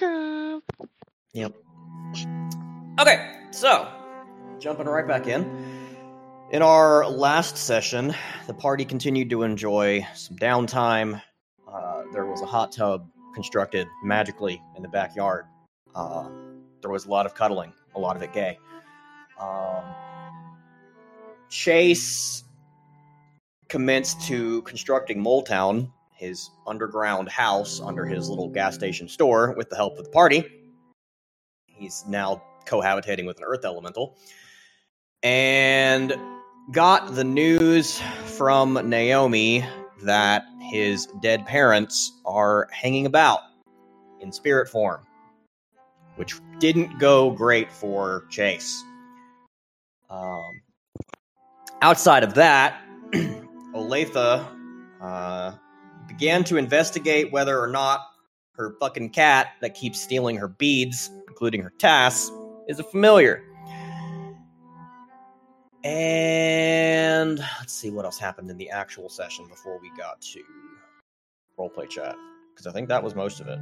[0.00, 1.54] Yep.
[3.00, 3.88] Okay, so
[4.58, 5.74] jumping right back in.
[6.50, 8.14] In our last session,
[8.46, 11.20] the party continued to enjoy some downtime.
[11.66, 15.46] Uh, there was a hot tub constructed magically in the backyard.
[15.94, 16.28] Uh,
[16.80, 18.58] there was a lot of cuddling, a lot of it gay.
[19.40, 19.84] Um,
[21.50, 22.44] Chase
[23.68, 29.76] commenced to constructing Moletown, his underground house under his little gas station store, with the
[29.76, 30.44] help of the party.
[31.66, 34.16] He's now cohabitating with an earth elemental.
[35.22, 36.14] And
[36.72, 39.64] got the news from Naomi
[40.02, 43.40] that his dead parents are hanging about
[44.20, 45.00] in spirit form,
[46.16, 48.82] which didn't go great for Chase.
[50.10, 50.60] Um,
[51.82, 52.80] outside of that,
[53.74, 54.46] Olathe
[55.00, 55.52] uh,
[56.06, 58.00] began to investigate whether or not
[58.52, 62.30] her fucking cat that keeps stealing her beads, including her tasks,
[62.68, 63.42] is a familiar.
[65.82, 70.42] And let's see what else happened in the actual session before we got to
[71.58, 72.16] roleplay chat,
[72.52, 73.58] because I think that was most of it.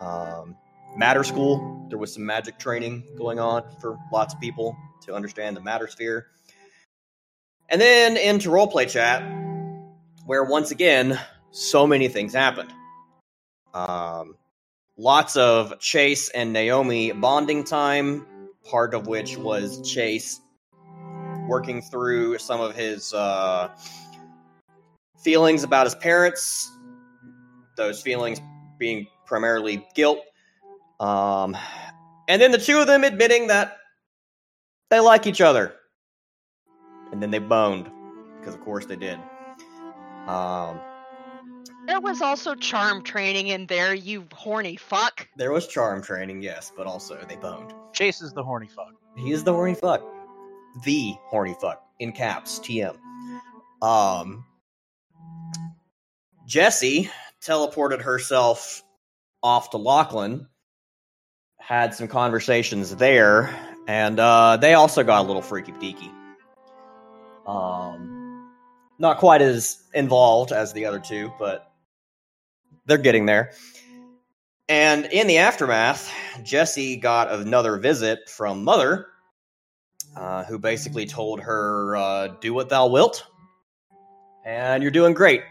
[0.00, 0.56] Um,
[0.96, 5.56] Matter School, there was some magic training going on for lots of people to understand
[5.56, 6.26] the matter sphere.
[7.68, 9.22] And then into roleplay chat,
[10.26, 11.18] where once again,
[11.50, 12.72] so many things happened.
[13.74, 14.36] Um,
[14.96, 18.26] lots of Chase and Naomi bonding time,
[18.68, 20.40] part of which was Chase
[21.48, 23.70] working through some of his uh,
[25.18, 26.70] feelings about his parents,
[27.76, 28.40] those feelings
[28.78, 30.20] being primarily guilt.
[31.00, 31.56] Um,
[32.28, 33.78] and then the two of them admitting that
[34.90, 35.74] they like each other.
[37.10, 37.90] And then they boned,
[38.38, 39.18] because of course they did.
[40.28, 40.80] Um,
[41.86, 45.28] There was also charm training in there, you horny fuck.
[45.36, 47.72] there was charm training, yes, but also they boned.
[47.92, 48.92] Chase is the horny fuck.
[49.16, 50.02] He is the horny fuck.
[50.84, 51.82] The horny fuck.
[51.98, 52.96] In caps, TM.
[53.82, 54.44] Um
[56.46, 57.10] Jesse
[57.42, 58.82] teleported herself
[59.42, 60.48] off to Lachlan,
[61.58, 63.54] had some conversations there,
[63.86, 66.10] and uh, they also got a little freaky deaky.
[67.46, 68.19] Um,
[69.00, 71.72] not quite as involved as the other two, but
[72.84, 73.52] they're getting there.
[74.68, 76.12] And in the aftermath,
[76.44, 79.06] Jesse got another visit from Mother,
[80.16, 83.26] uh, who basically told her, uh, "Do what thou wilt,
[84.44, 85.42] and you're doing great."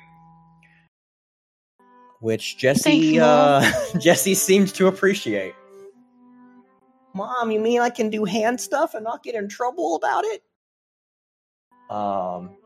[2.21, 5.55] Which Jesse uh, Jesse seemed to appreciate.
[7.15, 10.43] Mom, you mean I can do hand stuff and not get in trouble about it?
[11.89, 12.58] Um,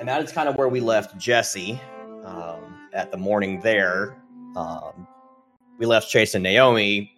[0.00, 1.78] and that is kind of where we left Jesse
[2.24, 4.16] um, at the morning there.
[4.56, 5.06] Um,
[5.78, 7.12] we left Chase and Naomi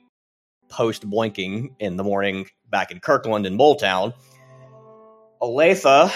[0.69, 4.12] post blinking in the morning back in Kirkland and Moletown.
[5.41, 6.12] Olathe,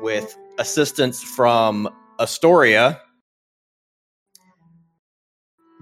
[0.00, 1.86] with assistance from
[2.18, 2.98] Astoria,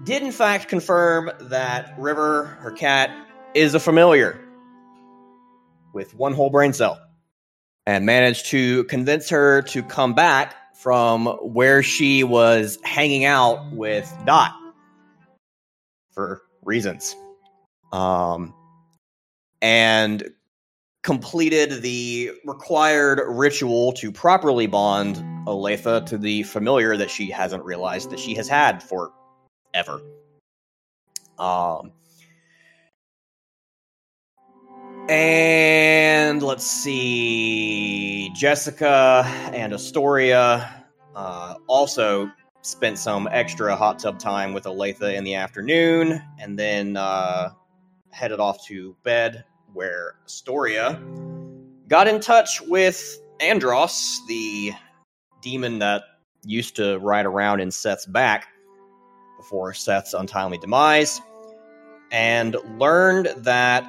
[0.03, 3.09] did in fact confirm that River, her cat,
[3.53, 4.37] is a familiar
[5.93, 7.08] with one whole brain cell
[7.89, 14.07] and managed to convince her to come back from where she was hanging out with
[14.27, 14.51] Dot
[16.11, 17.15] for reasons.
[17.91, 18.53] Um,
[19.59, 20.23] and
[21.01, 25.15] completed the required ritual to properly bond
[25.47, 29.11] Olathe to the familiar that she hasn't realized that she has had for
[29.73, 29.99] ever.
[31.39, 31.91] Um,
[35.09, 42.31] and let's see, Jessica and Astoria uh, also
[42.61, 47.49] spent some extra hot tub time with Olathe in the afternoon, and then uh,
[48.11, 49.43] headed off to bed,
[49.73, 51.01] where Astoria
[51.87, 54.71] got in touch with Andros, the
[55.41, 56.03] demon that
[56.45, 58.47] used to ride around in Seth's back
[59.37, 61.19] before Seth's untimely demise,
[62.11, 63.83] and learned that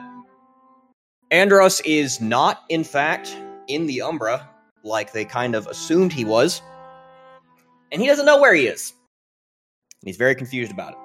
[1.30, 3.36] Andros is not, in fact,
[3.68, 4.48] in the Umbra
[4.82, 6.60] like they kind of assumed he was,
[7.92, 8.92] and he doesn't know where he is.
[10.02, 10.98] And he's very confused about it,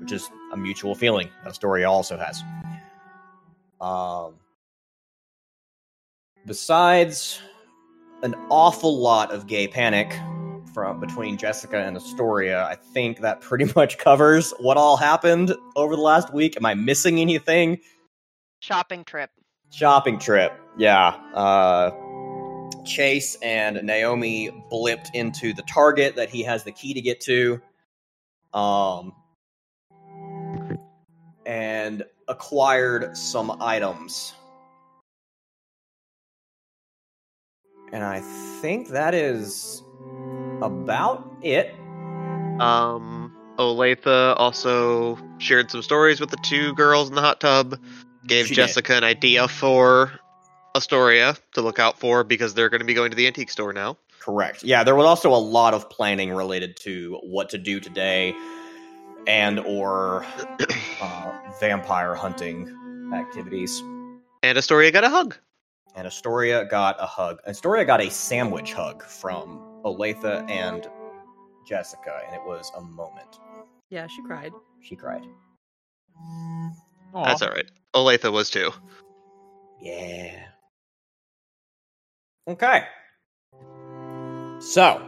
[0.00, 2.42] which is a mutual feeling that Astoria also has.
[3.80, 4.34] Um,
[6.46, 7.40] besides
[8.22, 10.12] an awful lot of gay panic
[10.72, 15.94] from between Jessica and Astoria, I think that pretty much covers what all happened over
[15.94, 16.56] the last week.
[16.56, 17.78] Am I missing anything?
[18.64, 19.28] Shopping trip.
[19.70, 20.58] Shopping trip.
[20.78, 21.08] Yeah.
[21.34, 21.90] Uh,
[22.86, 27.60] Chase and Naomi blipped into the Target that he has the key to get to.
[28.54, 29.12] um,
[31.44, 34.32] and acquired some items.
[37.92, 38.20] And I
[38.62, 39.82] think that is
[40.62, 41.74] about it.
[42.60, 47.78] Um, Olathe also shared some stories with the two girls in the hot tub.
[48.26, 48.62] Gave She did.
[48.62, 50.12] Jessica an idea for
[50.74, 53.72] Astoria to look out for because they're going to be going to the antique store
[53.72, 53.96] now.
[54.20, 54.64] Correct.
[54.64, 58.34] Yeah, there was also a lot of planning related to what to do today
[59.26, 60.24] and or
[61.00, 63.82] uh, vampire hunting activities.
[64.42, 65.36] And Astoria got a hug.
[65.94, 67.38] And Astoria got a hug.
[67.46, 70.86] Astoria got a sandwich hug from Olathe and
[71.66, 73.38] Jessica, and it was a moment.
[73.90, 74.52] Yeah, she cried.
[74.80, 75.22] She cried.
[77.14, 77.70] That's all right.
[77.94, 78.72] Olathe was too.
[79.80, 80.46] Yeah.
[82.48, 82.84] Okay.
[84.60, 85.02] So,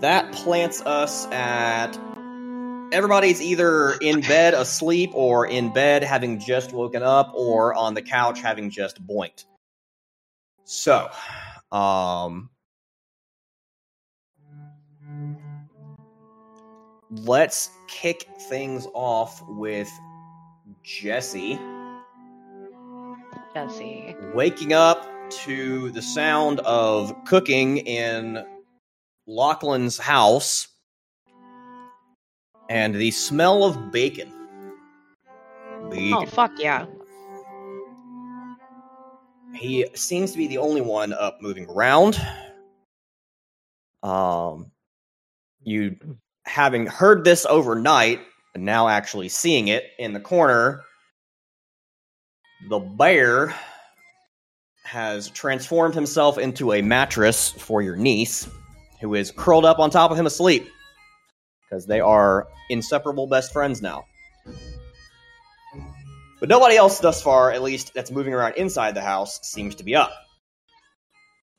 [0.00, 1.98] that plants us at
[2.92, 8.02] everybody's either in bed asleep or in bed having just woken up or on the
[8.02, 9.44] couch having just boinked.
[10.64, 11.08] So,
[11.72, 12.50] um
[17.10, 19.88] let's kick things off with
[20.88, 21.58] Jesse
[23.52, 24.16] Jesse.
[24.32, 28.42] waking up to the sound of cooking in
[29.26, 30.68] Lachlan's house
[32.70, 34.32] and the smell of bacon.
[35.90, 36.14] Bacon.
[36.14, 36.86] Oh fuck yeah.
[39.54, 42.18] He seems to be the only one up moving around.
[44.02, 44.70] Um,
[45.62, 45.98] you
[46.46, 48.20] having heard this overnight
[48.56, 50.84] now actually seeing it in the corner,
[52.68, 53.54] the bear
[54.84, 58.48] has transformed himself into a mattress for your niece,
[59.00, 60.66] who is curled up on top of him asleep
[61.62, 64.04] because they are inseparable best friends now.
[66.40, 69.84] But nobody else thus far, at least that's moving around inside the house, seems to
[69.84, 70.12] be up.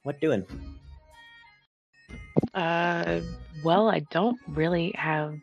[0.04, 0.46] What doing?
[2.54, 3.20] Uh,
[3.64, 5.36] well, I don't really have.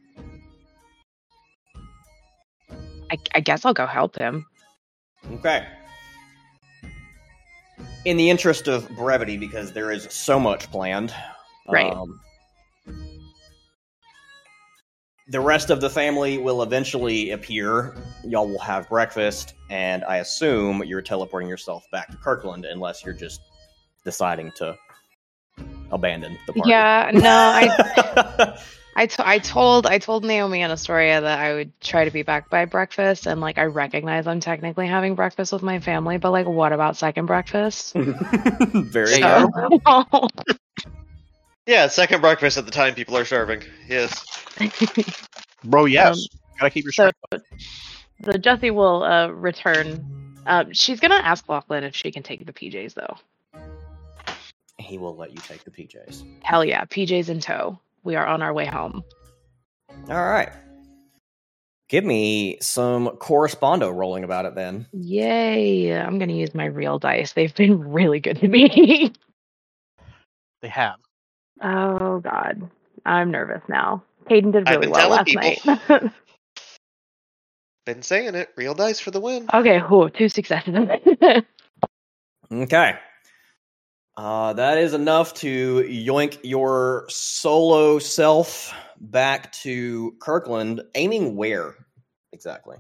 [3.11, 4.47] I, I guess I'll go help him.
[5.33, 5.67] Okay.
[8.05, 11.13] In the interest of brevity, because there is so much planned,
[11.69, 11.93] Right.
[11.93, 12.21] um,
[15.29, 17.97] the rest of the family will eventually appear.
[18.25, 23.15] Y'all will have breakfast, and I assume you're teleporting yourself back to Kirkland, unless you're
[23.15, 23.41] just
[24.05, 24.77] deciding to
[25.91, 26.71] abandon the party.
[26.71, 28.59] Yeah, no, I
[28.99, 32.23] I, t- I told I told Naomi and Astoria that I would try to be
[32.23, 36.31] back by breakfast, and like I recognize I'm technically having breakfast with my family, but
[36.33, 37.93] like, what about second breakfast?
[37.95, 39.49] Very So-
[39.85, 40.31] good.
[41.67, 43.63] Yeah, second breakfast at the time people are serving.
[43.89, 44.25] Yes.
[45.65, 46.17] Bro, yes.
[46.17, 47.47] Um, Gotta keep your so, strength.
[48.25, 50.37] so Jesse will uh, return.
[50.47, 53.17] Uh, she's gonna ask Lachlan if she can take the PJs though.
[54.79, 56.25] He will let you take the PJs.
[56.45, 57.81] Hell yeah, PJs in tow.
[58.07, 59.03] We are on our way home.
[60.09, 60.51] All right.
[61.89, 64.87] Give me some correspondo rolling about it then.
[64.93, 65.93] Yay!
[65.93, 67.33] I'm gonna use my real dice.
[67.33, 69.13] They've been really good to me.
[70.63, 70.97] They have.
[71.63, 72.71] oh god,
[73.05, 74.03] I'm nervous now.
[74.29, 76.13] Hayden did really well last telling night.
[77.87, 78.49] Been saying it.
[78.57, 79.47] Real dice for the win.
[79.55, 80.75] okay, whew, two successes.
[82.53, 82.95] Okay.
[84.17, 91.75] Uh, that is enough to yoink your solo self back to Kirkland, aiming where
[92.33, 92.79] exactly?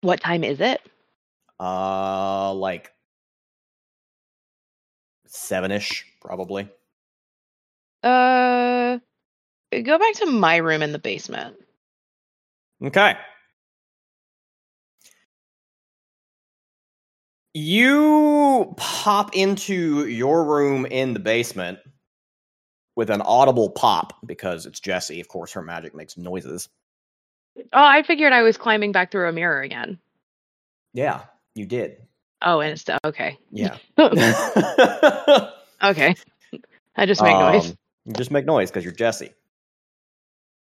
[0.00, 0.80] what time is it?
[1.60, 2.92] Uh, like
[5.26, 6.68] seven ish, probably.
[8.02, 8.98] Uh,
[9.72, 11.56] go back to my room in the basement.
[12.84, 13.16] Okay.
[17.54, 21.78] You pop into your room in the basement
[22.96, 25.20] with an audible pop because it's Jesse.
[25.20, 26.68] Of course, her magic makes noises.
[27.56, 29.98] Oh, I figured I was climbing back through a mirror again.
[30.92, 31.22] Yeah,
[31.54, 31.98] you did.
[32.42, 33.38] Oh, and it's okay.
[33.50, 33.76] Yeah.
[33.98, 34.34] okay.
[36.96, 37.70] I just make noise.
[37.70, 39.32] Um, You just make noise because you're Jesse.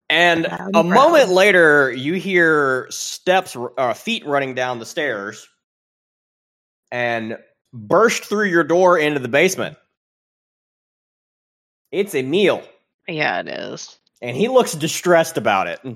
[0.09, 0.87] And and a proud.
[0.87, 5.47] moment later, you hear steps, uh, feet running down the stairs,
[6.91, 7.37] and
[7.73, 9.77] burst through your door into the basement.
[11.91, 12.63] It's Emil,
[13.07, 13.97] Yeah, it is.
[14.21, 15.79] and he looks distressed about it.
[15.85, 15.95] Uh,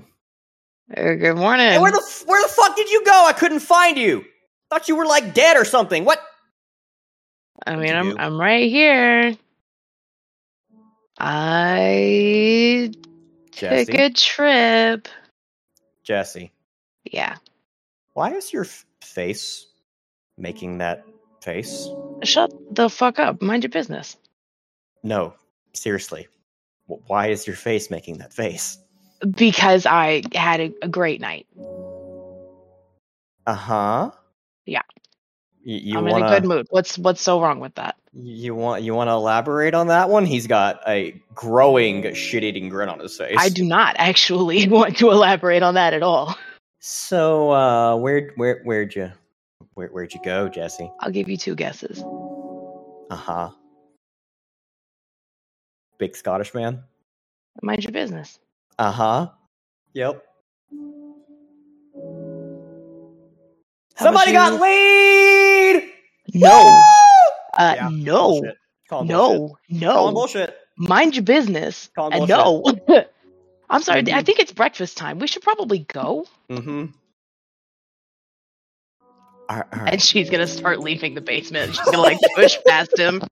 [1.14, 1.66] good morning.
[1.72, 3.24] Hey, where the where the fuck did you go?
[3.26, 4.24] I couldn't find you.
[4.70, 6.04] Thought you were like dead or something.
[6.04, 6.20] What?
[7.66, 8.16] I mean, I'm do?
[8.18, 9.36] I'm right here.
[11.18, 12.92] I
[13.52, 13.84] Jesse.
[13.86, 15.08] Took a trip.
[16.04, 16.52] Jesse,
[17.10, 17.36] Yeah.
[18.12, 18.66] why is your
[19.00, 19.66] face
[20.38, 21.04] making that
[21.42, 21.88] face?
[22.22, 23.42] Shut the fuck up.
[23.42, 24.16] Mind your business.
[25.02, 25.34] No,
[25.72, 26.28] seriously.
[26.86, 28.78] Why is your face making that face?
[29.28, 31.46] Because I had a, a great night.
[33.46, 34.10] Uh huh.
[34.66, 34.82] Yeah.
[35.62, 36.66] You, you I'm wanna in a good mood.
[36.70, 37.96] What's what's so wrong with that?
[38.18, 40.24] you want you want to elaborate on that one?
[40.24, 43.36] He's got a growing shit-eating grin on his face.
[43.38, 46.36] I do not actually want to elaborate on that at all.
[46.78, 49.12] So, uh, where where where'd you
[49.76, 50.90] where where'd you go, Jesse?
[51.00, 52.02] I'll give you two guesses.
[53.10, 53.50] Uh huh.
[55.98, 56.82] Big Scottish man.
[57.62, 58.38] Mind your business.
[58.78, 59.28] Uh huh.
[59.92, 60.22] Yep.
[63.96, 65.90] How Somebody got laid.
[66.34, 66.82] No.
[67.56, 68.28] Uh, Yeah, no.
[68.28, 68.56] bullshit.
[68.88, 69.40] Calling bullshit.
[69.40, 69.56] No.
[69.68, 70.12] Calling No.
[70.12, 70.56] bullshit.
[70.78, 71.90] Mind your business.
[71.94, 72.64] Calling And no.
[73.70, 74.00] I'm sorry.
[74.00, 74.26] I Mhm.
[74.26, 75.18] think it's breakfast time.
[75.18, 76.26] We should probably go.
[76.50, 76.86] Mm-hmm.
[79.48, 79.92] All right, all right.
[79.94, 81.74] And she's gonna start leaving the basement.
[81.74, 83.22] She's gonna like push past him.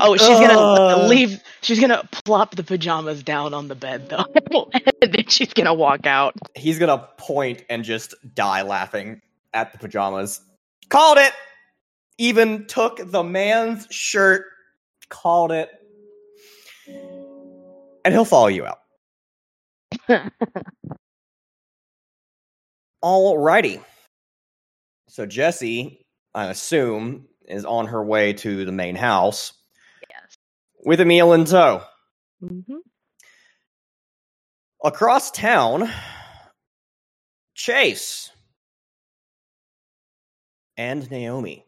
[0.00, 1.42] Oh, she's gonna leave.
[1.60, 4.24] She's gonna plop the pajamas down on the bed though,
[5.02, 6.34] and then she's gonna walk out.
[6.54, 9.20] He's gonna point and just die laughing
[9.52, 10.40] at the pajamas.
[10.88, 11.32] Called it.
[12.18, 14.44] Even took the man's shirt.
[15.08, 15.68] Called it.
[18.04, 18.78] And he'll follow you out.
[23.04, 23.82] Alrighty.
[25.12, 29.52] So Jesse, I assume, is on her way to the main house
[30.08, 30.38] Yes.
[30.86, 31.82] with Emil in tow.
[32.40, 32.78] hmm
[34.82, 35.92] Across town,
[37.54, 38.30] Chase
[40.78, 41.66] and Naomi.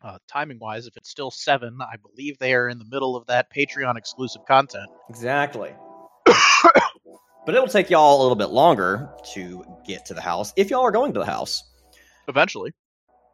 [0.00, 3.26] Uh, timing wise, if it's still seven, I believe they are in the middle of
[3.26, 4.88] that Patreon exclusive content.
[5.10, 5.74] Exactly.
[6.24, 10.82] but it'll take y'all a little bit longer to get to the house if y'all
[10.82, 11.64] are going to the house.
[12.32, 12.72] Eventually,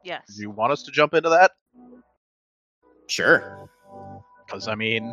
[0.02, 0.22] Yes.
[0.34, 1.52] do you want us to jump into that?
[3.08, 3.70] Sure.
[4.44, 5.12] Because I mean,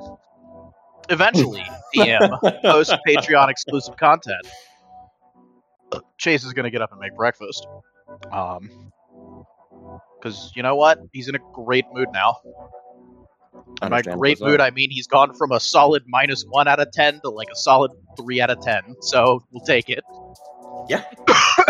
[1.10, 1.64] eventually,
[1.96, 4.48] DM post Patreon exclusive content.
[6.18, 7.68] Chase is gonna get up and make breakfast.
[8.32, 8.92] Um,
[10.18, 10.98] because you know what?
[11.14, 12.38] He's in a great mood now.
[13.82, 16.92] And by great mood, I mean he's gone from a solid minus one out of
[16.92, 18.82] ten to like a solid three out of ten.
[19.02, 20.04] So we'll take it.
[20.90, 21.04] Yeah.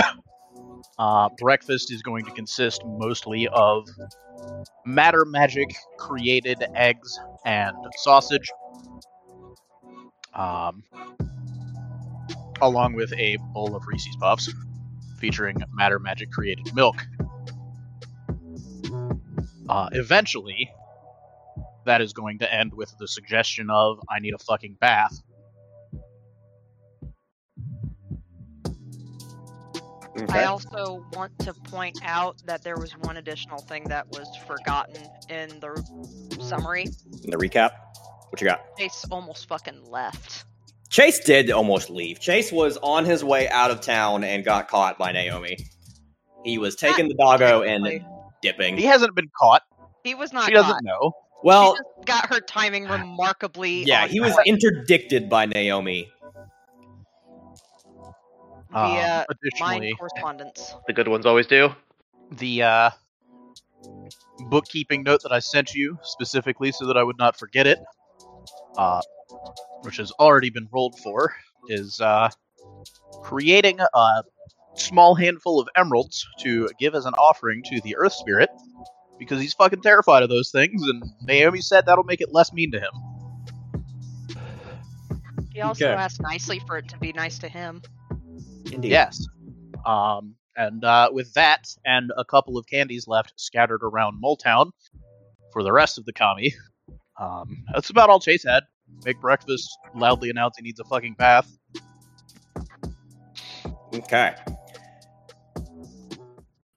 [0.97, 3.87] uh, breakfast is going to consist mostly of
[4.85, 8.49] matter magic created eggs and sausage,
[10.33, 10.83] um,
[12.61, 14.51] along with a bowl of Reese's Puffs
[15.19, 17.05] featuring matter magic created milk.
[19.67, 20.71] Uh, eventually,
[21.85, 25.21] that is going to end with the suggestion of I need a fucking bath.
[30.35, 30.43] Okay.
[30.43, 35.01] I also want to point out that there was one additional thing that was forgotten
[35.29, 36.87] in the summary.
[37.23, 37.71] In the recap,
[38.29, 38.61] what you got?
[38.77, 40.45] Chase almost fucking left.
[40.89, 42.19] Chase did almost leave.
[42.19, 45.57] Chase was on his way out of town and got caught by Naomi.
[46.43, 48.01] He was taking the doggo and
[48.41, 48.77] dipping.
[48.77, 49.63] He hasn't been caught.
[50.03, 51.13] He was not she doesn't know.
[51.43, 53.83] Well, she just got her timing remarkably.
[53.83, 56.11] yeah, on he was interdicted by Naomi.
[58.79, 60.75] Via um, additionally, mind correspondence.
[60.87, 61.69] The good ones always do.
[62.31, 62.89] the uh,
[64.49, 67.79] bookkeeping note that I sent you specifically so that I would not forget it,
[68.77, 69.01] uh,
[69.81, 71.33] which has already been rolled for,
[71.67, 72.29] is uh,
[73.21, 74.23] creating a
[74.75, 78.49] small handful of emeralds to give as an offering to the Earth Spirit
[79.19, 82.71] because he's fucking terrified of those things, and Naomi said that'll make it less mean
[82.71, 82.91] to him.
[85.53, 85.95] He also Okay.
[85.95, 87.81] asked nicely for it to be nice to him.
[88.71, 88.91] Indeed.
[88.91, 89.25] Yes.
[89.85, 94.71] Um, and uh, with that and a couple of candies left scattered around Moletown
[95.51, 96.53] for the rest of the commie,
[97.19, 98.63] um, that's about all Chase had.
[99.03, 101.51] Make breakfast, loudly announce he needs a fucking bath.
[103.93, 104.35] Okay.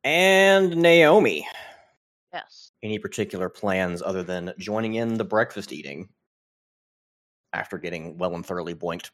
[0.05, 1.47] And Naomi.
[2.33, 2.73] Yes.
[2.83, 6.09] Any particular plans other than joining in the breakfast eating
[7.53, 9.11] after getting well and thoroughly boinked?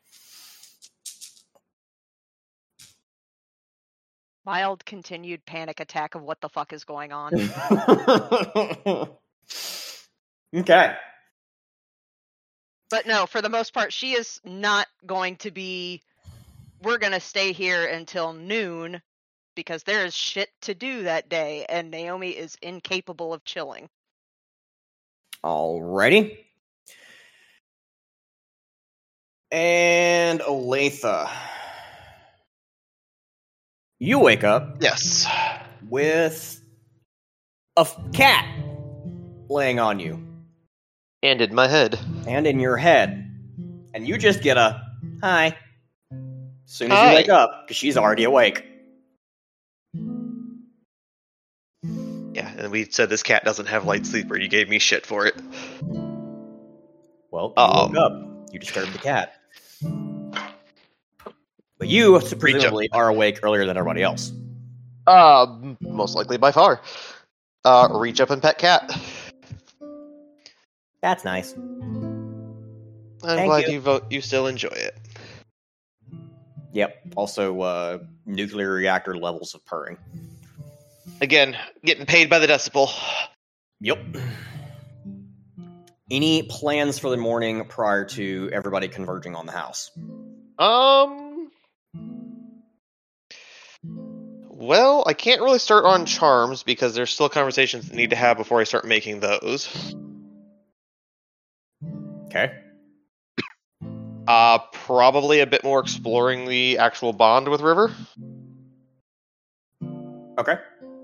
[4.44, 7.32] Mild continued panic attack of what the fuck is going on.
[10.54, 10.94] okay.
[12.90, 16.02] but no, for the most part, she is not going to be.
[16.82, 19.00] We're going to stay here until noon
[19.54, 23.88] because there is shit to do that day, and Naomi is incapable of chilling.
[25.42, 26.38] Alrighty.
[29.50, 31.30] And Olathe.
[34.00, 35.26] You wake up Yes.
[35.88, 36.60] with
[37.76, 38.44] a f- cat
[39.48, 40.24] laying on you
[41.22, 41.98] And in my head.
[42.26, 43.20] and in your head.
[43.94, 44.82] And you just get a
[45.22, 45.56] hi.
[46.10, 46.16] As
[46.66, 47.10] soon as Hi.
[47.10, 48.64] you wake up, because she's already awake.
[52.32, 54.36] Yeah, and we said this cat doesn't have light sleeper.
[54.36, 55.36] You gave me shit for it.
[57.30, 58.12] Well, you woke up.
[58.52, 59.34] You disturbed the cat.
[61.84, 64.32] But you presumably are awake earlier than everybody else.
[65.06, 65.44] Uh,
[65.82, 66.80] most likely by far.
[67.62, 68.90] Uh, reach up and pet cat.
[71.02, 71.52] That's nice.
[71.52, 72.40] I'm
[73.20, 73.74] Thank glad you.
[73.74, 73.80] you.
[73.80, 74.06] vote.
[74.08, 74.98] You still enjoy it.
[76.72, 77.02] Yep.
[77.16, 79.98] Also, uh, nuclear reactor levels of purring.
[81.20, 82.88] Again, getting paid by the decibel.
[83.82, 83.98] Yep.
[86.10, 89.90] Any plans for the morning prior to everybody converging on the house?
[90.58, 91.23] Um.
[94.56, 98.36] Well, I can't really start on charms because there's still conversations that need to have
[98.36, 99.96] before I start making those.
[102.26, 102.52] Okay.
[104.28, 107.92] Uh, probably a bit more exploring the actual bond with River,
[110.38, 110.56] Okay.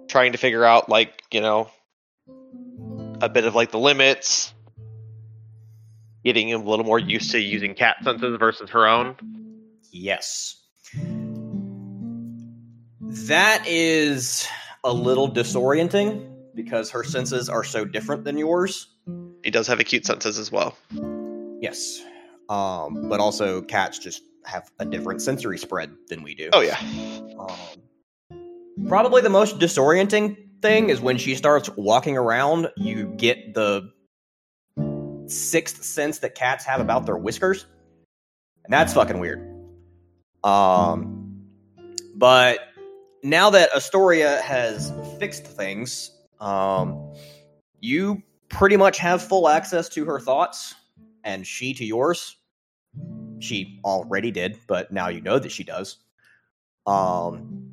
[0.07, 1.71] trying to figure out like you know
[3.21, 4.55] a bit of like the limits,
[6.25, 9.17] getting him a little more used to using cat senses versus her own.
[9.91, 10.60] Yes.
[13.11, 14.47] That is
[14.85, 18.87] a little disorienting because her senses are so different than yours.
[19.43, 20.77] He does have acute senses as well.
[21.61, 22.01] Yes.
[22.49, 26.51] Um, but also cats just have a different sensory spread than we do.
[26.53, 26.79] Oh yeah.
[27.37, 33.91] Um, probably the most disorienting thing is when she starts walking around, you get the
[35.27, 37.67] sixth sense that cats have about their whiskers.
[38.65, 39.41] And that's fucking weird.
[40.45, 41.17] Um,
[42.15, 42.61] but
[43.23, 47.13] now that Astoria has fixed things, um,
[47.81, 50.75] you pretty much have full access to her thoughts
[51.25, 52.37] and she to yours.
[53.39, 55.97] She already did, but now you know that she does.
[56.87, 57.73] Um,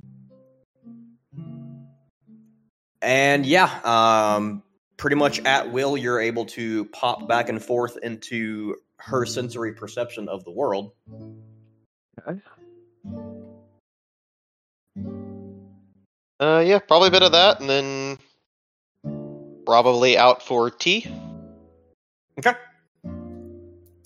[3.02, 4.64] and yeah, um,
[4.98, 10.28] pretty much at will, you're able to pop back and forth into her sensory perception
[10.28, 10.92] of the world.
[16.40, 18.18] Uh, yeah, probably a bit of that, and then
[19.66, 21.08] probably out for tea.
[22.40, 22.54] Okay.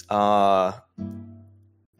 [0.09, 0.71] Uh,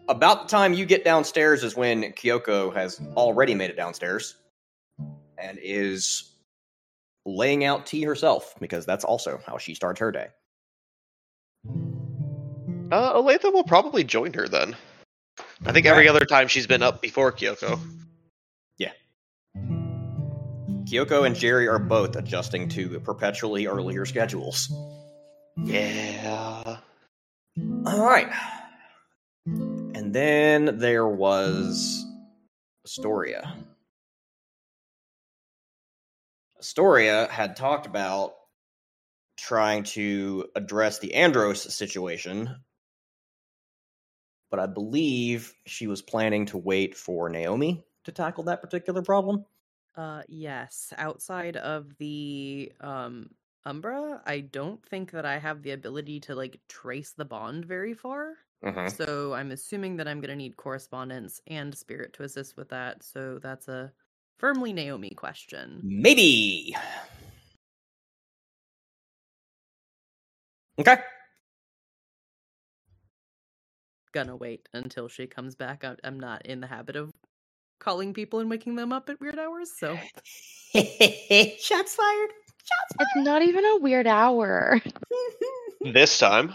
[0.07, 4.35] about the time you get downstairs is when Kyoko has already made it downstairs
[5.37, 6.31] and is
[7.25, 10.27] laying out tea herself because that's also how she starts her day.
[12.91, 14.75] Uh, Olathe will probably join her then.
[15.65, 17.79] I think every other time she's been up before Kyoko.
[20.91, 24.69] Kyoko and Jerry are both adjusting to perpetually earlier schedules.
[25.55, 26.79] Yeah.
[27.85, 28.29] All right.
[29.45, 32.05] And then there was
[32.83, 33.55] Astoria.
[36.59, 38.33] Astoria had talked about
[39.37, 42.53] trying to address the Andros situation,
[44.49, 49.45] but I believe she was planning to wait for Naomi to tackle that particular problem.
[49.95, 53.29] Uh yes, outside of the um
[53.65, 57.93] Umbra, I don't think that I have the ability to like trace the bond very
[57.93, 58.33] far.
[58.63, 58.87] Mm-hmm.
[58.89, 63.03] So I'm assuming that I'm going to need correspondence and spirit to assist with that.
[63.03, 63.91] So that's a
[64.37, 65.79] firmly Naomi question.
[65.83, 66.75] Maybe.
[70.79, 70.97] Okay.
[74.13, 75.85] Gonna wait until she comes back.
[75.85, 77.13] I'm, I'm not in the habit of
[77.81, 79.95] calling people and waking them up at weird hours, so
[80.73, 82.29] Shots fired.
[82.63, 84.79] Shots It's not even a weird hour.
[85.93, 86.53] This time.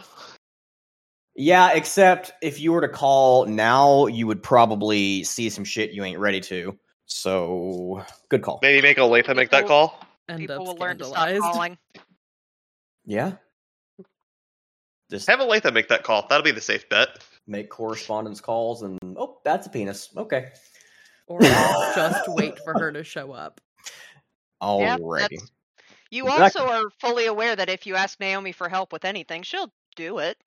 [1.34, 6.04] Yeah, except if you were to call now, you would probably see some shit you
[6.04, 6.78] ain't ready to.
[7.06, 8.60] So, good call.
[8.62, 10.00] Maybe make Olathe make that call.
[10.28, 11.76] end People up will learn to stop calling.
[13.04, 13.32] Yeah.
[15.10, 16.26] Just Have Olathe make that call.
[16.28, 17.08] That'll be the safe bet.
[17.48, 20.08] make correspondence calls and oh, that's a penis.
[20.16, 20.52] Okay.
[21.26, 23.60] Or just wait for her to show up.
[24.62, 25.18] Yep, Alrighty.
[25.20, 25.50] that's-
[26.10, 26.62] You Exactly.
[26.62, 30.18] also are fully aware that if you ask Naomi for help with anything, she'll do
[30.18, 30.38] it.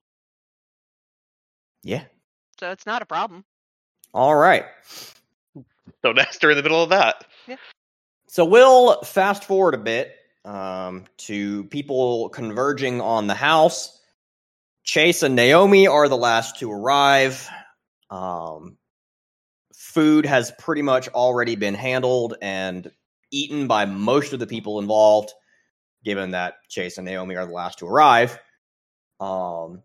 [1.83, 2.03] Yeah.
[2.59, 3.45] So it's not a problem.
[4.13, 4.65] All right.
[6.03, 7.25] Don't ask her in the middle of that.
[8.27, 10.15] So we'll fast forward a bit
[10.45, 13.99] um, to people converging on the house.
[14.83, 17.47] Chase and Naomi are the last to arrive.
[18.09, 18.77] Um,
[19.89, 22.91] food has pretty much already been handled and
[23.31, 25.31] eaten by most of the people involved,
[26.05, 28.37] given that Chase and Naomi are the last to arrive.
[29.19, 29.81] Um,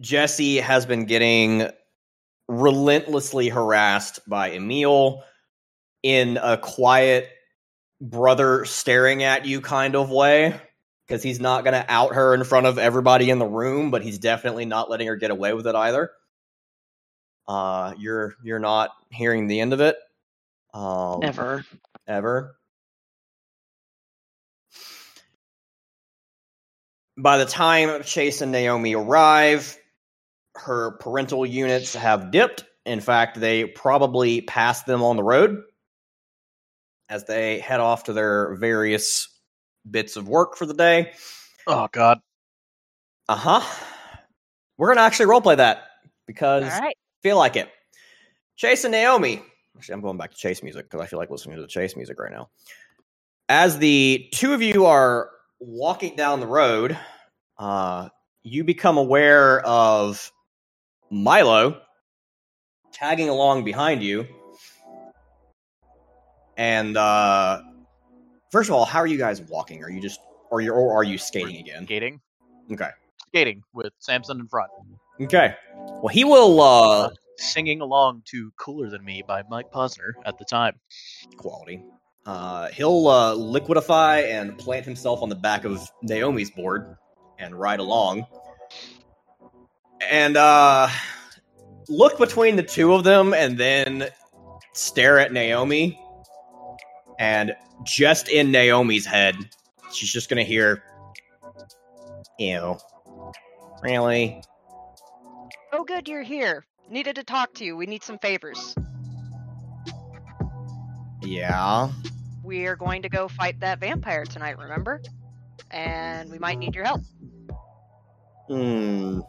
[0.00, 1.68] Jesse has been getting
[2.48, 5.22] relentlessly harassed by Emil
[6.02, 7.28] in a quiet
[8.00, 10.58] brother staring at you kind of way
[11.06, 14.02] because he's not going to out her in front of everybody in the room, but
[14.02, 16.10] he's definitely not letting her get away with it either.
[17.48, 19.96] Uh, you're you're not hearing the end of it.
[20.74, 21.64] Um, Ever.
[22.06, 22.56] ever.
[27.16, 29.76] By the time Chase and Naomi arrive,
[30.54, 32.64] her parental units have dipped.
[32.84, 35.62] In fact, they probably passed them on the road
[37.08, 39.28] as they head off to their various
[39.90, 41.12] bits of work for the day.
[41.66, 42.20] Oh God.
[43.28, 43.84] Uh huh.
[44.76, 45.84] We're gonna actually roleplay that
[46.26, 46.96] because All right.
[47.22, 47.70] Feel like it.
[48.56, 49.42] Chase and Naomi.
[49.76, 51.94] Actually, I'm going back to Chase music because I feel like listening to the Chase
[51.96, 52.48] music right now.
[53.48, 56.98] As the two of you are walking down the road,
[57.58, 58.08] uh,
[58.42, 60.32] you become aware of
[61.10, 61.80] Milo
[62.92, 64.26] tagging along behind you.
[66.56, 67.62] And uh,
[68.50, 69.84] first of all, how are you guys walking?
[69.84, 71.84] Are you just, or you, or are you skating again?
[71.84, 72.20] Skating.
[72.72, 72.90] Okay.
[73.28, 74.70] Skating with Samson in front.
[75.20, 75.54] Okay.
[75.74, 80.44] Well, he will uh, Singing along to Cooler Than Me by Mike Posner at the
[80.44, 80.74] time.
[81.36, 81.82] quality.
[82.26, 86.96] Uh, he'll uh, liquidify and plant himself on the back of Naomi's board
[87.38, 88.26] and ride along.
[90.10, 90.88] And uh,
[91.88, 94.08] look between the two of them and then
[94.74, 95.98] stare at Naomi.
[97.20, 97.54] And
[97.84, 99.36] just in Naomi's head,
[99.92, 100.82] she's just going to hear,
[102.38, 102.76] Ew.
[103.82, 104.42] Really?
[105.80, 106.64] Oh, good, you're here.
[106.90, 107.76] Needed to talk to you.
[107.76, 108.74] We need some favors.
[111.22, 111.90] Yeah.
[112.42, 115.00] We are going to go fight that vampire tonight, remember?
[115.70, 117.02] And we might need your help.
[118.48, 119.20] Hmm.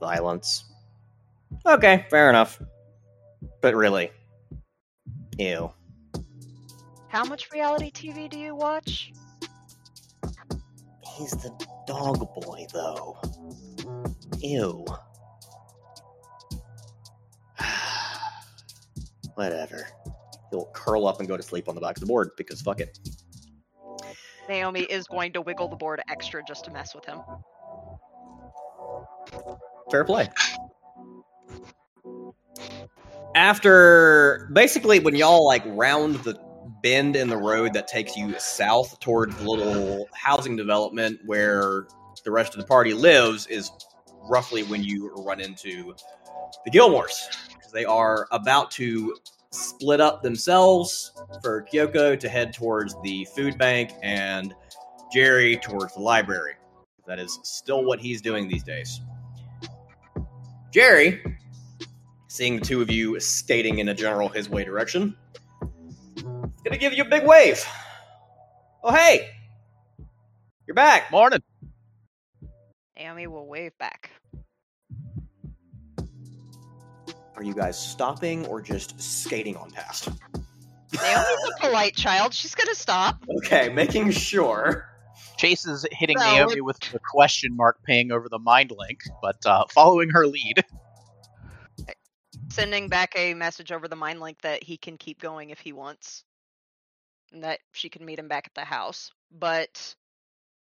[0.00, 0.64] Violence.
[1.64, 2.60] Okay, fair enough.
[3.62, 4.10] But really.
[5.38, 5.72] Ew.
[7.06, 9.12] How much reality TV do you watch?
[11.16, 11.52] He's the
[11.86, 13.20] dog boy, though.
[14.40, 14.84] Ew.
[19.34, 19.88] Whatever.
[20.50, 22.80] He'll curl up and go to sleep on the back of the board because fuck
[22.80, 22.98] it.
[24.48, 27.20] Naomi is going to wiggle the board extra just to mess with him.
[29.90, 30.28] Fair play.
[33.34, 36.38] After basically when y'all like round the
[36.82, 41.86] bend in the road that takes you south towards the little housing development where
[42.24, 43.70] the rest of the party lives is
[44.28, 45.94] roughly when you run into
[46.64, 47.49] the Gilmores.
[47.70, 49.16] Because they are about to
[49.52, 54.54] split up themselves for Kyoko to head towards the food bank and
[55.12, 56.54] Jerry towards the library.
[57.06, 59.00] That is still what he's doing these days.
[60.72, 61.22] Jerry,
[62.28, 65.16] seeing the two of you skating in a general his way direction,
[66.16, 66.24] is
[66.64, 67.64] gonna give you a big wave.
[68.82, 69.30] Oh hey,
[70.66, 71.10] you're back.
[71.10, 71.40] Morning.
[72.96, 74.10] Naomi will wave back.
[77.40, 80.10] Are you guys stopping or just skating on past?
[80.92, 82.34] Naomi's a polite child.
[82.34, 83.24] She's gonna stop.
[83.38, 84.86] Okay, making sure.
[85.38, 89.00] Chase is hitting No, Naomi it- with the question mark paying over the mind link,
[89.22, 90.62] but uh, following her lead.
[92.50, 95.72] Sending back a message over the mind link that he can keep going if he
[95.72, 96.24] wants.
[97.32, 99.12] And that she can meet him back at the house.
[99.32, 99.94] But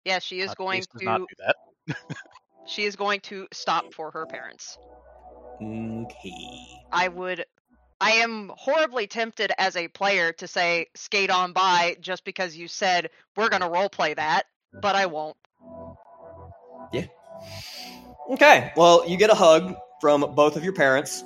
[0.05, 2.15] yeah, she is Uh, going Chase does not to do that.
[2.67, 4.77] she is going to stop for her parents.
[5.61, 6.67] Okay.
[6.91, 7.45] I would
[8.01, 12.67] I am horribly tempted as a player to say skate on by just because you
[12.67, 14.43] said we're gonna roleplay that,
[14.81, 15.35] but I won't.
[16.93, 17.05] Yeah.
[18.29, 21.23] Okay, well, you get a hug from both of your parents.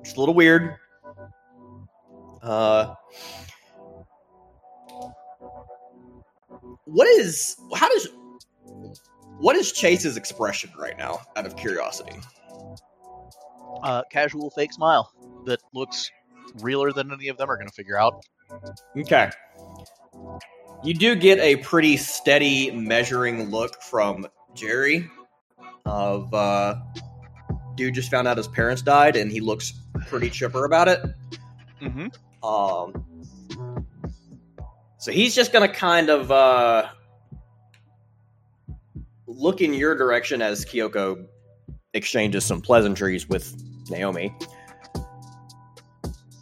[0.00, 0.76] It's a little weird.
[2.42, 2.94] Uh,
[6.84, 8.08] what is how does
[9.38, 11.20] what is Chase's expression right now?
[11.36, 12.18] Out of curiosity,
[13.82, 15.12] Uh, casual fake smile
[15.46, 16.10] that looks
[16.60, 18.24] realer than any of them are going to figure out.
[18.96, 19.30] okay.
[20.82, 25.10] You do get a pretty steady measuring look from Jerry.
[25.86, 26.76] Of uh,
[27.74, 29.72] dude just found out his parents died, and he looks
[30.08, 31.00] pretty chipper about it.
[31.80, 32.46] Mm-hmm.
[32.46, 33.04] Um,
[34.98, 36.88] so he's just gonna kind of uh,
[39.26, 41.26] look in your direction as Kyoko
[41.94, 43.54] exchanges some pleasantries with
[43.90, 44.34] Naomi.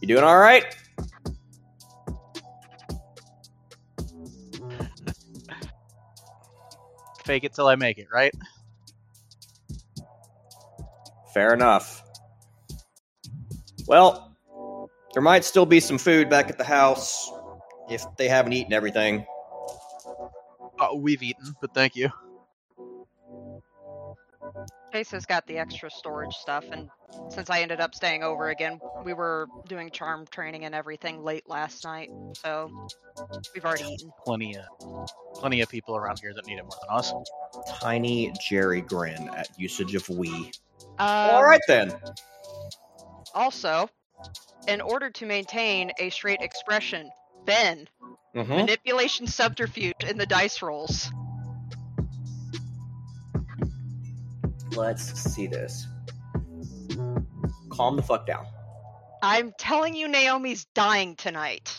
[0.00, 0.64] You doing all right?
[7.24, 8.32] Fake it till I make it, right?
[11.34, 12.02] Fair enough.
[13.86, 14.36] Well,
[15.12, 17.30] there might still be some food back at the house
[17.90, 19.26] if they haven't eaten everything.
[20.78, 22.10] Uh, we've eaten, but thank you.
[24.98, 26.88] Chase has got the extra storage stuff, and
[27.30, 31.48] since I ended up staying over again, we were doing charm training and everything late
[31.48, 32.68] last night, so
[33.54, 34.10] we've already eaten.
[34.24, 34.64] Plenty of
[35.34, 37.14] plenty of people around here that need it more than us.
[37.80, 40.50] Tiny Jerry grin at usage of we.
[40.98, 41.94] Um, all right then.
[43.36, 43.88] Also,
[44.66, 47.08] in order to maintain a straight expression,
[47.44, 47.88] Ben,
[48.34, 48.48] Mhm.
[48.48, 51.12] manipulation subterfuge in the dice rolls.
[54.76, 55.86] Let's see this.
[57.70, 58.46] Calm the fuck down.
[59.22, 61.74] I'm telling you, Naomi's dying tonight.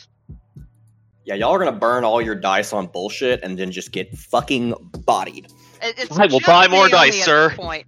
[1.26, 4.74] Yeah, y'all are gonna burn all your dice on bullshit and then just get fucking
[5.06, 5.48] bodied.
[5.82, 7.52] It- It's I will buy more Naomi dice, sir.
[7.56, 7.86] Point.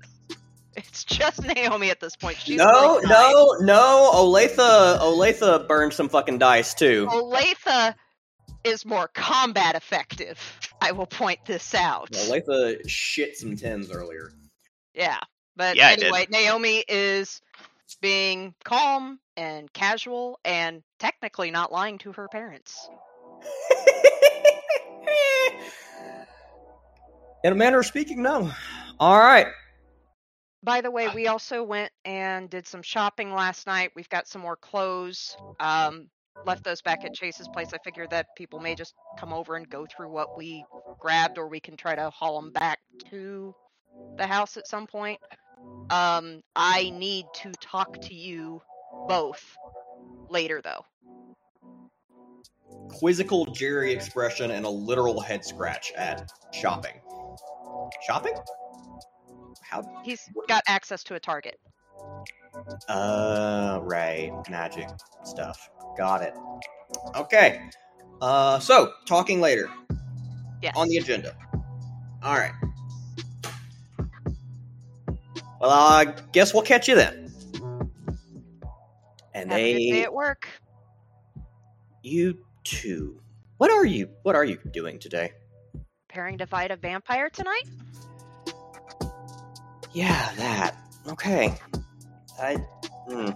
[0.78, 2.38] It's just Naomi at this point.
[2.38, 4.12] She's no, like no, no.
[4.14, 4.56] Olathe,
[5.00, 7.08] Olathe burned some fucking dice too.
[7.10, 7.94] Olathe
[8.64, 10.40] is more combat effective.
[10.82, 12.12] I will point this out.
[12.12, 14.32] Olathe shit some tens earlier.
[14.94, 15.18] Yeah.
[15.56, 17.42] But Yeah, anyway, Naomi is
[18.02, 22.90] being calm and casual and technically not lying to her parents.
[27.44, 28.52] In a manner of speaking, no.
[29.00, 29.48] All right.
[30.64, 33.92] By the way, we also went and did some shopping last night.
[33.96, 35.36] We've got some more clothes.
[35.60, 36.08] Um,
[36.46, 37.70] left those back at Chase's place.
[37.74, 40.64] I figured that people may just come over and go through what we
[41.00, 43.56] grabbed, or we can try to haul them back to
[44.18, 45.20] the house at some point.
[45.90, 48.62] Um, I need to talk to you
[49.08, 49.44] both
[50.30, 50.86] later, though.
[52.90, 57.00] Quizzical Jerry expression and a literal head scratch at shopping.
[58.06, 58.34] Shopping?
[59.64, 59.84] How?
[60.04, 61.60] He's got access to a target.
[62.88, 64.32] Uh, right.
[64.50, 64.90] Magic
[65.24, 65.70] stuff.
[65.98, 66.34] Got it.
[67.16, 67.62] Okay.
[68.22, 69.70] Uh, so talking later
[70.62, 70.74] Yes.
[70.76, 71.36] on the agenda.
[72.24, 72.54] All right.
[75.62, 77.32] Well, I guess we'll catch you then.
[79.34, 80.48] And Have a good day they, at work.
[82.02, 83.22] you too.
[83.58, 84.10] What are you?
[84.24, 85.34] What are you doing today?
[86.10, 87.64] Preparing to fight a vampire tonight?
[89.94, 90.76] Yeah, that.
[91.08, 91.54] Okay.
[92.42, 92.56] I.
[93.08, 93.30] Hmm.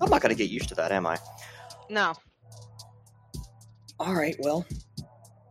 [0.00, 1.16] I'm not gonna get used to that, am I?
[1.88, 2.12] No.
[3.98, 4.36] All right.
[4.40, 4.66] Well,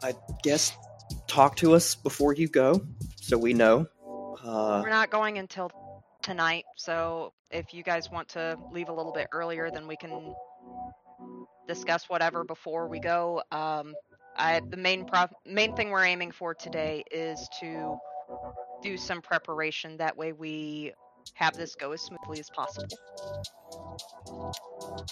[0.03, 0.71] I guess
[1.27, 3.87] talk to us before you go, so we know.
[4.43, 5.71] Uh, We're not going until
[6.21, 10.33] tonight, so if you guys want to leave a little bit earlier, then we can
[11.67, 13.41] discuss whatever before we go.
[13.51, 13.93] Um,
[14.37, 15.05] I the main
[15.45, 17.97] main thing we're aiming for today is to
[18.81, 19.97] do some preparation.
[19.97, 20.93] That way, we
[21.35, 22.97] have this go as smoothly as possible.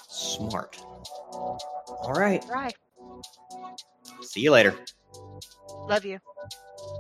[0.08, 0.82] smart.
[1.32, 2.44] All right.
[2.50, 2.76] Right.
[4.22, 4.76] See you later.
[5.88, 6.20] Love you.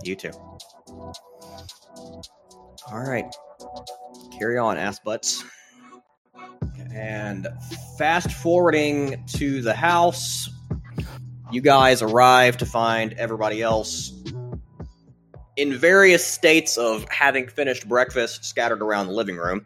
[0.03, 0.31] You too.
[2.91, 3.25] All right.
[4.37, 5.43] Carry on, ass butts.
[6.93, 7.47] And
[7.97, 10.49] fast forwarding to the house,
[11.51, 14.11] you guys arrive to find everybody else
[15.55, 19.65] in various states of having finished breakfast scattered around the living room.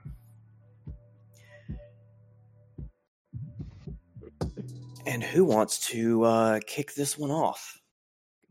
[5.06, 7.80] And who wants to uh, kick this one off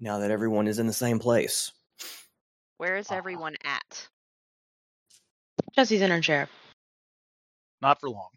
[0.03, 1.73] now that everyone is in the same place?
[2.77, 4.09] Where is everyone at?
[5.75, 6.49] Jesse's in her chair.
[7.81, 8.29] Not for long.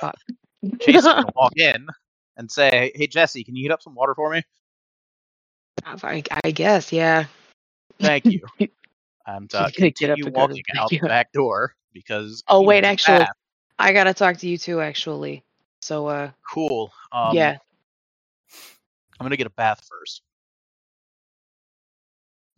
[0.00, 0.16] Fuck.
[0.80, 1.86] Chase is gonna walk in
[2.38, 4.42] and say, "Hey Jesse, can you heat up some water for me?"
[5.84, 7.26] I, I guess, yeah.
[8.00, 8.40] Thank you.
[9.28, 12.44] And uh, She's gonna get up continue and to walking out the back door because.
[12.46, 13.30] Oh, wait, actually- bath.
[13.76, 15.42] I gotta talk to you too, actually.
[15.82, 16.92] So, uh, cool.
[17.10, 17.56] Um, yeah.
[19.18, 20.22] I'm gonna get a bath first.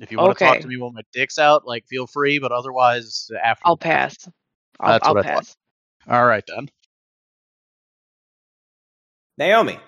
[0.01, 2.53] If you want to talk to me while my dick's out, like feel free, but
[2.53, 3.63] otherwise after.
[3.67, 4.29] I'll pass.
[4.81, 5.55] I'll, That's I'll what I thought.
[6.09, 6.69] All right then.
[9.37, 9.79] Naomi,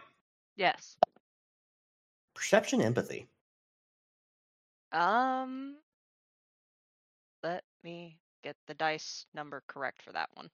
[0.56, 0.96] Yes.
[2.34, 3.28] perception, empathy.
[4.92, 5.76] Um.
[7.42, 10.50] Let me get the dice number correct for that one.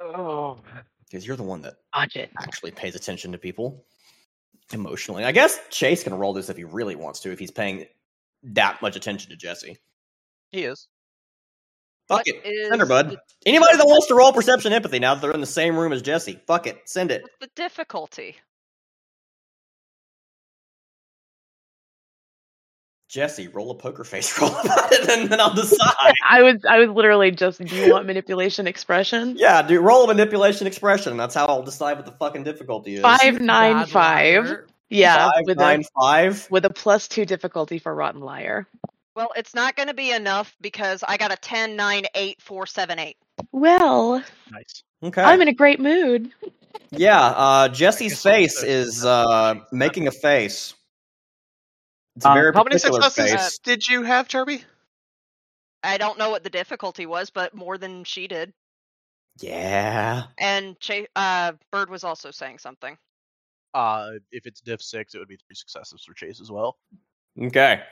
[0.00, 0.58] Oh,
[1.04, 3.84] Because you're the one that watch actually pays attention to people
[4.74, 5.24] emotionally.
[5.24, 7.86] I guess Chase can roll this if he really wants to, if he's paying
[8.44, 9.76] that much attention to Jesse.
[10.50, 10.88] He is.
[12.08, 12.68] Fuck What it.
[12.68, 13.10] Send her, bud.
[13.10, 15.92] the- Anybody that wants to roll perception empathy now that they're in the same room
[15.92, 16.78] as Jesse, fuck it.
[16.86, 17.22] Send it.
[17.22, 18.36] What's the difficulty?
[23.12, 26.14] Jesse, roll a poker face roll about it, and then I'll decide.
[26.26, 27.62] I was I was literally just.
[27.62, 29.36] Do you want manipulation expression?
[29.38, 31.18] yeah, do roll a manipulation expression.
[31.18, 33.02] That's how I'll decide what the fucking difficulty is.
[33.02, 34.44] Five nine Bad five.
[34.46, 34.66] liar.
[34.88, 36.50] Yeah, Five, with nine, a five.
[36.50, 38.66] with a plus two difficulty for rotten liar.
[39.14, 42.66] Well, it's not going to be enough because I got a 10, 9, 8, 4,
[42.66, 43.16] 7, 8.
[43.52, 44.82] Well, Nice.
[45.02, 45.22] Okay.
[45.22, 46.30] I'm in a great mood.
[46.90, 50.74] Yeah, uh, Jesse's face is uh, making a face.
[52.16, 53.58] It's a Uh, very how many successes face.
[53.58, 54.64] did you have, Charby?
[55.82, 58.52] I don't know what the difficulty was, but more than she did.
[59.38, 60.24] Yeah.
[60.38, 62.96] And Cha- uh, Bird was also saying something.
[63.74, 66.76] Uh, if it's diff six, it would be three successes for Chase as well.
[67.40, 67.82] Okay.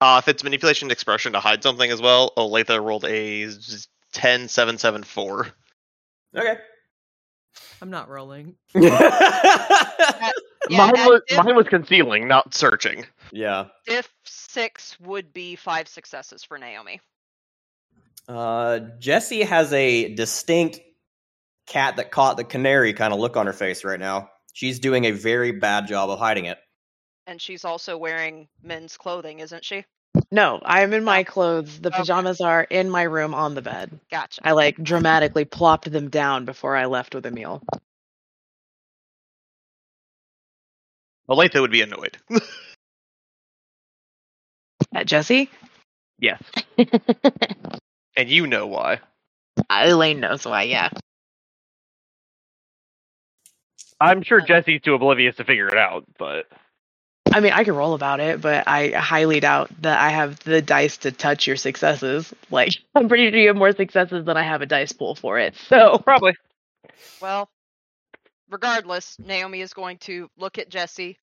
[0.00, 3.48] Uh, if it's manipulation expression to hide something as well, Olathe rolled a
[4.12, 5.48] 10, 7, 7, 4.
[6.36, 6.58] Okay.
[7.80, 8.56] I'm not rolling.
[10.70, 13.04] Yeah, mine, at was, diff- mine was concealing, not searching.
[13.32, 13.66] yeah.
[13.86, 17.00] Diff 6 would be five successes for Naomi.
[18.28, 20.80] Uh, Jesse has a distinct
[21.66, 24.30] cat that caught the canary kind of look on her face right now.
[24.52, 26.58] She's doing a very bad job of hiding it.
[27.26, 29.84] And she's also wearing men's clothing, isn't she?
[30.32, 31.78] No, I'm in my clothes.
[31.80, 31.98] The Okay.
[31.98, 33.98] pajamas are in my room on the bed.
[34.10, 34.40] Gotcha.
[34.44, 37.30] I like dramatically plopped them down before I left with a
[41.28, 42.18] Olathe would be annoyed.
[44.94, 45.50] At Jesse?
[46.18, 46.42] yes.
[48.16, 48.98] And you know why.
[49.70, 50.90] Elaine knows why, yeah.
[54.00, 56.46] I'm sure Jesse's too oblivious to figure it out, but
[57.32, 60.62] I mean, I can roll about it, but I highly doubt that I have the
[60.62, 62.32] dice to touch your successes.
[62.50, 65.38] Like, I'm pretty sure you have more successes than I have a dice pool for
[65.38, 65.54] it.
[65.68, 66.34] So, probably.
[67.20, 67.48] Well,
[68.50, 71.18] regardless, Naomi is going to look at Jesse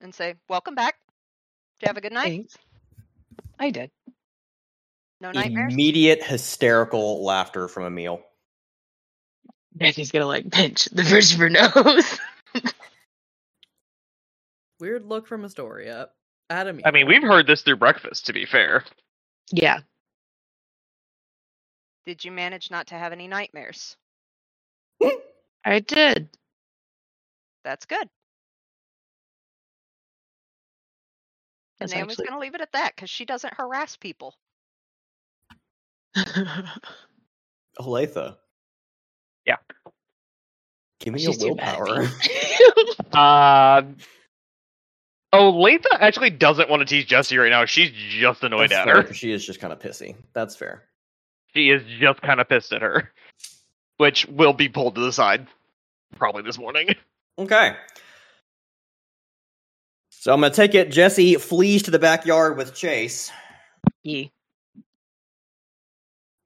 [0.00, 0.94] and say, Welcome back.
[1.78, 2.28] Did you have a good night?
[2.28, 2.56] thanks.
[3.58, 3.90] I did.
[5.20, 5.72] No nightmares?
[5.72, 8.20] Immediate hysterical laughter from Emil.
[9.78, 12.18] Jesse's gonna like pinch the bridge of her nose.
[14.80, 16.08] Weird look from Astoria.
[16.48, 16.80] Adam.
[16.84, 18.84] I mean, we've heard this through breakfast, to be fair.
[19.50, 19.80] yeah.
[22.04, 23.96] Did you manage not to have any nightmares?
[25.64, 26.28] I did.
[27.66, 28.08] That's good.
[31.80, 34.34] And Naomi's actually- going to leave it at that because she doesn't harass people.
[37.76, 38.36] Olathe.
[39.44, 39.56] Yeah.
[41.00, 42.08] Give me She's your too mad at willpower.
[43.12, 43.82] Uh,
[45.34, 47.64] Latha actually doesn't want to tease Jesse right now.
[47.64, 49.12] She's just annoyed That's at fair, her.
[49.12, 50.14] She is just kind of pissy.
[50.34, 50.84] That's fair.
[51.52, 53.12] She is just kind of pissed at her,
[53.96, 55.48] which will be pulled to the side
[56.16, 56.94] probably this morning.
[57.38, 57.76] Okay.
[60.10, 60.90] So I'm gonna take it.
[60.90, 63.30] Jesse flees to the backyard with Chase.
[64.02, 64.32] Ye.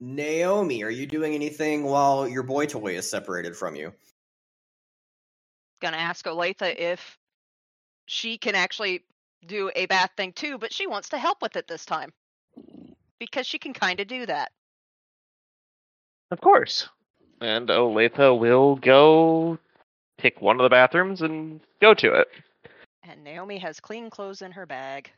[0.00, 3.92] Naomi, are you doing anything while your boy toy is separated from you?
[5.82, 7.18] Going to ask Olathe if
[8.06, 9.04] she can actually
[9.46, 12.12] do a bad thing too, but she wants to help with it this time
[13.18, 14.52] because she can kind of do that.
[16.30, 16.88] Of course.
[17.42, 19.58] And Olathe will go
[20.20, 22.28] pick one of the bathrooms and go to it.
[23.02, 25.10] And Naomi has clean clothes in her bag.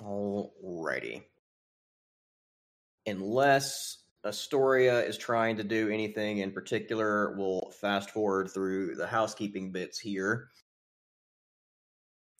[0.00, 1.22] Alrighty.
[3.06, 9.70] Unless Astoria is trying to do anything in particular, we'll fast forward through the housekeeping
[9.72, 10.48] bits here.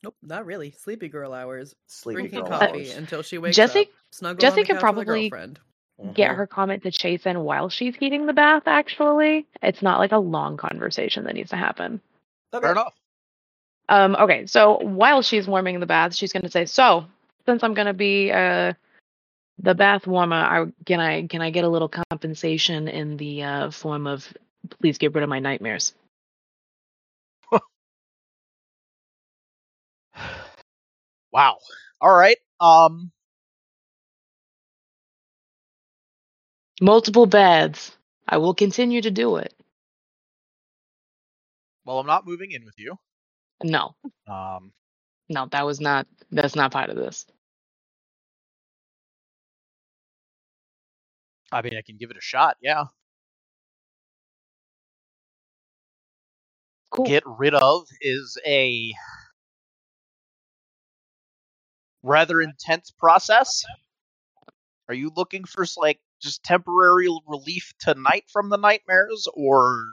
[0.03, 0.71] Nope, not really.
[0.71, 1.73] Sleepy girl hours.
[1.87, 2.97] Sleepy Drinking girl coffee hours.
[2.97, 3.87] until she wakes Jesse- up.
[4.11, 5.29] Snuggle Jesse on the could couch with probably-
[5.97, 6.15] girlfriend.
[6.15, 9.47] Get her comment to chase in while she's heating the bath, actually.
[9.61, 12.01] It's not like a long conversation that needs to happen.
[12.53, 12.61] Okay.
[12.63, 12.93] Fair enough.
[13.89, 17.05] Um, okay, so while she's warming the bath, she's gonna say, So,
[17.45, 18.73] since I'm gonna be uh
[19.59, 23.71] the bath warmer, I, can I can I get a little compensation in the uh,
[23.71, 24.27] form of
[24.81, 25.93] please get rid of my nightmares?
[31.31, 31.57] Wow.
[32.01, 32.37] All right.
[32.59, 33.11] Um.
[36.83, 37.97] Multiple beds.
[38.27, 39.53] I will continue to do it.
[41.85, 42.95] Well, I'm not moving in with you.
[43.63, 43.95] No,
[44.27, 44.73] Um.
[45.29, 47.25] no, that was not that's not part of this.
[51.51, 52.57] I mean, I can give it a shot.
[52.61, 52.85] Yeah.
[56.91, 57.07] Cool.
[57.07, 58.93] Get rid of is a
[62.03, 63.63] rather intense process.
[64.89, 69.85] Are you looking for like just temporary relief tonight from the nightmares, or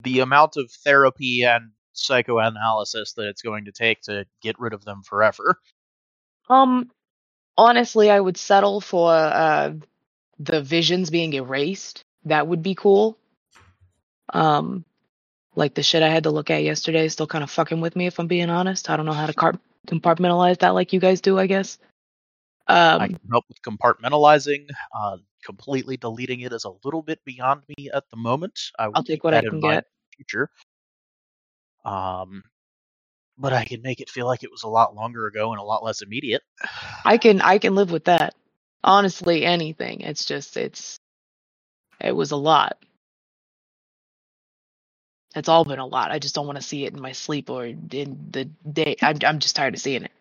[0.00, 4.84] the amount of therapy and psychoanalysis that it's going to take to get rid of
[4.84, 5.58] them forever?
[6.48, 6.90] Um,
[7.56, 9.72] honestly, I would settle for uh
[10.38, 12.04] the visions being erased.
[12.24, 13.18] That would be cool.
[14.32, 14.84] Um,
[15.56, 17.96] like the shit I had to look at yesterday is still kind of fucking with
[17.96, 18.88] me, if I'm being honest.
[18.88, 19.58] I don't know how to car-
[19.88, 21.78] compartmentalize that like you guys do, I guess.
[22.68, 24.68] Um, I can help with compartmentalizing.
[24.94, 28.58] Uh, completely deleting it is a little bit beyond me at the moment.
[28.78, 29.72] I will I'll take what I can get.
[29.72, 30.50] in the future.
[31.84, 32.42] Um,
[33.38, 35.64] but I can make it feel like it was a lot longer ago and a
[35.64, 36.42] lot less immediate.
[37.04, 38.34] I can I can live with that.
[38.84, 40.00] Honestly, anything.
[40.02, 40.98] It's just it's
[42.00, 42.78] it was a lot.
[45.34, 46.10] It's all been a lot.
[46.10, 48.96] I just don't want to see it in my sleep or in the day.
[49.00, 50.12] I'm I'm just tired of seeing it.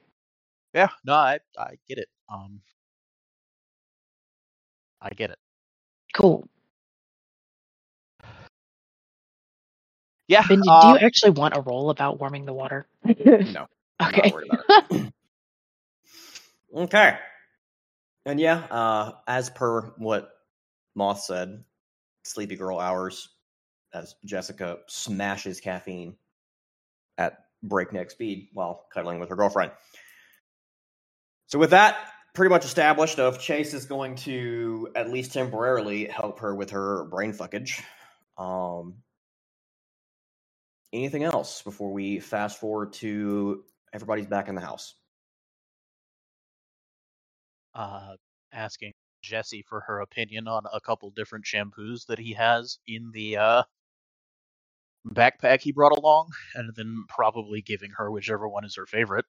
[0.73, 2.07] Yeah, no, I I get it.
[2.29, 2.61] Um,
[5.01, 5.39] I get it.
[6.13, 6.47] Cool.
[10.27, 10.43] Yeah.
[10.43, 12.87] Benji, do um, you actually want a roll about warming the water?
[13.05, 13.67] No.
[13.99, 14.29] Okay.
[14.29, 15.13] Not worried about it.
[16.75, 17.17] okay.
[18.27, 20.29] And yeah, uh, as per what
[20.93, 21.63] Moth said,
[22.23, 23.29] sleepy girl hours
[23.93, 26.15] as Jessica smashes caffeine
[27.17, 29.71] at breakneck speed while cuddling with her girlfriend.
[31.47, 31.97] So with that
[32.37, 37.05] pretty much established of Chase is going to at least temporarily help her with her
[37.05, 37.81] brain fuckage.
[38.37, 38.95] Um
[40.93, 43.63] anything else before we fast forward to
[43.93, 44.95] everybody's back in the house?
[47.77, 48.15] uh,
[48.51, 53.37] asking Jesse for her opinion on a couple different shampoos that he has in the
[53.37, 53.63] uh,
[55.07, 59.25] backpack he brought along, and then probably giving her whichever one is her favorite.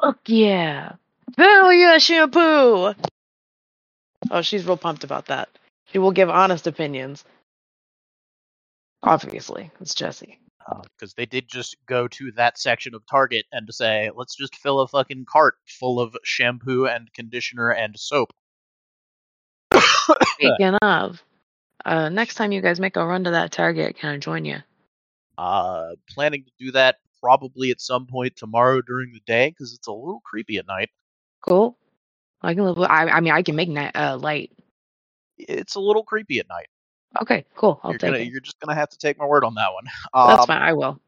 [0.00, 0.92] Fuck yeah.
[1.36, 2.94] Hell yeah, shampoo.
[4.30, 5.48] Oh, she's real pumped about that.
[5.86, 7.24] She will give honest opinions.
[9.02, 10.38] Obviously, it's Jesse.
[10.94, 14.80] Because they did just go to that section of Target and say, let's just fill
[14.80, 18.32] a fucking cart full of shampoo and conditioner and soap.
[20.34, 21.22] Speaking of,
[21.84, 24.58] uh, next time you guys make a run to that Target, can I join you?
[25.36, 29.88] Uh, planning to do that probably at some point tomorrow during the day because it's
[29.88, 30.90] a little creepy at night.
[31.42, 31.76] Cool.
[32.42, 32.78] I can live.
[32.78, 34.52] With, I I mean, I can make night uh, light.
[35.38, 36.68] It's a little creepy at night.
[37.22, 37.80] Okay, cool.
[37.82, 38.32] I'll you're take gonna, it.
[38.32, 39.84] you're just gonna have to take my word on that one.
[40.22, 40.62] That's Um, fine.
[40.62, 41.00] I will.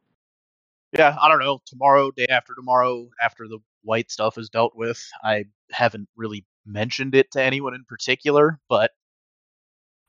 [0.92, 1.60] Yeah, I don't know.
[1.66, 7.14] Tomorrow, day after tomorrow, after the Wight stuff is dealt with, I haven't really mentioned
[7.14, 8.92] it to anyone in particular, but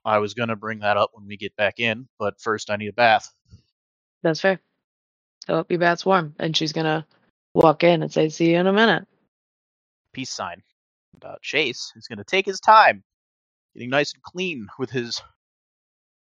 [0.05, 2.07] I was gonna bring that up when we get back in.
[2.19, 3.33] But first, I need a bath.
[4.23, 4.59] That's fair.
[5.47, 7.05] So hope your bath's warm, and she's gonna
[7.53, 9.07] walk in and say, "See you in a minute."
[10.15, 10.63] Peace sign.
[11.13, 13.03] And, uh, Chase is gonna take his time,
[13.73, 15.21] getting nice and clean with his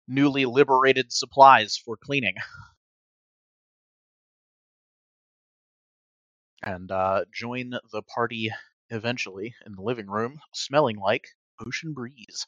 [0.07, 2.35] newly liberated supplies for cleaning.
[6.63, 8.51] And uh, join the party
[8.91, 11.25] eventually in the living room, smelling like
[11.67, 12.45] ocean breeze.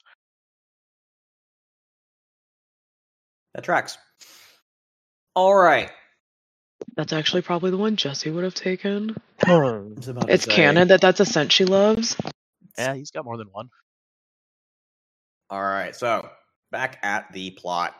[3.55, 3.97] That tracks.
[5.35, 5.89] All right.
[6.95, 9.15] That's actually probably the one Jesse would have taken.
[9.45, 12.15] I was about to It's say- canon that that's a scent she loves.
[12.77, 13.69] Yeah, he's got more than one.
[15.49, 16.29] All right, so
[16.71, 17.95] back at the plot.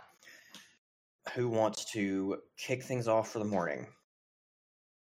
[1.35, 3.87] Who wants to kick things off for the morning?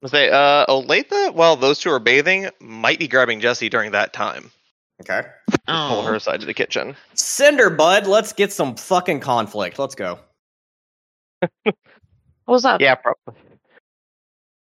[0.04, 4.12] I say, uh, Olathe, while those two are bathing, might be grabbing Jesse during that
[4.12, 4.50] time.
[5.00, 5.22] Okay.
[5.66, 6.96] Pull her aside to the kitchen.
[7.14, 9.78] Cinder Bud, let's get some fucking conflict.
[9.78, 10.20] Let's go.
[12.44, 12.80] What's up?
[12.80, 13.34] Yeah, probably.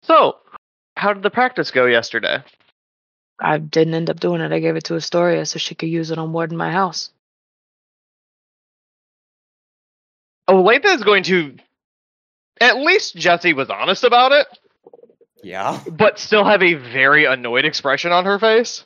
[0.06, 0.36] So,
[0.96, 2.44] how did the practice go yesterday?
[3.40, 4.52] I didn't end up doing it.
[4.52, 7.10] I gave it to Astoria so she could use it on Ward in my house.
[10.46, 11.56] Oh, Olathe is going to.
[12.60, 14.46] At least Jesse was honest about it,
[15.42, 15.82] Yeah.
[15.90, 18.84] but still have a very annoyed expression on her face.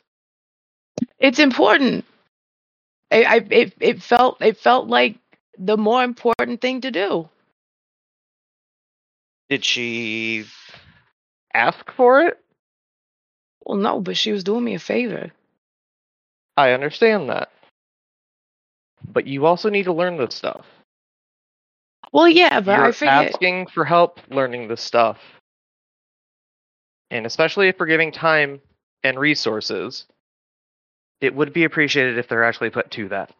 [1.19, 2.03] It's important.
[3.11, 5.17] I, I it, it felt it felt like
[5.57, 7.29] the more important thing to do.
[9.49, 10.45] Did she
[11.53, 12.37] ask for it?
[13.65, 15.31] Well, no, but she was doing me a favor.
[16.57, 17.49] I understand that.
[19.07, 20.65] But you also need to learn this stuff.
[22.11, 25.17] Well, yeah, but You're I figured asking for help learning this stuff.
[27.09, 28.61] And especially if we're giving time
[29.03, 30.05] and resources,
[31.21, 33.31] it would be appreciated if they're actually put to that.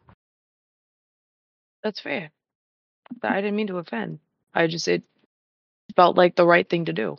[1.84, 2.32] that's fair.
[3.24, 4.20] I didn't mean to offend.
[4.54, 5.04] I just it
[5.96, 7.18] felt like the right thing to do.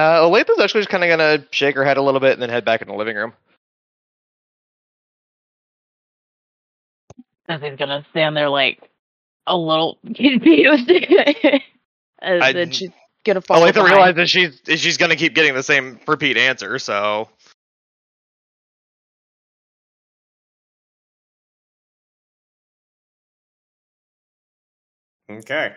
[0.00, 2.50] Uh, Olathe's actually just kind of gonna shake her head a little bit and then
[2.50, 3.34] head back in the living room.
[7.48, 8.80] Jesse's gonna stand there like
[9.46, 10.90] a little confused.
[12.22, 12.90] and I- then she's
[13.26, 13.86] gonna fall Olathe behind.
[13.86, 17.28] realizes she's she's gonna keep getting the same repeat answer, so
[25.30, 25.74] Okay.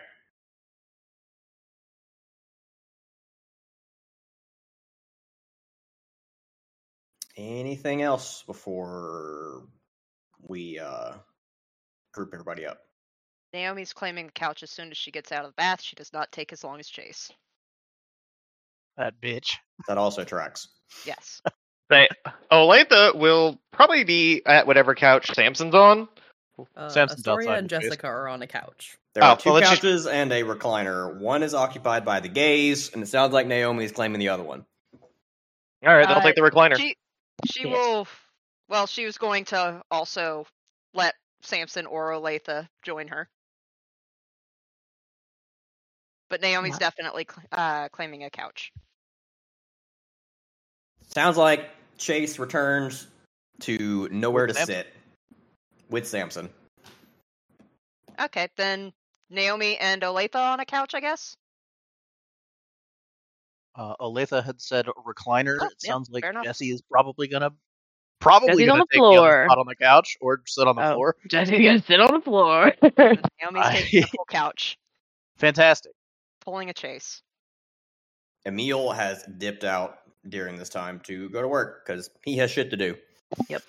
[7.35, 9.63] Anything else before
[10.47, 11.13] we uh
[12.13, 12.79] group everybody up?
[13.53, 15.81] Naomi's claiming the couch as soon as she gets out of the bath.
[15.81, 17.31] She does not take as long as Chase.
[18.97, 19.55] That bitch.
[19.87, 20.67] That also tracks.
[21.05, 21.41] Yes.
[21.89, 22.07] they
[22.51, 26.07] Olathe will probably be at whatever couch Samson's on.
[26.77, 27.85] Uh, Samson's Astoria outside and the space.
[27.89, 28.95] Jessica are on a couch.
[29.15, 31.15] There Oh, are two well, let's just- couches and a recliner.
[31.19, 34.43] One is occupied by the gays, and it sounds like Naomi is claiming the other
[34.43, 34.65] one.
[34.93, 34.99] All
[35.95, 36.77] right, then I'll Uh, take the recliner.
[36.77, 36.95] She
[37.45, 37.71] she Yes.
[37.71, 38.07] will.
[38.69, 40.45] Well, she was going to also
[40.93, 43.27] let Samson or Olathe join her,
[46.29, 46.79] but Naomi's What?
[46.79, 48.71] definitely cl- uh, claiming a couch.
[51.13, 53.07] Sounds like Chase returns
[53.61, 54.75] to nowhere to Samson.
[54.75, 54.93] sit
[55.89, 56.49] with Samson.
[58.19, 58.93] Okay, then
[59.29, 61.35] Naomi and Olathe on a couch, I guess.
[63.75, 65.57] Uh, Olathe had said recliner.
[65.59, 66.43] Oh, it yeah, sounds like fair enough.
[66.45, 67.51] Jesse is probably gonna
[68.19, 69.45] probably Jesse's gonna on the take the floor.
[69.47, 71.15] spot on the couch or sit on the Oh, floor.
[71.29, 72.71] Jesse's gonna sit on the floor.
[72.81, 74.77] Naomi's I- taking the full couch,
[75.37, 75.91] Fantastic.
[76.41, 77.21] pulling a chase.
[78.45, 79.97] Emil has dipped out
[80.27, 82.95] during this time to go to work because he has shit to do.
[83.49, 83.61] Yep.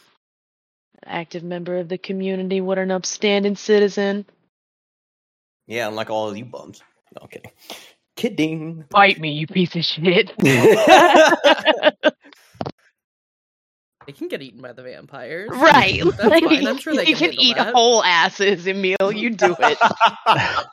[1.07, 2.61] Active member of the community.
[2.61, 4.27] What an upstanding citizen.
[5.67, 6.83] Yeah, unlike all of you bums.
[7.19, 7.51] No, kidding.
[8.17, 8.85] Kidding.
[8.91, 10.33] Bite me, you piece of shit.
[14.07, 15.51] They can get eaten by the vampires.
[15.51, 16.03] right.
[16.05, 16.67] That's like, fine.
[16.67, 17.75] I'm sure they you can, can eat that.
[17.75, 19.13] whole asses, Emil.
[19.13, 19.79] You do it.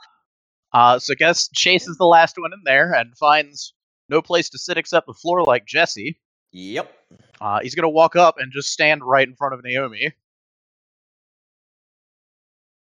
[0.73, 3.73] uh, so guess Chase is the last one in there and finds
[4.09, 6.19] no place to sit except the floor like Jesse.
[6.51, 6.93] Yep.
[7.39, 10.11] Uh, he's gonna walk up and just stand right in front of Naomi.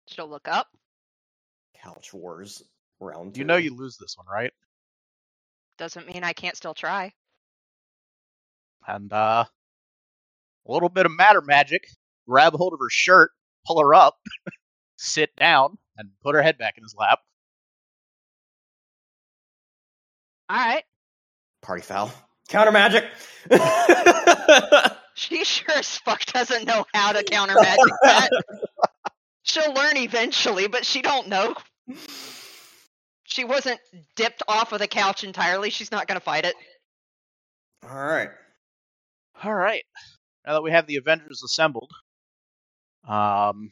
[0.09, 0.69] She'll look up.
[1.83, 2.63] Couch Wars
[3.01, 3.47] round You two.
[3.47, 4.53] know you lose this one, right?
[5.79, 7.13] Doesn't mean I can't still try.
[8.87, 9.45] And uh,
[10.67, 11.87] a little bit of matter magic.
[12.29, 13.33] Grab hold of her shirt,
[13.67, 14.19] pull her up,
[14.97, 17.19] sit down, and put her head back in his lap.
[20.49, 20.85] All right.
[21.63, 22.13] Party foul.
[22.49, 23.05] Counter magic.
[25.15, 28.31] She sure as fuck doesn't know how to counter magic that.
[29.43, 31.55] She'll learn eventually, but she don't know.
[33.31, 33.81] She wasn't
[34.17, 35.71] dipped off of the couch entirely.
[35.71, 36.55] She's not gonna fight it.
[37.89, 38.31] All right.
[39.43, 39.85] All right.
[40.47, 41.91] Now that we have the Avengers assembled,
[43.07, 43.71] um,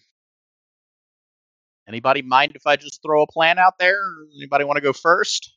[1.86, 3.98] anybody mind if I just throw a plan out there?
[4.36, 5.52] Anybody want to go first?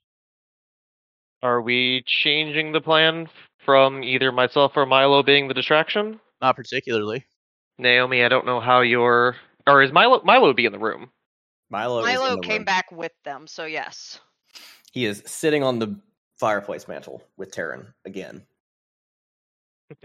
[1.43, 3.27] Are we changing the plan
[3.65, 6.19] from either myself or Milo being the distraction?
[6.41, 7.25] Not particularly.
[7.77, 9.35] Naomi, I don't know how you're.
[9.67, 11.11] Or is Milo Milo would be in the room?
[11.71, 12.03] Milo.
[12.03, 12.65] Milo came room.
[12.65, 14.19] back with them, so yes.
[14.91, 15.97] He is sitting on the
[16.37, 18.43] fireplace mantle with Terran again.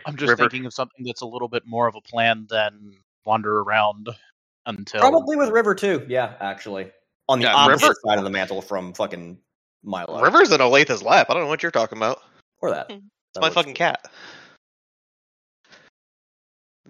[0.07, 0.45] I'm just River.
[0.45, 2.93] thinking of something that's a little bit more of a plan than
[3.25, 4.09] wander around
[4.67, 5.01] until.
[5.01, 6.05] Probably with River too.
[6.09, 6.91] Yeah, actually,
[7.29, 9.39] on the Yeah, opposite River- side of the mantle from fucking
[9.83, 10.21] Milo.
[10.23, 11.29] River's in Olathe's lap.
[11.31, 12.21] I don't know what you're talking about.
[12.63, 12.91] or that.
[12.91, 12.97] Hmm.
[12.99, 13.05] It's
[13.35, 13.79] That my fucking too.
[13.79, 14.11] cat.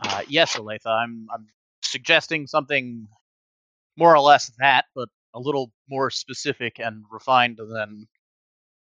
[0.00, 1.46] Uh, yes, Olathe, I'm I'm
[1.82, 3.08] suggesting something
[3.96, 8.06] more or less that, but a little more specific and refined than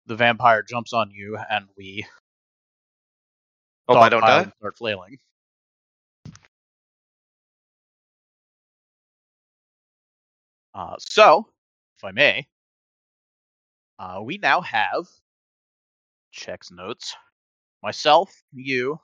[0.06, 2.06] the vampire jumps on you and we
[3.88, 4.50] Hope I don't die.
[4.58, 5.18] start flailing.
[10.74, 11.46] Uh, so,
[11.96, 12.46] if I may,
[13.98, 15.06] uh, we now have
[16.32, 17.14] checks notes.
[17.82, 18.98] Myself, you,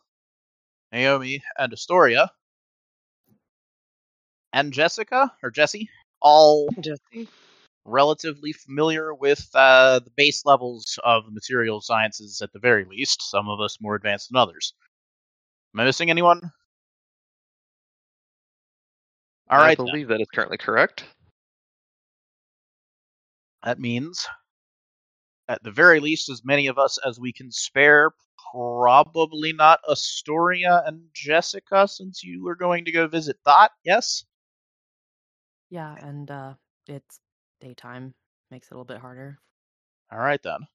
[0.92, 2.30] Naomi, and Astoria,
[4.52, 5.88] and Jessica or Jesse,
[6.22, 6.68] all
[7.84, 13.22] relatively familiar with uh, the base levels of the material sciences at the very least.
[13.30, 14.74] Some of us more advanced than others.
[15.74, 16.40] Am I missing anyone?
[19.50, 19.86] All I right, then.
[19.86, 21.04] believe that is currently correct.
[23.64, 24.26] That means,
[25.48, 28.12] at the very least, as many of us as we can spare.
[28.52, 33.70] Probably not Astoria and Jessica, since you were going to go visit Dot.
[33.84, 34.24] Yes.
[35.72, 36.54] Yeah, and uh
[36.86, 37.20] it's
[37.60, 38.14] daytime.
[38.52, 39.40] Makes it a little bit harder.
[40.12, 40.68] All right then.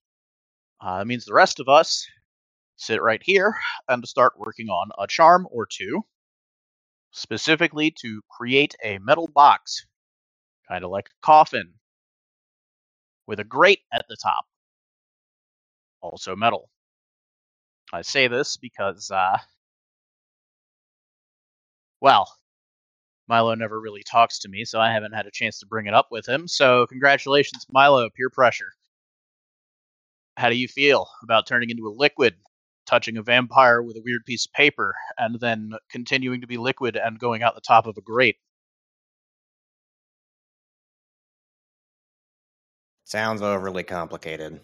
[0.80, 2.06] Uh, it means the rest of us
[2.76, 3.56] sit right here
[3.88, 6.04] and start working on a charm or two,
[7.12, 9.84] specifically to create a metal box,
[10.68, 11.74] kind of like a coffin,
[13.28, 14.46] with a grate at the top,
[16.02, 16.70] also metal.
[17.92, 19.38] I say this because, uh,
[22.00, 22.37] well,
[23.28, 25.94] Milo never really talks to me, so I haven't had a chance to bring it
[25.94, 26.48] up with him.
[26.48, 28.72] So, congratulations, Milo, peer pressure.
[30.38, 32.36] How do you feel about turning into a liquid,
[32.86, 36.96] touching a vampire with a weird piece of paper, and then continuing to be liquid
[36.96, 38.36] and going out the top of a grate?
[43.02, 44.60] Sounds overly complicated.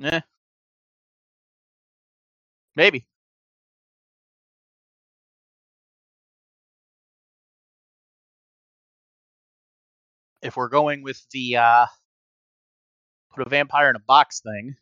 [0.00, 0.20] Eh.
[2.76, 3.06] Maybe.
[10.42, 11.86] If we're going with the uh,
[13.34, 14.74] put a vampire in a box thing,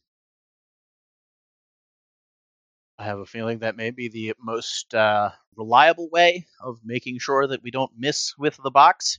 [2.98, 7.46] I have a feeling that may be the most uh, reliable way of making sure
[7.46, 9.18] that we don't miss with the box.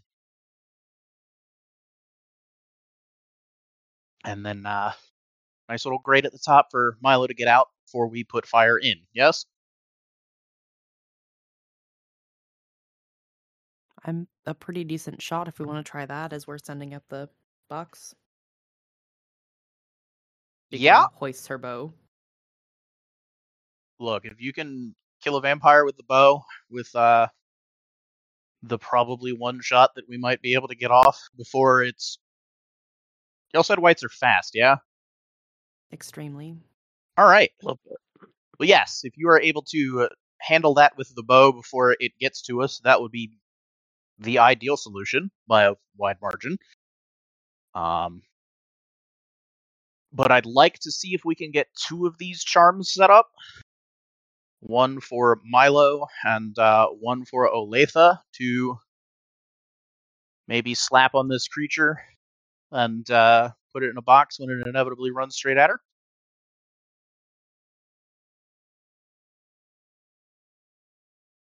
[4.23, 4.91] And then uh,
[5.67, 8.77] nice little grate at the top for Milo to get out before we put fire
[8.77, 8.95] in.
[9.13, 9.45] Yes?
[14.03, 17.03] I'm a pretty decent shot if we want to try that as we're sending up
[17.09, 17.29] the
[17.69, 18.15] box.
[20.71, 21.03] Yeah.
[21.03, 21.93] of hoists her bow.
[23.99, 27.27] Look, if you can kill a vampire with the bow, with uh,
[28.63, 32.17] the probably one shot that we might be able to get off before it's.
[33.53, 34.77] Y'all said Wights are fast, yeah?
[35.91, 36.55] Extremely.
[37.17, 37.51] All right.
[37.61, 37.77] Well,
[38.61, 42.41] yes, if you are able to uh, handle that with the bow before it gets
[42.43, 43.31] to us, that would be
[44.22, 46.57] the ideal solution by a wide margin.
[47.76, 48.22] Um,
[50.13, 53.30] but I'd like to see if we can get two of these charms set up.
[54.59, 58.78] One for Milo and uh, one for Olathe to
[60.47, 61.99] maybe slap on this creature
[62.72, 65.82] and uh, put it in a box when it inevitably runs straight at her.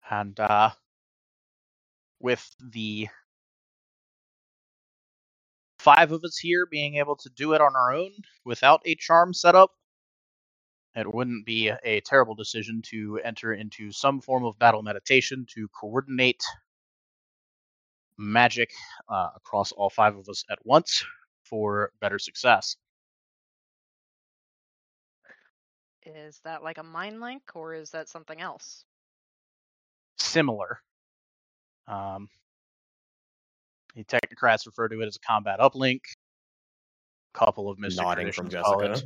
[0.09, 0.69] and uh,
[2.19, 3.07] with the
[5.79, 8.11] five of us here being able to do it on our own
[8.43, 9.71] without a charm setup,
[10.95, 15.67] it wouldn't be a terrible decision to enter into some form of battle meditation to
[15.69, 16.41] coordinate
[18.17, 18.71] magic
[19.09, 21.05] uh, across all five of us at once
[21.43, 22.75] for better success.
[26.03, 28.85] Is that like a mind link or is that something else?
[30.17, 30.81] Similar.
[31.87, 32.29] Um,
[33.95, 36.01] the technocrats refer to it as a combat uplink.
[37.33, 39.01] A couple of mystic Nodding from Jessica.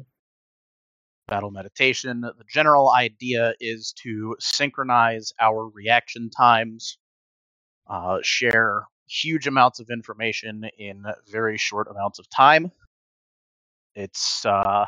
[1.27, 2.21] battle meditation.
[2.21, 6.97] The general idea is to synchronize our reaction times,
[7.87, 12.71] uh, share huge amounts of information in very short amounts of time.
[13.95, 14.85] It's uh,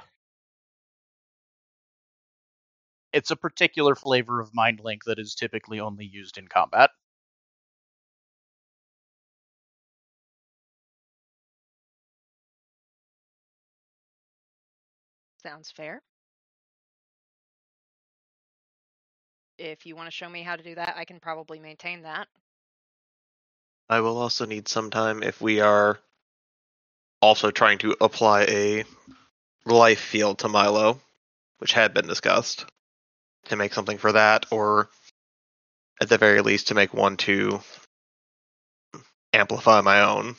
[3.14, 6.90] it's a particular flavor of mind link that is typically only used in combat.
[15.44, 16.02] Sounds fair.
[19.58, 22.28] If you want to show me how to do that, I can probably maintain that.
[23.90, 26.00] I will also need some time if we are
[27.22, 28.86] also trying to apply a
[29.66, 31.00] life field to Milo,
[31.60, 32.66] which had been discussed,
[33.46, 34.90] to make something for that, or
[36.02, 37.62] at the very least to make one to
[39.34, 40.36] amplify my own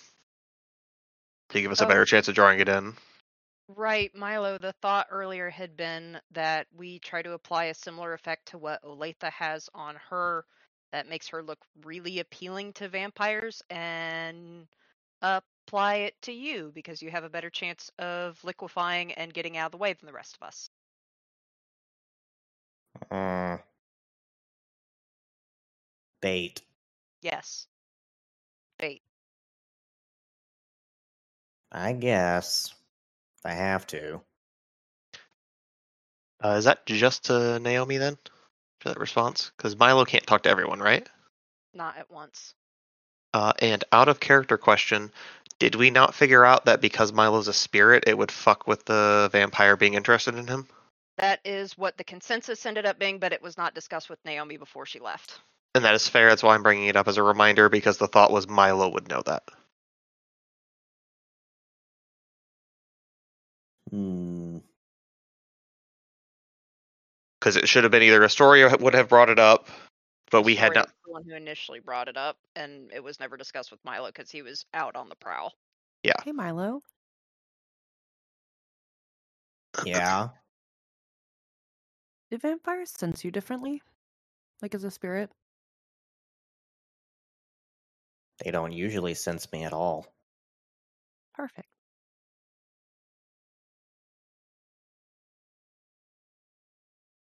[1.51, 1.89] to give us a Oh.
[1.89, 2.97] better chance of drawing it in.
[3.69, 8.47] Right, Milo, the thought earlier had been that we try to apply a similar effect
[8.49, 10.45] to what Olathe has on her
[10.93, 14.69] that makes her look really appealing to vampires and
[15.23, 19.67] apply it to you because you have a better chance of liquefying and getting out
[19.67, 20.69] of the way than the rest of us.
[23.11, 23.59] Uh,
[26.21, 26.63] bait.
[27.23, 27.67] Yes.
[28.79, 29.03] Bait.
[31.73, 32.75] I guess.
[33.45, 34.21] If I have to.
[36.43, 38.17] Uh, is that just to Naomi then?
[38.81, 39.51] For that response?
[39.57, 41.09] Because Milo can't talk to everyone, right?
[41.73, 42.55] Not at once.
[43.33, 45.11] Uh, and out of character question,
[45.59, 49.29] did we not figure out that because Milo's a spirit, it would fuck with the
[49.33, 50.69] vampire being interested in him?
[51.19, 54.57] That is what the consensus ended up being, but it was not discussed with Naomi
[54.57, 55.41] before she left.
[55.75, 56.29] And that is fair.
[56.29, 59.09] That's why I'm bringing it up as a reminder because the thought was Milo would
[59.09, 59.45] know that.
[63.95, 64.59] Hmm.
[67.45, 69.69] because it should have been either Astoria would have brought it up,
[70.31, 70.87] but we had not.
[71.05, 74.31] the one who initially brought it up, and it was never discussed with Milo because
[74.31, 75.53] he was out on the prowl.
[76.03, 76.15] Yeah.
[76.25, 76.83] Hey, Milo.
[79.85, 80.29] Yeah.
[82.31, 83.83] Did vampires sense you differently?
[84.63, 85.31] Like as a spirit?
[88.43, 90.07] They don't usually sense me at all.
[91.35, 91.69] Perfect.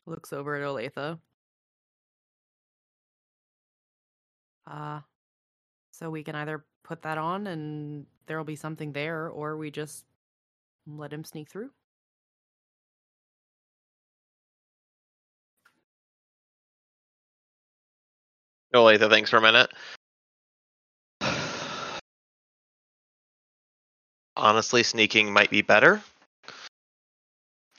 [0.10, 1.20] Looks over at Olathe.
[4.66, 5.02] Uh,
[5.92, 10.06] so we can either put that on and there'll be something there, or we just
[10.88, 11.70] let him sneak through.
[18.74, 19.70] Olathe, thanks for a minute.
[24.36, 26.02] Honestly, sneaking might be better.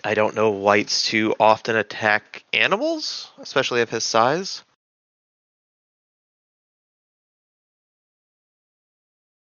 [0.03, 4.63] I don't know Wights to often attack animals, especially of his size.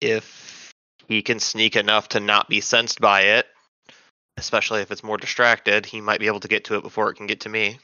[0.02, 0.74] If
[1.08, 3.48] he can sneak enough to not be sensed by it,
[4.38, 7.16] especially if it's more distracted, he might be able to get to it before it
[7.16, 7.80] can get to me.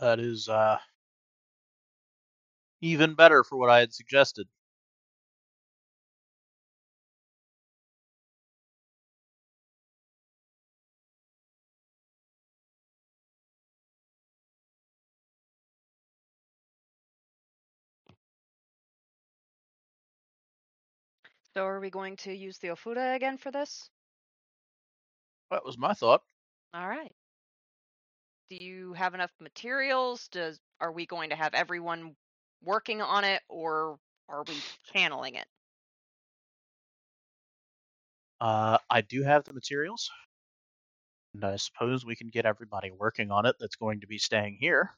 [0.00, 0.78] That is uh,
[2.80, 4.48] even better for what I had suggested.
[21.54, 23.90] So are we going to use the Ofuda again for this?
[25.50, 26.22] That was my thought.
[26.72, 27.12] All right.
[28.50, 30.28] Do you have enough materials?
[30.28, 32.14] Does are we going to have everyone
[32.62, 33.98] working on it, or
[34.28, 34.54] are we
[34.92, 35.46] channeling it?
[38.40, 40.10] Uh, I do have the materials,
[41.34, 44.56] and I suppose we can get everybody working on it that's going to be staying
[44.60, 44.90] here.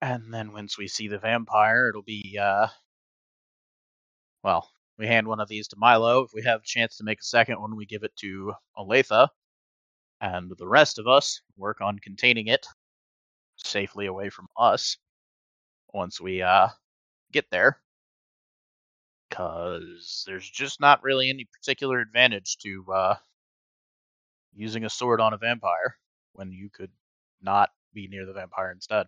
[0.00, 2.68] And then once we see the vampire, it'll be uh,
[4.42, 6.22] well, we hand one of these to Milo.
[6.22, 9.28] If we have a chance to make a second one, we give it to Olathe,
[10.20, 12.66] and the rest of us work on containing it
[13.56, 14.96] safely away from us
[15.92, 16.68] once we uh
[17.32, 17.80] get there
[19.28, 23.14] because there's just not really any particular advantage to uh,
[24.54, 25.96] using a sword on a vampire
[26.32, 26.90] when you could
[27.42, 29.06] not be near the vampire instead.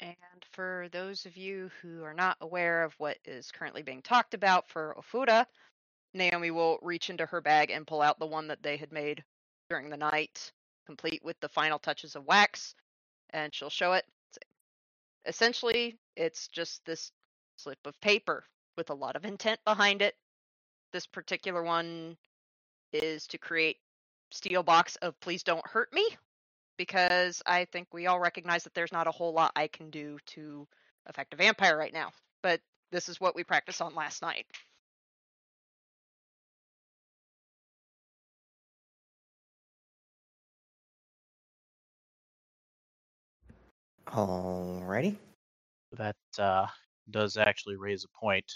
[0.00, 0.14] And
[0.52, 4.68] for those of you who are not aware of what is currently being talked about
[4.68, 5.46] for Ofuda,
[6.14, 9.22] Naomi will reach into her bag and pull out the one that they had made
[9.68, 10.52] during the night,
[10.86, 12.74] complete with the final touches of wax,
[13.30, 14.04] and she'll show it.
[15.26, 17.12] Essentially, it's just this
[17.56, 18.44] slip of paper
[18.76, 20.16] with a lot of intent behind it.
[20.92, 22.16] This particular one
[22.92, 23.78] is to create
[24.32, 26.08] steel box of please don't hurt me
[26.80, 30.16] because I think we all recognize that there's not a whole lot I can do
[30.28, 30.66] to
[31.04, 32.10] affect a vampire right now.
[32.42, 34.46] But this is what we practiced on last night.
[44.06, 45.16] Alrighty.
[45.92, 46.66] That uh,
[47.10, 48.50] does actually raise a point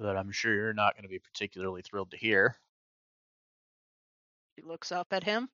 [0.00, 2.56] that I'm sure you're not going to be particularly thrilled to hear.
[4.58, 5.48] She looks up at him.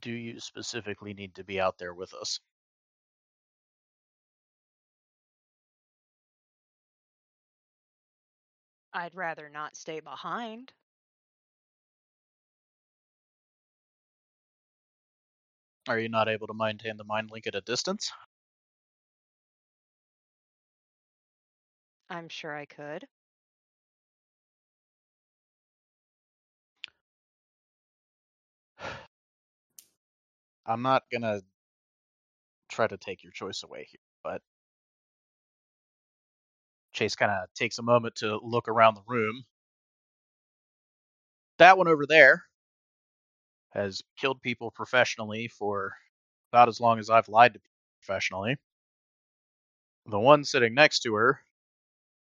[0.00, 2.40] Do you specifically need to be out there with us?
[8.92, 10.72] I'd rather not stay behind.
[15.88, 18.12] Are you not able to maintain the mind link at a distance?
[22.10, 23.06] I'm sure I could.
[30.70, 31.42] I'm not gonna
[32.70, 34.42] try to take your choice away here, but
[36.94, 39.44] Chase kind of takes a moment to look around the room.
[41.58, 42.44] That one over there
[43.72, 45.94] has killed people professionally for
[46.52, 47.70] about as long as I've lied to people
[48.04, 48.56] professionally.
[50.06, 51.40] The one sitting next to her,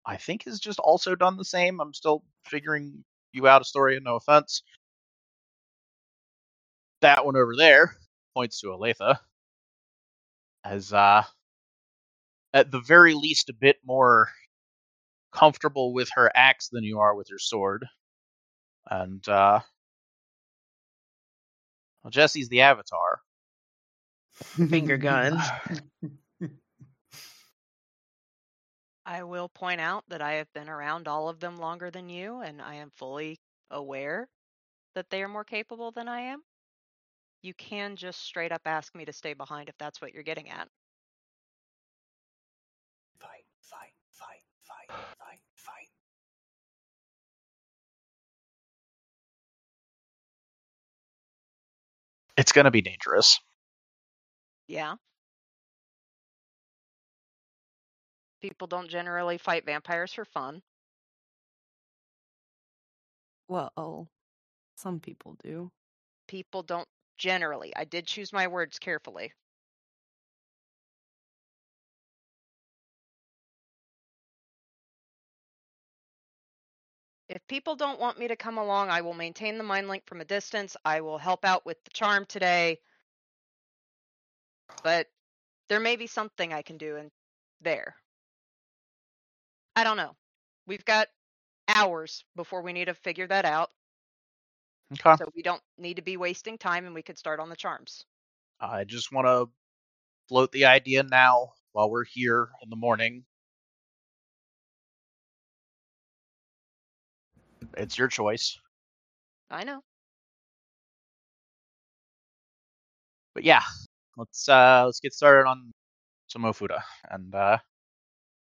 [0.06, 1.82] I think, has just also done the same.
[1.82, 4.64] I'm still figuring you out, Astoria, no offense.
[7.02, 7.96] That one over there
[8.34, 9.18] points to Olathe
[10.64, 11.24] as uh
[12.54, 14.30] at the very least a bit more
[15.32, 17.86] comfortable with her axe than you are with your sword.
[18.90, 19.62] And uh
[22.04, 23.22] well, Jesse's the avatar.
[24.70, 25.54] Finger guns.
[29.06, 32.42] I will point out that I have been around all of them longer than you,
[32.42, 34.30] and I am fully aware
[34.96, 36.44] that they are more capable than I am.
[37.44, 40.50] You can just straight up ask me to stay behind if that's what you're getting
[40.50, 40.70] at.
[43.20, 45.90] Fight, fight, fight, fight, fight, fight.
[52.38, 53.38] It's going to be dangerous.
[54.70, 54.96] Yeah.
[58.42, 60.62] People don't generally fight vampires for fun.
[63.50, 64.08] Well,
[64.76, 65.72] some people do.
[66.28, 66.88] People don't
[67.18, 67.74] generally.
[67.76, 69.34] I did choose my words carefully.
[77.30, 80.22] If people don't want me to come along, I will maintain the mind link from
[80.22, 80.78] a distance.
[80.86, 82.80] I will help out with the charm today.
[84.84, 85.08] But
[85.70, 87.10] there may be something I can do in
[87.62, 87.96] there.
[89.76, 90.16] I don't know.
[90.68, 91.08] We've got
[91.68, 93.72] hours before we need to figure that out.
[94.92, 95.16] Okay.
[95.16, 98.06] So we don't need to be wasting time and we could start on the charms.
[98.60, 99.50] I just want to
[100.28, 103.26] float the idea now while we're here in the morning.
[107.78, 108.58] It's your choice.
[109.50, 109.84] I know.
[113.34, 113.62] But yeah,
[114.18, 115.72] let's uh let's get started on
[116.28, 117.58] some Ofuda and uh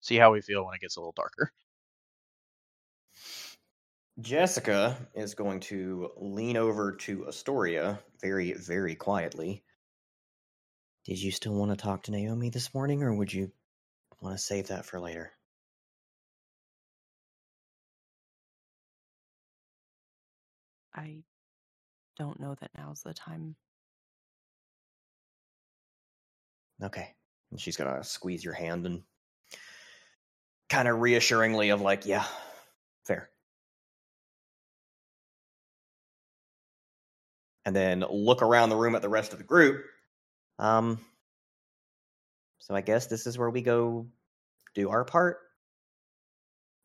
[0.00, 1.52] see how we feel when it gets a little darker.
[4.20, 9.64] Jessica is going to lean over to Astoria very, very quietly.
[11.04, 13.50] Did you still want to talk to Naomi this morning, or would you
[14.20, 15.32] want to save that for later?
[20.94, 21.24] I
[22.16, 23.56] don't know that now's the time.
[26.82, 27.14] Okay.
[27.50, 29.02] And she's gonna squeeze your hand and
[30.68, 32.24] kind of reassuringly of like, yeah,
[33.04, 33.28] fair.
[37.64, 39.84] And then look around the room at the rest of the group.
[40.58, 41.00] Um
[42.58, 44.06] so I guess this is where we go
[44.74, 45.38] do our part.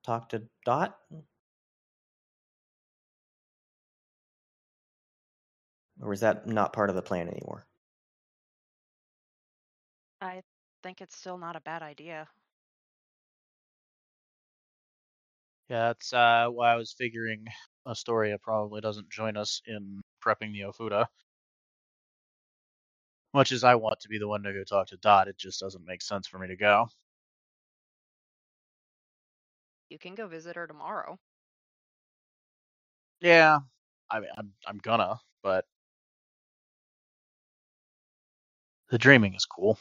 [0.06, 0.98] Talk to Dot.
[6.02, 7.66] Or is that not part of the plan anymore?
[10.22, 10.42] I
[10.84, 12.28] think it's still not a bad idea.
[15.70, 17.46] Yeah, that's uh why I was figuring
[17.88, 21.06] Astoria probably doesn't join us in prepping the Ofuda.
[23.34, 25.60] Much as I want to be the one to go talk to Dot, it just
[25.60, 26.88] doesn't make sense for me to go.
[29.90, 31.18] You can go visit her tomorrow.
[33.22, 33.60] Yeah,
[34.10, 35.66] I mean, I'm I'm gonna, but
[38.90, 39.78] the dreaming is cool.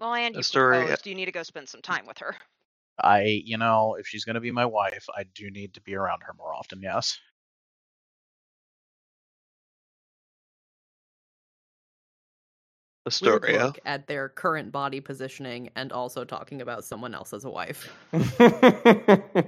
[0.00, 2.36] Well, and you Astoria- proposed you need to go spend some time with her.
[3.00, 6.22] I, you know, if she's gonna be my wife, I do need to be around
[6.22, 6.80] her more often.
[6.82, 7.18] Yes.
[13.08, 13.66] Astoria.
[13.66, 17.92] look at their current body positioning and also talking about someone else as a wife.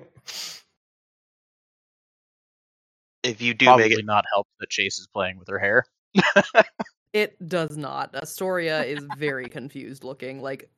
[3.22, 5.84] If you do Probably make it, not help that Chase is playing with her hair.
[7.12, 8.14] It does not.
[8.14, 10.70] Astoria is very confused looking, like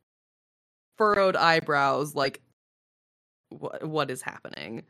[0.96, 2.40] furrowed eyebrows, like
[3.50, 4.84] what what is happening?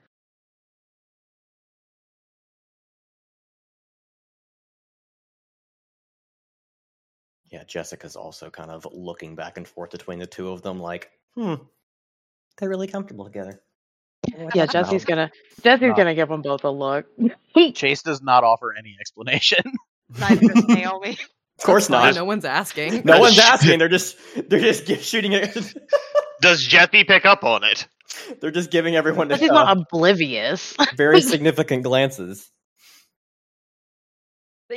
[7.53, 11.11] Yeah, Jessica's also kind of looking back and forth between the two of them, like,
[11.37, 11.55] hmm,
[12.59, 13.61] they're really comfortable together.
[14.55, 15.31] Yeah, Jesse's gonna
[15.63, 17.07] Jesse's Not- gonna give them both a look.
[17.75, 19.59] Chase does not offer any explanation.
[20.19, 21.19] Neither does Naomi.
[21.59, 22.15] Of course Fine, not.
[22.15, 23.03] no one's asking.
[23.05, 23.79] No one's asking.
[23.79, 24.17] They're just
[24.49, 25.55] they're just shooting it.
[26.41, 27.87] does Jeffy pick up on it?
[28.41, 30.75] they're just giving everyone Jesse's uh, not oblivious.
[30.97, 32.51] very significant glances.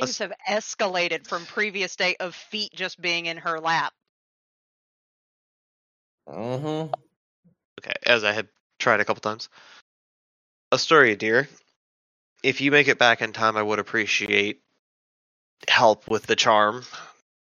[0.00, 3.92] Things have escalated from previous day of feet just being in her lap.
[6.28, 6.92] Mm-hmm.
[7.80, 9.48] Okay, as I had tried a couple times.
[10.72, 11.48] Astoria, dear,
[12.42, 14.60] if you make it back in time, I would appreciate
[15.68, 16.84] help with the charm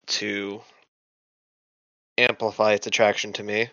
[0.08, 0.62] to
[2.18, 3.70] amplify its attraction to me.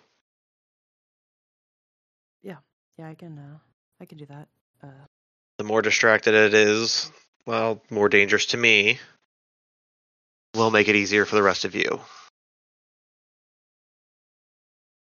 [2.42, 2.56] Yeah,
[2.98, 3.58] yeah, I can uh
[4.00, 4.48] I can do that.
[4.82, 5.06] Uh
[5.58, 7.10] The more distracted it is,
[7.46, 8.98] well, more dangerous to me.
[10.54, 12.00] Will make it easier for the rest of you.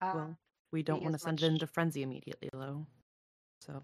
[0.01, 0.37] Uh, well,
[0.71, 2.85] we don't want to send much- it into frenzy immediately though.
[3.61, 3.83] So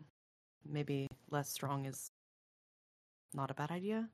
[0.64, 2.12] maybe less strong is
[3.34, 4.10] not a bad idea.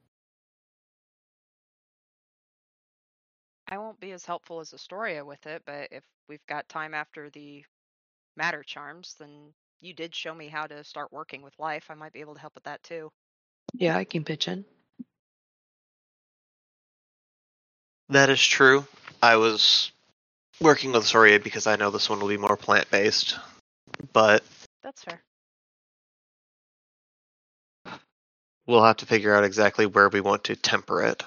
[3.67, 7.29] I won't be as helpful as Astoria with it, but if we've got time after
[7.29, 7.65] the
[8.35, 11.89] matter charms, then you did show me how to start working with life.
[11.89, 13.11] I might be able to help with that too.
[13.73, 14.65] Yeah, I can pitch in.
[18.09, 18.85] That is true.
[19.21, 19.91] I was
[20.59, 23.37] working with Soria because I know this one will be more plant based.
[24.13, 24.43] But
[24.83, 25.21] That's fair.
[28.67, 31.23] we'll have to figure out exactly where we want to temper it.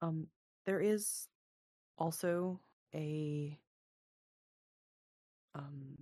[0.00, 0.26] Um,
[0.66, 1.26] there is
[1.98, 2.60] also
[2.94, 3.58] a
[5.54, 5.98] um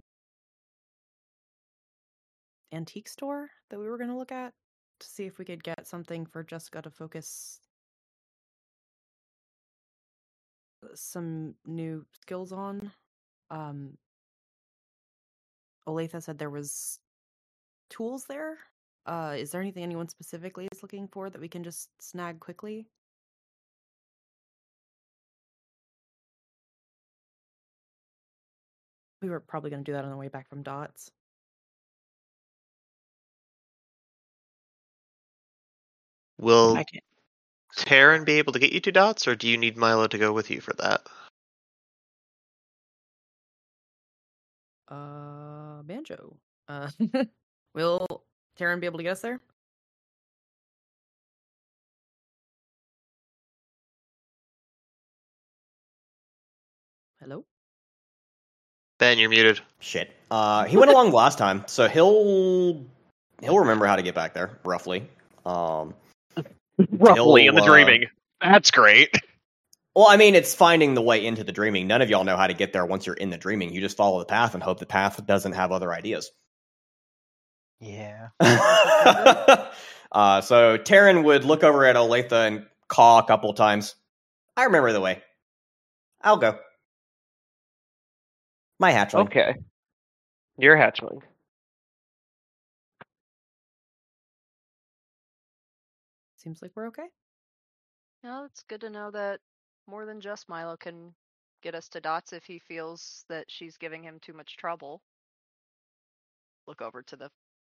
[2.77, 4.53] antique store that we were going to look at
[5.01, 7.61] to see if we could get something for Jessica to focus
[10.85, 12.93] uh, some new skills on.
[13.51, 13.97] Um,
[15.89, 16.99] Olathe said there was
[17.91, 18.59] tools there.
[19.07, 22.89] Uh, is there anything anyone specifically is looking for that we can just snag quickly?
[29.23, 31.11] We were probably going to do that on the way back from Dots.
[36.39, 37.01] Will I can.
[37.77, 40.33] Taryn be able to get you to dots, or do you need Milo to go
[40.33, 41.03] with you for that?
[44.89, 46.37] Uh, Banjo.
[46.69, 46.89] Uh,
[47.75, 48.07] will
[48.59, 49.41] Taryn be able to get us there?
[57.21, 57.45] Hello?
[58.99, 59.61] Ben, you're muted.
[59.81, 60.15] Shit.
[60.31, 62.85] Uh, he went along last time, so he'll
[63.41, 65.09] he'll remember how to get back there roughly.
[65.45, 65.95] Um,
[66.91, 68.05] Roughly in the He'll, uh, dreaming.
[68.41, 69.15] That's great.
[69.95, 71.87] well, I mean, it's finding the way into the dreaming.
[71.87, 73.73] None of y'all know how to get there once you're in the dreaming.
[73.73, 76.31] You just follow the path and hope the path doesn't have other ideas.
[77.81, 78.29] Yeah.
[78.41, 83.95] uh, so Taryn would look over at Olathe and caw a couple times.
[84.57, 85.23] I remember the way.
[86.23, 86.59] I'll go.
[88.79, 89.27] My hatchling.
[89.27, 89.55] Okay.
[90.59, 91.21] You're a hatchling.
[96.47, 97.09] Seems like we're okay.
[98.23, 99.41] No, it's good to know that
[99.89, 101.13] more than just Milo can
[101.61, 105.03] get us to Dots if he feels that she's giving him too much trouble.
[106.69, 107.31] Look over to the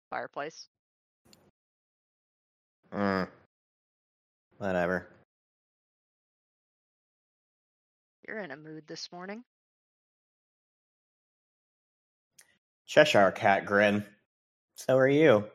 [0.10, 0.68] fireplace.
[2.94, 3.30] Mm.
[4.58, 5.08] Whatever.
[8.28, 9.46] You're in a mood this morning.
[12.86, 14.04] Cheshire cat grin.
[14.76, 15.46] So are you.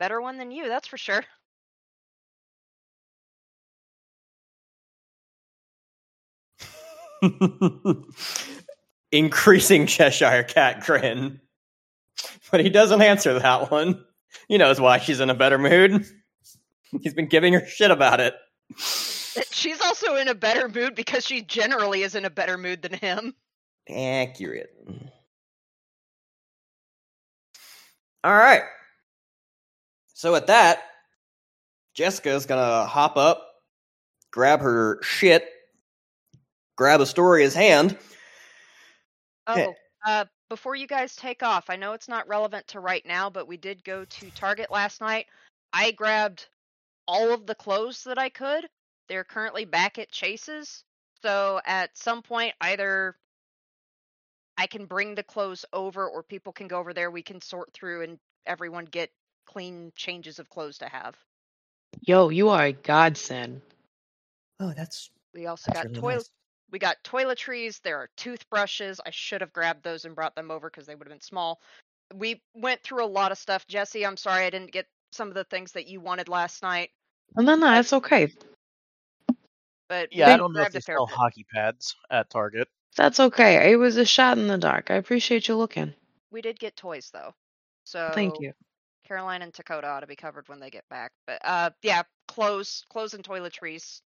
[0.00, 1.22] Better one than you, that's for sure.
[9.12, 11.38] Increasing Cheshire cat grin.
[12.50, 14.02] But he doesn't answer that one.
[14.48, 16.06] He knows why she's in a better mood.
[17.02, 18.34] He's been giving her shit about it.
[18.70, 22.80] Eh, she's also in a better mood because she generally is in a better mood
[22.80, 23.34] than him.
[23.86, 24.70] Accurate.
[28.24, 28.62] All right.
[30.20, 30.82] So at that,
[31.94, 33.54] Jessica's gonna hop up,
[34.30, 35.48] grab her shit,
[36.76, 37.96] grab Astoria's hand.
[39.46, 39.72] Oh,
[40.06, 43.48] uh, before you guys take off, I know it's not relevant to right now, but
[43.48, 45.24] we did go to Target last night.
[45.72, 46.48] I grabbed
[47.08, 48.68] all of the clothes that I could.
[49.08, 50.84] They're currently back at Chase's.
[51.22, 53.16] So at some point, either
[54.58, 57.10] I can bring the clothes over or people can go over there.
[57.10, 59.10] We can sort through and everyone get
[59.46, 61.16] clean changes of clothes to have.
[62.02, 63.60] Yo, you are a godsend.
[64.58, 66.30] Oh, that's We also that's got really toilet nice.
[66.70, 70.70] we got toiletries there are toothbrushes i should have grabbed those and brought them over
[70.70, 71.60] because they would have been small
[72.14, 75.34] we went through a lot of stuff jesse i'm sorry i didn't get some of
[75.34, 76.90] the things that you wanted last night
[77.36, 78.32] No, no, no, that's okay.
[79.88, 82.68] but Yeah, I don't know if grabbed they sell hockey pads at Target.
[82.96, 83.72] That's okay.
[83.72, 84.90] It was a shot in the dark.
[84.90, 85.94] I appreciate you looking.
[86.30, 87.34] we did get toys though
[87.84, 88.52] so Thank you.
[89.10, 92.84] Caroline and dakota ought to be covered when they get back but uh yeah clothes
[92.90, 94.02] clothes and toiletries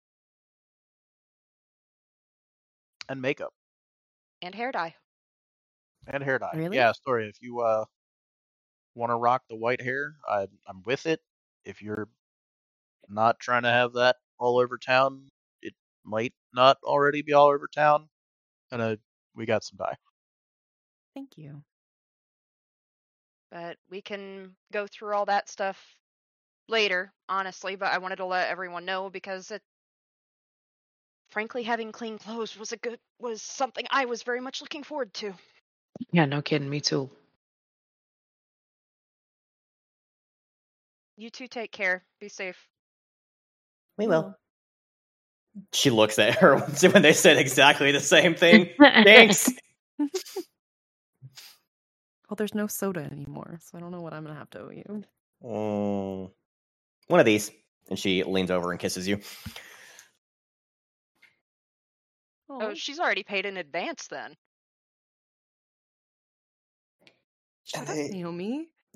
[3.09, 3.53] And makeup.
[4.41, 4.95] and hair dye
[6.07, 6.61] And hair dye.
[6.61, 6.71] Really?
[6.71, 7.29] Yeah, story.
[7.29, 7.85] If you uh
[8.95, 11.21] want to rock the white hair, I, I'm with it.
[11.65, 12.09] If you're
[13.09, 15.29] not trying to have that all over town,
[15.61, 15.73] it
[16.03, 18.09] might not already be all over town.
[18.71, 18.97] And uh,
[19.35, 19.97] we got some dye.
[21.13, 21.63] Thank you.
[23.51, 25.95] But we can go through all that stuff
[26.67, 29.61] later honestly but i wanted to let everyone know because it
[31.31, 35.13] frankly having clean clothes was a good was something i was very much looking forward
[35.13, 35.33] to
[36.11, 36.69] Yeah, no kidding.
[36.69, 37.09] Me too.
[41.17, 42.67] you two take care be safe
[43.99, 44.23] We will.
[44.23, 44.35] Mm.
[45.73, 46.57] She looks at her
[46.93, 48.69] when they said exactly the same thing.
[48.79, 49.51] Thanks.
[52.29, 54.69] Well, there's no soda anymore, so I don't know what I'm gonna have to owe
[54.69, 55.03] you.
[55.43, 56.31] Mm,
[57.07, 57.49] one of these.
[57.89, 59.19] And she leans over and kisses you.
[62.51, 64.35] Oh, she's already paid in advance then.
[67.63, 68.09] Shut up, Hey.
[68.11, 68.67] Naomi.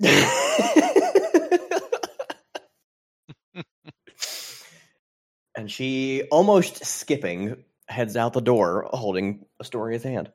[5.56, 10.30] and she, almost skipping, heads out the door holding Astoria's hand.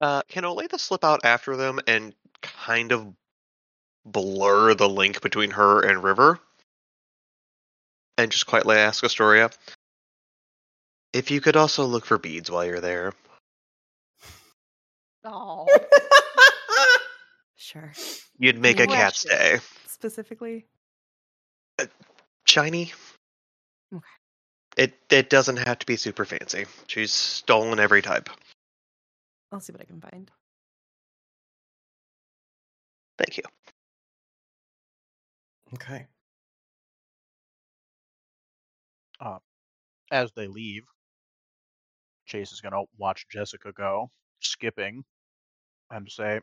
[0.00, 3.12] Uh, can Olathe slip out after them and kind of
[4.04, 6.38] blur the link between her and River?
[8.16, 9.50] And just quietly ask Astoria
[11.12, 13.12] if you could also look for beads while you're there.
[15.24, 15.66] Oh,
[17.56, 17.92] Sure.
[18.38, 19.58] You'd make a cat's day.
[19.86, 20.64] Specifically,
[22.46, 22.92] Shiny.
[23.94, 24.04] Okay.
[24.76, 26.66] It it doesn't have to be super fancy.
[26.86, 28.28] She's stolen every type.
[29.52, 30.30] I'll see what I can find.
[33.18, 33.42] Thank you.
[35.74, 36.06] Okay.
[39.20, 39.38] Uh,
[40.10, 40.84] as they leave,
[42.26, 45.04] Chase is gonna watch Jessica go, skipping,
[45.90, 46.40] and say,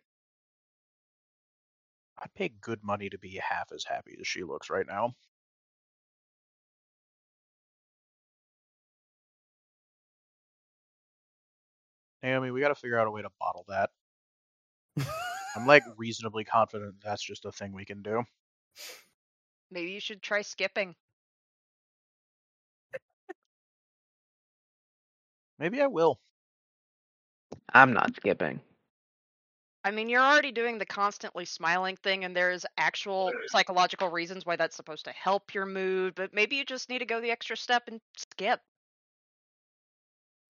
[2.20, 5.16] I'd pay good money to be half as happy as she looks right now.
[12.24, 13.92] Naomi, we gotta figure out a way to bottle that.
[15.56, 18.24] I'm like reasonably confident that's just a thing we can do.
[19.72, 20.96] maybe you should try skipping.
[25.60, 26.20] Maybe I will.
[27.74, 28.62] I'm not skipping.
[29.84, 34.56] I mean, you're already doing the constantly smiling thing, and there's actual psychological reasons why
[34.56, 37.56] that's supposed to help your mood, but maybe you just need to go the extra
[37.58, 38.62] step and skip.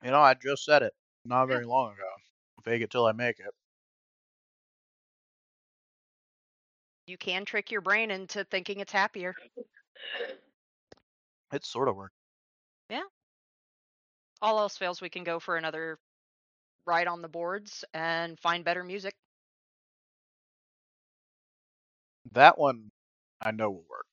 [0.03, 0.93] You know, I just said it
[1.26, 2.09] not very long ago.
[2.63, 3.53] Fake it till I make it.
[7.07, 9.34] You can trick your brain into thinking it's happier.
[11.53, 12.13] It sort of worked.
[12.89, 13.03] Yeah.
[14.41, 15.97] All else fails, we can go for another
[16.86, 19.13] ride on the boards and find better music.
[22.34, 22.89] That one
[23.41, 24.05] I know will work.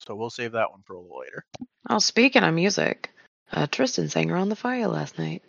[0.00, 1.44] So we'll save that one for a little later.
[1.88, 3.10] Oh, speaking of music,
[3.52, 5.42] uh, Tristan sang around the fire last night.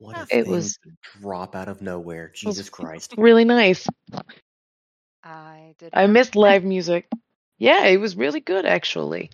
[0.00, 0.78] What a It was-
[1.20, 2.32] drop out of nowhere.
[2.34, 3.14] Jesus Christ.
[3.18, 3.86] Really nice.
[5.22, 5.90] I did.
[5.92, 7.06] I missed live music.
[7.58, 9.30] Yeah, it was really good actually.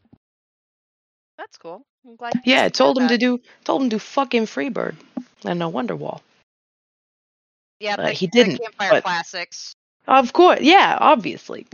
[1.39, 1.87] That's cool.
[2.05, 2.35] I'm glad.
[2.35, 4.97] you Yeah, I told him to do told him to fucking Freebird
[5.45, 6.21] and no Wonderwall.
[7.79, 9.73] Yeah, uh, the, he didn't, Campfire but- classics.
[10.09, 11.67] Of course, yeah, obviously.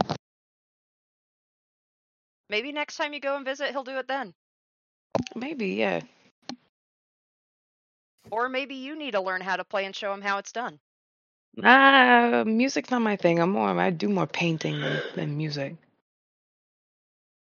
[2.50, 4.34] Maybe next time you go and visit, he'll do it then.
[5.34, 6.00] Maybe, yeah.
[8.32, 10.80] Or maybe you need to learn how to play and show him how it's done.
[11.62, 13.38] Ah, music's not my thing.
[13.40, 15.76] I'm more I do more painting than, than music.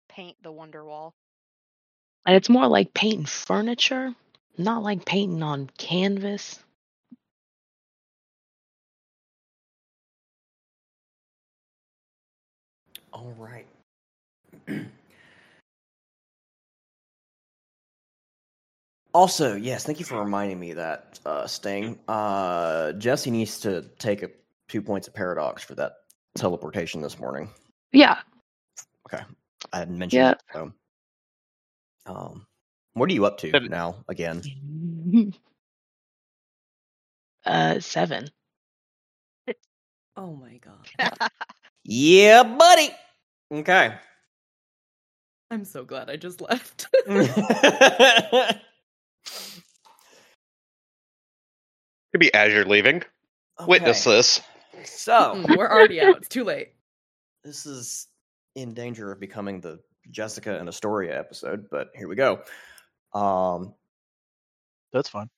[0.09, 1.15] Paint the wonder wall.
[2.27, 4.15] And it's more like painting furniture,
[4.59, 6.59] not like painting on canvas.
[13.13, 13.67] All right.
[19.15, 21.99] also, yes, thank you for reminding me that, uh, Sting.
[22.09, 24.31] Uh, Jesse needs to take a
[24.69, 25.93] two points of paradox for that
[26.35, 27.49] teleportation this morning.
[27.93, 28.19] Yeah.
[29.07, 29.23] Okay,
[29.73, 30.31] I hadn't mentioned Yeah.
[30.33, 30.43] it.
[30.53, 30.73] So.
[32.07, 32.47] Um,
[32.95, 34.43] what are you up to But- now again?
[37.45, 38.29] uh, seven.
[40.17, 40.89] Oh my god.
[41.85, 42.91] Yeah, buddy.
[43.51, 43.95] Okay.
[45.51, 46.87] I'm so glad I just left.
[52.13, 53.03] Could be as you're leaving.
[53.67, 54.41] Witness this.
[54.85, 56.19] So We're already out.
[56.19, 56.73] It's too late.
[57.45, 58.09] this is
[58.55, 59.81] in danger of becoming the
[60.11, 62.41] Jessica and Astoria episode, but here we go.
[63.15, 63.75] Um,
[64.93, 65.29] That's fine.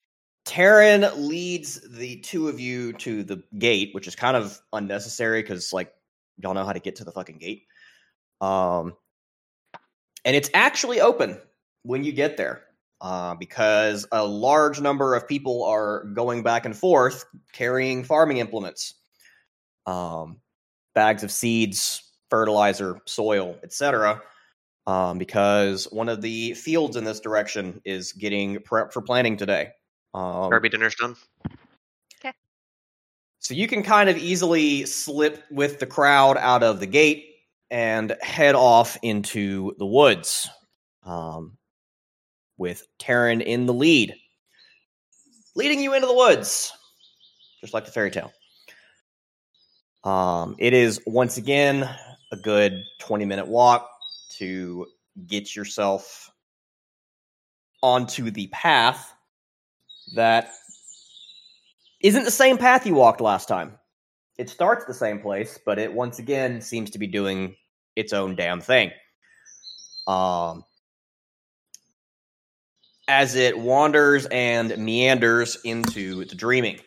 [0.47, 5.73] Taryn leads the two of you to the gate, which is kind of unnecessary because,
[5.73, 5.93] like,
[6.39, 7.65] y'all know how to get to the fucking gate.
[8.41, 8.95] Um,
[10.25, 11.39] and it's actually open
[11.83, 12.63] when you get there
[13.05, 18.95] uh, because a large number of people are going back and forth carrying farming implements,
[19.85, 20.41] um,
[20.95, 24.23] bags of seeds, fertilizer, soil, etc.
[24.87, 29.73] Um, because one of the fields in this direction is getting prepped for planting today.
[30.15, 31.15] Um, Kirby dinner's done.
[32.21, 32.33] Okay.
[33.39, 37.35] So you can kind of easily slip with the crowd out of the gate
[37.71, 40.49] and head off into the woods
[41.03, 41.59] um,
[42.65, 44.15] with Taryn in the lead,
[45.55, 46.73] leading you into the woods,
[47.61, 48.33] just like the fairy tale.
[50.03, 51.87] Um, it is once again
[52.33, 53.87] a good 20 minute walk
[54.39, 54.87] to
[55.27, 56.31] get yourself
[57.83, 59.13] onto the path
[60.15, 60.51] that
[62.01, 63.79] isn't the same path you walked last time.
[64.39, 67.57] It starts the same place, but it once again seems to be doing
[67.95, 68.91] its own damn thing.
[70.07, 70.65] Um,
[73.09, 76.81] as it wanders and meanders into the dreaming.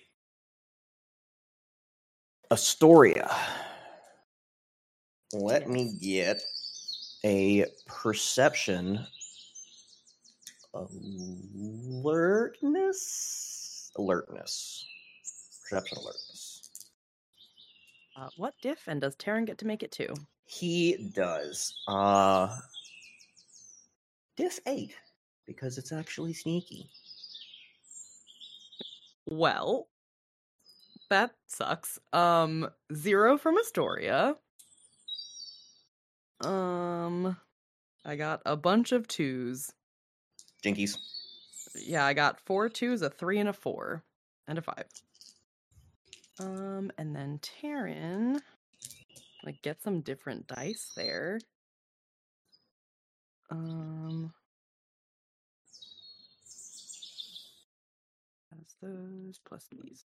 [2.52, 3.35] Astoria.
[5.34, 6.41] Let me get
[7.26, 9.06] a perception
[10.73, 11.11] alertness.
[13.98, 14.85] Alertness.
[15.61, 16.61] Perception alertness.
[18.15, 20.14] Uh, what diff and does Taryn get to make it too?
[20.45, 21.73] He does.
[21.88, 22.57] Uh
[24.38, 24.95] diff eight
[25.48, 26.90] because it's actually sneaky.
[29.26, 29.88] Well,
[31.10, 31.99] that sucks.
[32.14, 34.36] Um, zero from Astoria.
[36.41, 37.38] Um,
[38.06, 39.72] I got a bunch of twos.
[40.64, 40.98] Jinkies.
[41.76, 44.03] Yeah, I got four twos, a three, and a four,
[44.48, 44.86] and a five.
[46.40, 48.40] Um, and then Taryn,
[49.44, 51.40] like, get some different dice there.
[53.49, 54.34] Um,
[58.82, 60.04] those plus these.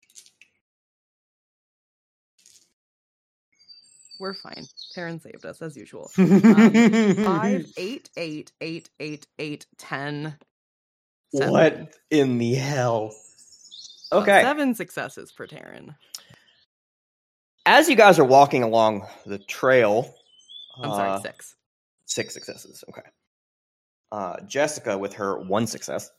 [4.21, 4.65] We're fine.
[4.97, 6.11] Taryn saved us as usual.
[6.17, 6.41] Um,
[7.25, 10.37] five, eight, eight, eight, eight, eight, ten.
[11.35, 11.51] seven.
[11.53, 13.13] What in the hell?
[14.13, 14.43] Uh, Okay.
[14.43, 15.97] seven successes for Taryn.
[17.65, 20.15] As you guys are walking along the trail,
[20.77, 21.57] I'm sorry, uh, six.
[22.07, 22.85] Six successes.
[22.91, 23.09] Okay.
[24.13, 26.11] Uh, Jessica, with her one success,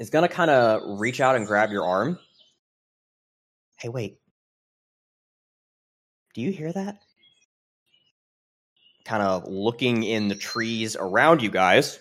[0.00, 2.18] is going to kind of reach out and grab your arm.
[3.76, 4.18] Hey, wait.
[6.34, 7.02] Do you hear that?
[9.04, 12.00] Kind of looking in the trees around you guys.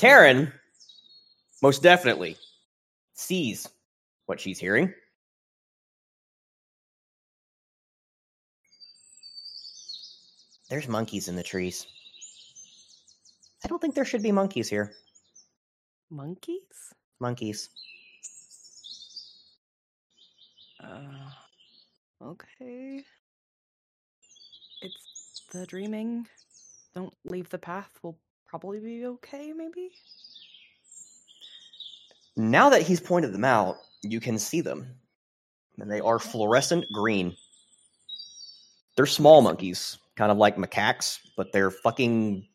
[0.00, 0.50] Taryn,
[1.62, 2.36] most definitely,
[3.12, 3.68] sees
[4.24, 4.94] what she's hearing.
[10.70, 11.86] There's monkeys in the trees.
[13.62, 14.94] I don't think there should be monkeys here.
[16.10, 16.94] Monkeys?
[17.20, 17.68] Monkeys.
[20.82, 21.30] Uh,
[22.22, 23.04] okay.
[24.82, 26.26] It's the dreaming.
[26.94, 27.90] Don't leave the path.
[28.02, 29.90] We'll probably be okay, maybe?
[32.36, 34.96] Now that he's pointed them out, you can see them.
[35.78, 37.36] And they are fluorescent green.
[38.96, 42.46] They're small monkeys, kind of like macaques, but they're fucking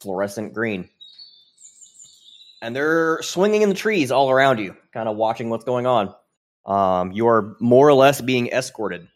[0.00, 0.88] fluorescent green.
[2.62, 6.14] And they're swinging in the trees all around you, kind of watching what's going on.
[6.66, 9.06] Um, you are more or less being escorted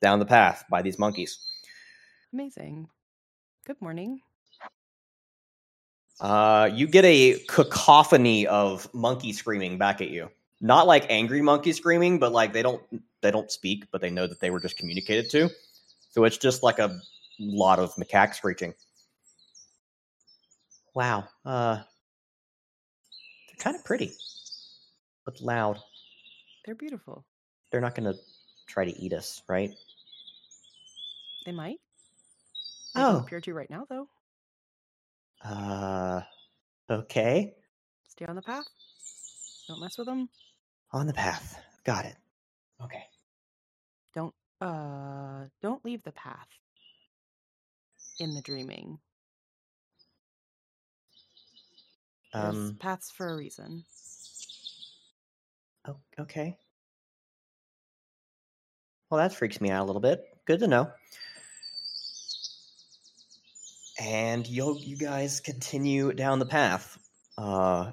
[0.00, 1.38] down the path by these monkeys.
[2.32, 2.88] Amazing.
[3.66, 4.20] Good morning.
[6.20, 10.30] Uh, you get a cacophony of monkey screaming back at you.
[10.60, 12.80] Not like angry monkey screaming, but like they don't
[13.20, 15.50] they don't speak, but they know that they were just communicated to.
[16.10, 17.00] So it's just like a
[17.40, 18.72] lot of macaque screeching.
[20.94, 21.26] Wow.
[21.44, 21.84] Uh, they're
[23.62, 24.12] kind of pretty,
[25.24, 25.78] but loud.
[26.64, 27.24] They're beautiful.
[27.70, 28.18] They're not going to
[28.66, 29.72] try to eat us, right?
[31.46, 31.78] They might.
[32.94, 33.18] They Oh.
[33.20, 34.08] appear to right now, though.
[35.44, 36.22] Uh,
[36.90, 37.54] okay.
[38.08, 38.66] Stay on the path.
[39.68, 40.28] Don't mess with them.
[40.92, 41.58] On the path.
[41.84, 42.16] Got it.
[42.82, 43.04] Okay.
[44.14, 46.46] Don't uh don't leave the path
[48.20, 48.98] in the dreaming.
[51.10, 52.76] There's Um.
[52.80, 53.84] paths for a reason.
[55.86, 56.56] Oh, okay.
[59.10, 60.24] Well, that freaks me out a little bit.
[60.46, 60.90] Good to know.
[64.00, 66.98] And you you guys continue down the path.
[67.36, 67.92] Uh,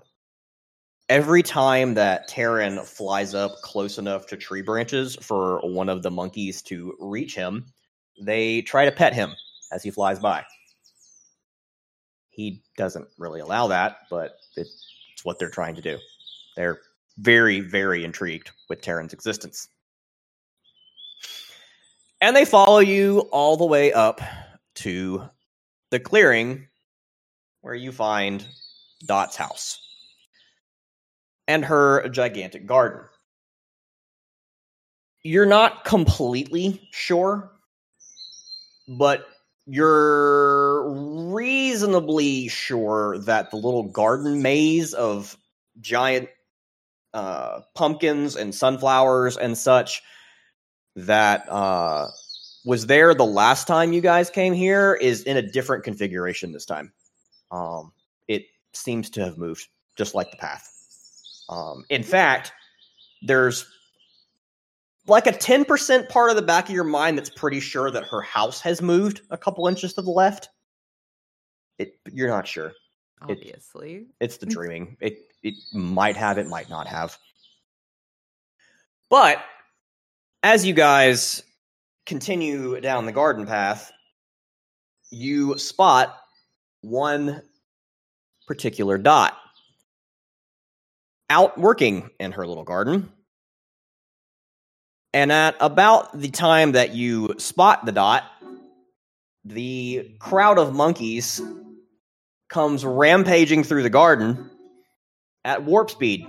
[1.09, 6.11] every time that Taryn flies up close enough to tree branches for one of the
[6.11, 7.65] monkeys to reach him,
[8.21, 9.33] they try to pet him
[9.71, 10.43] as he flies by.
[12.39, 14.85] He doesn't really allow that, but it's
[15.23, 15.97] what they're trying to do.
[16.55, 16.79] They're
[17.17, 19.67] very, very intrigued with Taryn's existence.
[22.21, 24.21] And they follow you all the way up
[24.75, 25.29] to
[25.89, 26.65] the clearing
[27.59, 28.47] where you find
[29.05, 29.77] Dot's house
[31.45, 33.01] and her gigantic garden.
[35.23, 37.51] You're not completely sure,
[38.87, 39.25] but
[39.71, 40.89] you're
[41.31, 45.37] reasonably sure that the little garden maze of
[45.79, 46.27] giant
[47.13, 50.01] uh, pumpkins and sunflowers and such
[50.95, 52.07] that uh,
[52.65, 56.65] was there the last time you guys came here is in a different configuration this
[56.65, 56.91] time.
[57.51, 57.91] Um,
[58.27, 60.67] it seems to have moved, just like the path.
[61.47, 62.53] Um, in fact,
[63.21, 63.65] there's
[65.07, 68.21] like a 10% part of the back of your mind that's pretty sure that her
[68.21, 70.49] house has moved a couple inches to the left.
[71.77, 72.67] It, you're not sure.
[73.27, 74.07] It- Obviously.
[74.19, 74.51] It's the mm.
[74.51, 74.97] dreaming.
[75.01, 77.17] It it might have, it might not have.
[79.09, 79.41] But
[80.43, 81.41] as you guys
[82.05, 83.91] continue down the garden path,
[85.11, 86.17] you spot
[86.81, 87.41] one
[88.47, 89.37] particular dot
[91.29, 93.11] out working in her little garden.
[95.13, 98.23] And at about the time that you spot the dot,
[99.43, 101.41] the crowd of monkeys
[102.49, 104.49] comes rampaging through the garden
[105.43, 106.27] at warp speed,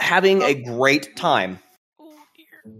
[0.00, 1.58] having a great time.
[2.00, 2.72] Oh dear.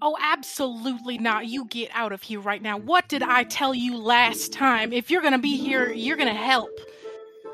[0.00, 1.46] Oh, absolutely not.
[1.46, 2.78] You get out of here right now.
[2.78, 4.92] What did I tell you last time?
[4.92, 6.70] If you're gonna be here, you're gonna help.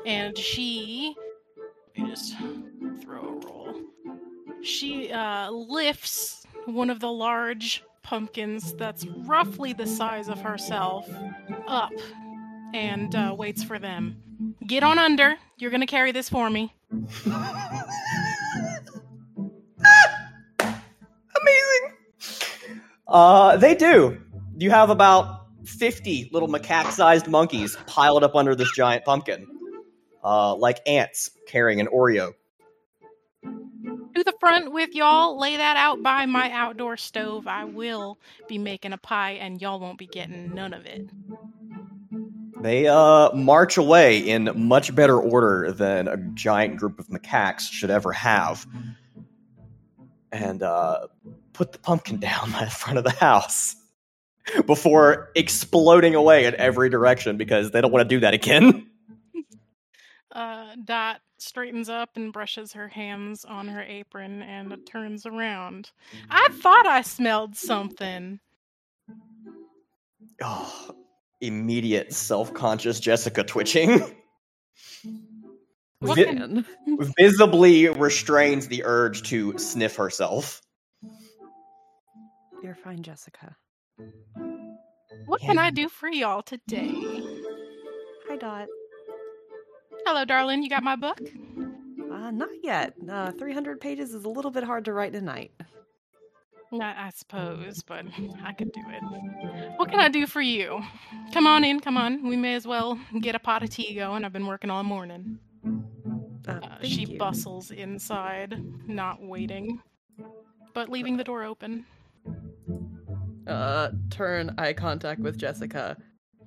[0.05, 1.15] And she.
[1.97, 2.35] Let me just
[3.01, 3.81] throw a roll.
[4.61, 11.09] She uh, lifts one of the large pumpkins that's roughly the size of herself
[11.67, 11.91] up
[12.73, 14.21] and uh, waits for them.
[14.65, 15.35] Get on under.
[15.57, 16.73] You're gonna carry this for me.
[21.41, 21.91] Amazing.
[23.07, 24.21] Uh, they do.
[24.57, 29.47] You have about 50 little macaque sized monkeys piled up under this giant pumpkin,
[30.25, 32.33] uh, like ants carrying an Oreo.
[33.43, 35.39] to the front with y'all.
[35.39, 37.47] Lay that out by my outdoor stove.
[37.47, 41.09] I will be making a pie, and y'all won't be getting none of it.
[42.61, 47.91] They uh, march away in much better order than a giant group of macaques should
[47.91, 48.65] ever have,
[50.31, 51.07] and uh,
[51.53, 53.75] put the pumpkin down by the front of the house
[54.65, 58.89] before exploding away in every direction because they don't want to do that again.
[60.35, 65.91] Uh, Dot straightens up and brushes her hands on her apron and turns around.
[66.29, 68.41] I thought I smelled something.
[70.43, 70.91] Oh,
[71.39, 74.01] immediate self-conscious Jessica twitching.
[76.01, 76.63] Vi-
[77.17, 80.61] visibly restrains the urge to sniff herself.
[82.61, 83.55] You're fine, Jessica.
[85.27, 86.91] What can I do for y'all today?
[88.27, 88.67] Hi, Dot.
[90.05, 90.63] Hello, darling.
[90.63, 91.19] You got my book?
[92.11, 92.93] Uh, not yet.
[93.09, 95.51] Uh, 300 pages is a little bit hard to write tonight.
[96.71, 98.05] Not, I suppose, but
[98.43, 99.73] I could do it.
[99.77, 100.81] What can I do for you?
[101.33, 102.27] Come on in, come on.
[102.27, 104.25] We may as well get a pot of tea going.
[104.25, 105.39] I've been working all morning.
[106.47, 107.17] Uh, Uh, she you.
[107.17, 109.81] bustles inside, not waiting,
[110.73, 111.85] but leaving the door open.
[113.47, 115.97] Uh, turn eye contact with Jessica.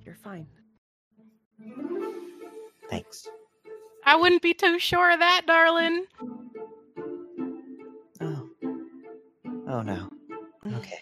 [0.05, 0.47] You're fine.
[2.89, 3.27] Thanks.
[4.09, 6.05] I wouldn't be too sure of that, darling.
[8.19, 8.49] Oh.
[9.67, 10.09] Oh no.
[10.65, 10.97] Okay.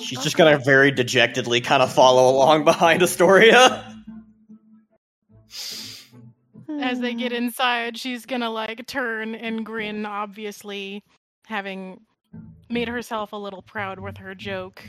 [0.00, 3.92] She's just gonna very dejectedly kind of follow along behind Astoria.
[6.80, 11.02] As they get inside, she's gonna like turn and grin, obviously,
[11.46, 12.02] having
[12.70, 14.80] made herself a little proud with her joke.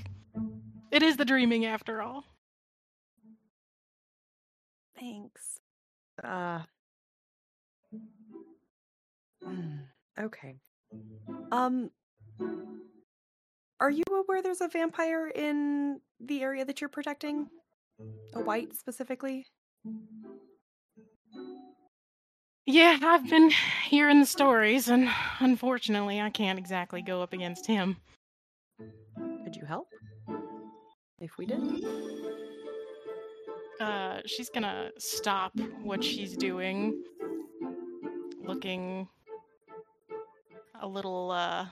[0.92, 2.26] It is the dreaming after all.
[5.00, 5.60] Thanks.
[6.24, 6.62] Uh.
[10.20, 10.58] Okay.
[11.50, 11.92] Um.
[13.80, 17.48] Are you aware there's a vampire in the area that you're protecting?
[18.36, 19.46] A Wight specifically?
[22.66, 23.52] Yeah, I've been
[23.86, 25.10] hearing the stories, and
[25.40, 27.96] unfortunately, I can't exactly go up against him.
[29.46, 29.88] Could you help?
[31.20, 31.62] If we did?
[33.80, 37.02] Uh, she's gonna stop what she's doing,
[38.44, 39.08] looking
[40.82, 41.66] a little uh,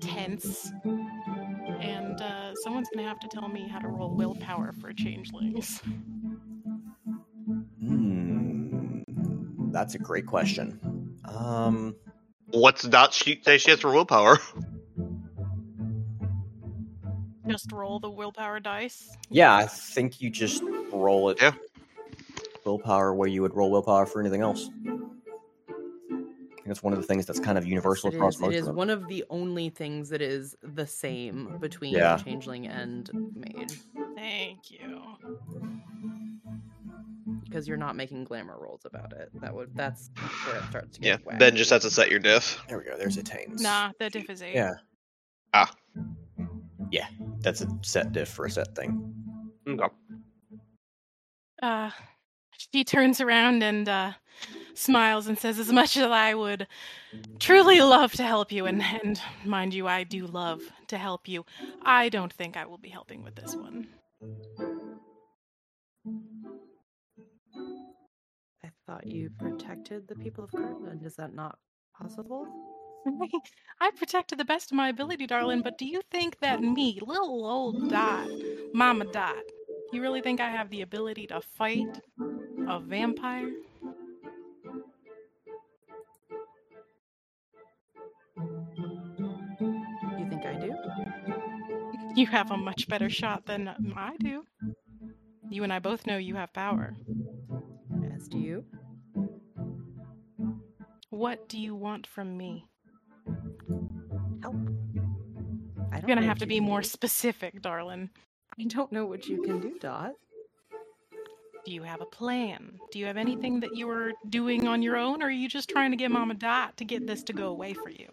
[0.00, 0.70] tense,
[1.80, 5.80] and uh, someone's gonna have to tell me how to roll willpower for changelings.
[7.80, 9.00] Hmm.
[9.72, 11.16] That's a great question.
[11.24, 11.94] Um.
[12.48, 14.38] What's Dot she say she has for willpower?
[17.48, 19.10] Just roll the willpower dice.
[19.28, 20.62] Yeah, I think you just
[20.94, 21.38] roll it.
[21.40, 21.52] Yeah.
[22.64, 24.70] Willpower where you would roll willpower for anything else.
[24.88, 28.52] I think it's one of the things that's kind of universal It across is, most
[28.52, 28.76] it of is them.
[28.76, 32.16] one of the only things that is the same between Yeah.
[32.16, 33.74] changeling and mage
[34.14, 35.00] Thank you.
[37.44, 39.30] because you're not making glamour rolls about it.
[39.42, 40.10] That would that's
[40.46, 41.74] where it starts to Yeah, get Ben just wacky.
[41.74, 42.62] has to set your diff.
[42.68, 42.96] There we go.
[42.96, 43.60] There's a attains.
[43.62, 44.54] Nah, the diff is eight.
[44.54, 44.74] Yeah.
[45.52, 45.70] Ah.
[46.90, 47.06] Yeah,
[47.40, 49.12] that's a set diff for a set thing.
[49.68, 49.86] Okay.
[51.64, 51.90] Uh,
[52.56, 54.12] she turns around and uh,
[54.74, 56.66] smiles and says, "As much as I would
[57.38, 61.46] truly love to help you, and and mind you, I do love to help you.
[61.80, 63.88] I don't think I will be helping with this one.
[68.62, 71.02] I thought you protected the people of Kirkland.
[71.02, 71.58] Is that not
[71.98, 72.46] possible?
[73.80, 75.62] I protect to the best of my ability, darling.
[75.62, 78.28] But do you think that me, little old Dot,
[78.74, 79.44] Mama Dot,
[79.94, 82.00] you really think I have the ability to fight
[82.68, 83.50] a vampire?"
[90.18, 90.74] You think I do?
[92.16, 94.44] You have a much better shot than I do.
[95.48, 96.96] You and I both know you have power.
[98.14, 98.64] As do you.
[101.10, 102.66] What do you want from me?
[104.42, 104.56] Help.
[105.92, 108.10] I You're gonna have to be more specific, darling.
[108.58, 110.12] I don't know what you can do, Dot.
[111.64, 112.78] Do you have a plan?
[112.92, 115.68] Do you have anything that you are doing on your own, or are you just
[115.68, 118.08] trying to get Mama Dot to get this to go away for you?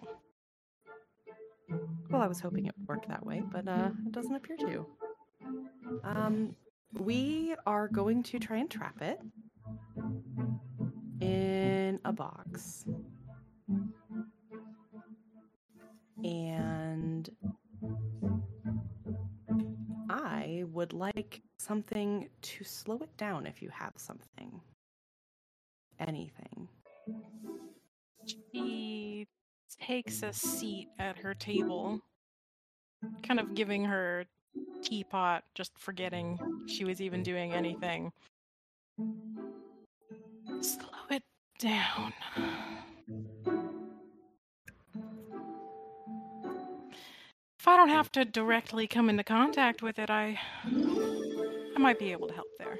[2.09, 4.85] Well, I was hoping it would work that way, but uh, it doesn't appear to.
[6.03, 6.55] Um,
[6.93, 9.19] we are going to try and trap it
[11.21, 12.85] in a box.
[16.23, 17.29] And
[20.63, 24.61] Would like something to slow it down if you have something.
[25.99, 26.67] Anything.
[28.25, 29.27] She
[29.79, 31.99] takes a seat at her table,
[33.23, 34.25] kind of giving her
[34.81, 38.11] teapot, just forgetting she was even doing anything.
[40.61, 41.23] Slow it
[41.59, 42.13] down.
[47.61, 52.11] If I don't have to directly come into contact with it, I I might be
[52.11, 52.79] able to help there.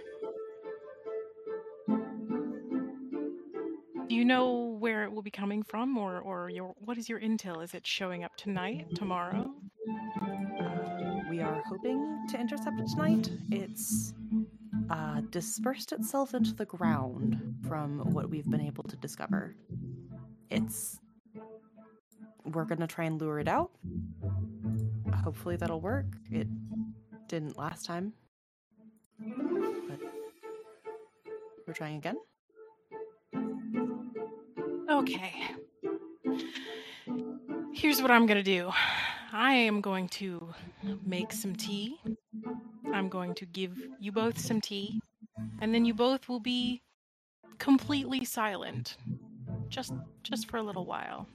[4.08, 7.20] Do you know where it will be coming from, or or your what is your
[7.20, 7.64] intel?
[7.64, 9.54] Is it showing up tonight, tomorrow?
[10.60, 13.30] Uh, we are hoping to intercept it tonight.
[13.52, 14.16] It's
[14.90, 19.56] uh, dispersed itself into the ground from what we've been able to discover.
[20.50, 20.98] It's.
[22.44, 23.70] We're gonna try and lure it out.
[25.24, 26.06] Hopefully that'll work.
[26.32, 26.48] It
[27.28, 28.14] didn't last time.
[29.20, 30.00] But
[31.68, 32.18] we're trying again.
[34.90, 35.34] Okay.
[37.74, 38.72] Here's what I'm gonna do.
[39.34, 40.54] I am going to
[41.06, 41.98] make some tea.
[42.94, 45.00] I'm going to give you both some tea,
[45.60, 46.82] and then you both will be
[47.58, 48.98] completely silent,
[49.70, 49.94] just
[50.24, 51.28] just for a little while,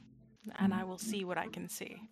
[0.59, 2.06] and I will see what I can see.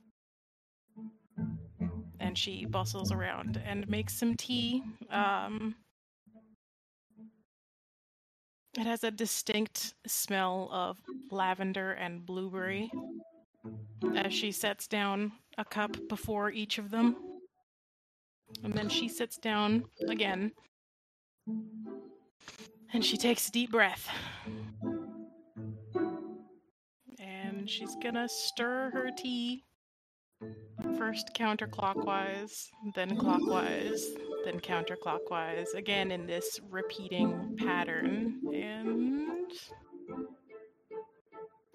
[2.34, 4.82] And she bustles around and makes some tea.
[5.08, 5.76] Um,
[8.76, 10.98] it has a distinct smell of
[11.30, 12.90] lavender and blueberry
[14.16, 17.14] as she sets down a cup before each of them.
[18.64, 20.50] And then she sits down again.
[22.92, 24.08] And she takes a deep breath.
[27.20, 29.62] And she's gonna stir her tea.
[30.98, 34.06] First counterclockwise, then clockwise,
[34.44, 38.40] then counterclockwise, again in this repeating pattern.
[38.52, 39.50] And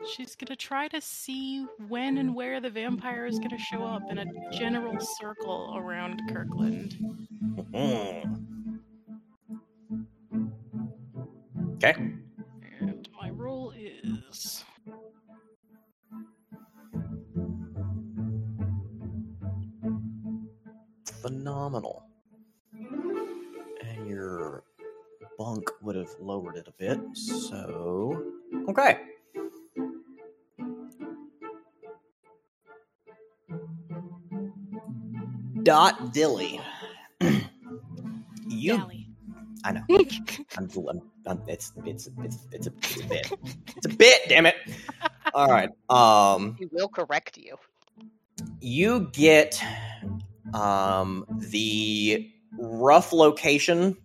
[0.08, 4.20] she's gonna try to see when and where the vampire is gonna show up in
[4.20, 6.98] a general circle around Kirkland.
[11.82, 12.19] Okay.
[24.10, 24.64] Your
[25.38, 28.24] bunk would have lowered it a bit, so.
[28.68, 29.00] Okay.
[35.64, 36.60] Dot Dilly.
[38.48, 38.78] you.
[38.78, 39.08] Dally.
[39.64, 39.84] I know.
[40.58, 43.32] I'm, I'm, I'm, it's, it's, it's, it's, a, it's a bit.
[43.76, 44.56] It's a bit, damn it.
[45.34, 45.70] All right.
[45.90, 47.56] Um, We will correct you.
[48.62, 49.62] you get
[50.54, 52.32] um the
[52.80, 53.98] rough location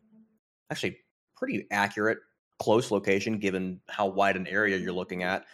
[0.71, 0.99] actually
[1.37, 2.19] pretty accurate
[2.59, 5.45] close location given how wide an area you're looking at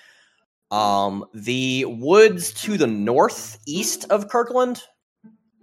[0.71, 4.81] Um, the woods to the northeast of Kirkland,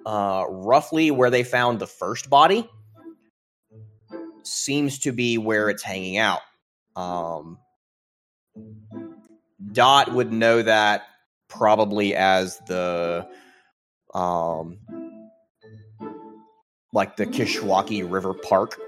[0.06, 2.70] uh, roughly where they found the first body,
[4.44, 6.42] seems to be where it's hanging out.
[6.98, 7.58] Um,
[9.72, 11.04] Dot would know that
[11.48, 13.28] probably as the
[14.14, 14.80] um
[16.98, 18.82] like the Kishwaukee River Park.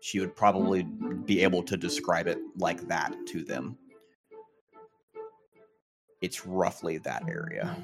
[0.00, 0.84] She would probably
[1.24, 3.76] be able to describe it like that to them.
[6.20, 7.76] It's roughly that area,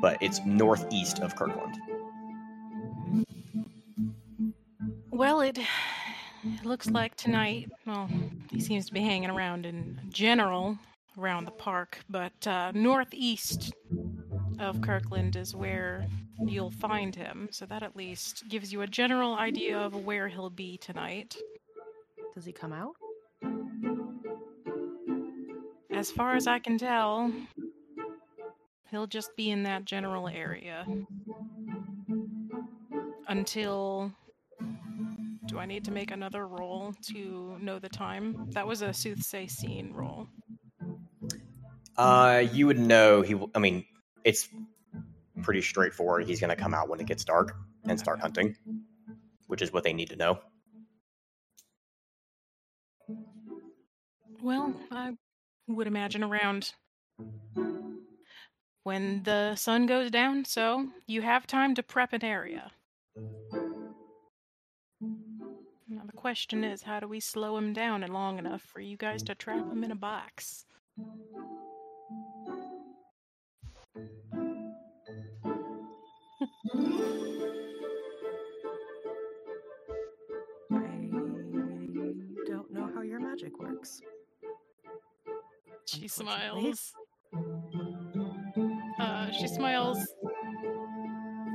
[0.00, 1.76] but it's northeast of Kirkland.
[5.10, 8.08] Well, it, it looks like tonight, well,
[8.48, 10.78] he seems to be hanging around in general
[11.18, 13.72] around the park, but uh, northeast
[14.60, 16.06] of Kirkland is where
[16.44, 17.48] you'll find him.
[17.52, 21.36] So that at least gives you a general idea of where he'll be tonight.
[22.34, 22.94] Does he come out?
[25.92, 27.32] As far as I can tell,
[28.90, 30.86] he'll just be in that general area
[33.28, 34.12] until.
[35.46, 38.48] Do I need to make another roll to know the time?
[38.50, 40.26] That was a soothsay scene roll.
[41.96, 43.32] Uh, you would know he.
[43.32, 43.84] w- I mean,
[44.24, 44.48] it's
[45.46, 46.26] pretty straightforward.
[46.26, 48.56] He's going to come out when it gets dark and start hunting,
[49.46, 50.40] which is what they need to know.
[54.42, 55.12] Well, I
[55.68, 56.72] would imagine around
[58.82, 62.72] when the sun goes down, so you have time to prep an area.
[65.88, 68.96] Now, the question is how do we slow him down and long enough for you
[68.96, 70.64] guys to trap him in a box?
[83.86, 84.06] Magic.
[85.86, 86.92] She smiles.
[88.98, 89.98] Uh, she smiles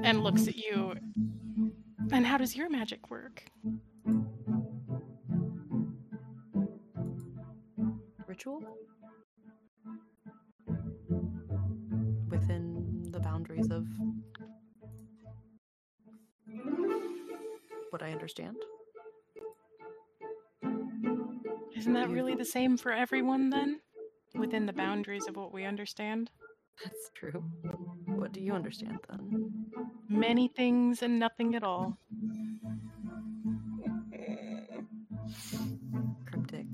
[0.04, 0.94] and looks at you.
[2.12, 3.44] And how does your magic work?
[8.28, 8.64] Ritual?
[12.30, 13.86] Within the boundaries of
[17.90, 18.58] what I understand.
[21.82, 23.80] Isn't that really the same for everyone then?
[24.36, 26.30] Within the boundaries of what we understand?
[26.84, 27.44] That's true.
[28.06, 29.66] What do you understand then?
[30.08, 31.98] Many things and nothing at all.
[36.28, 36.68] Cryptic.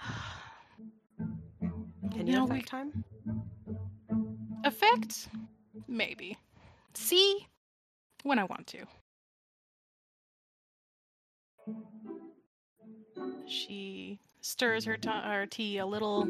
[2.12, 3.04] Can you affect we- time?
[4.64, 5.28] Effect?
[5.86, 6.38] Maybe.
[6.94, 7.46] See?
[8.22, 8.86] When I want to.
[13.48, 16.28] She stirs her, t- her tea a little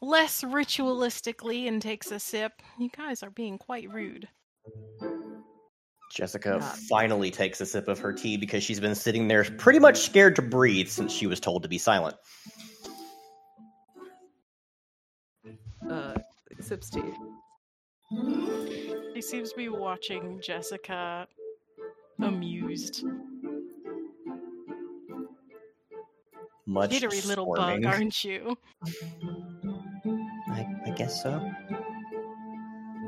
[0.00, 2.52] less ritualistically and takes a sip.
[2.78, 4.28] You guys are being quite rude.
[6.14, 6.74] Jessica Yeah.
[6.88, 10.36] finally takes a sip of her tea because she's been sitting there pretty much scared
[10.36, 12.16] to breathe since she was told to be silent.
[15.88, 16.14] Uh,
[16.60, 17.02] sips tea.
[19.14, 21.26] He seems to be watching Jessica
[22.20, 23.04] amused.
[26.68, 27.80] Much Jittery little squirming.
[27.80, 28.58] bug, aren't you?
[30.50, 31.40] I, I guess so.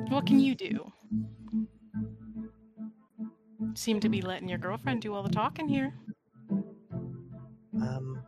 [0.08, 0.90] What can you do?
[3.74, 5.92] Seem to be letting your girlfriend do all the talking here.
[7.82, 8.22] Um.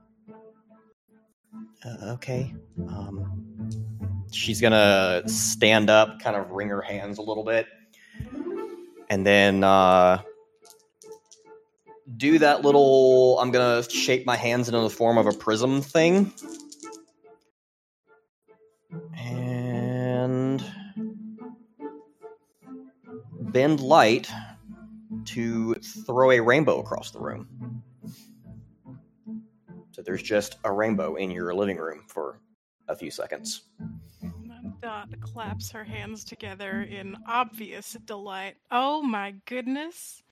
[1.83, 2.55] uh, okay.
[2.87, 3.71] Um.
[4.33, 7.67] She's gonna stand up, kind of wring her hands a little bit,
[9.09, 10.21] and then uh,
[12.23, 13.37] do that little.
[13.41, 16.33] I'm gonna shape my hands into the form of a prism thing,
[19.19, 20.65] and
[23.41, 24.31] bend light
[25.25, 27.83] to throw a rainbow across the room.
[29.91, 32.39] So there's just a rainbow in your living room for
[32.87, 33.63] a few seconds.
[34.81, 38.55] Dot claps her hands together in obvious delight.
[38.71, 40.23] Oh my goodness.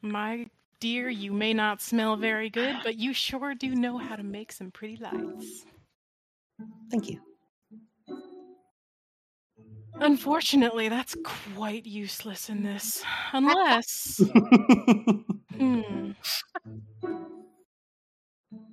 [0.00, 0.46] My
[0.80, 4.52] dear, you may not smell very good, but you sure do know how to make
[4.52, 5.64] some pretty lights.
[6.90, 7.20] Thank you.
[10.00, 13.02] Unfortunately, that's quite useless in this.
[13.32, 14.20] Unless.
[15.56, 16.10] hmm.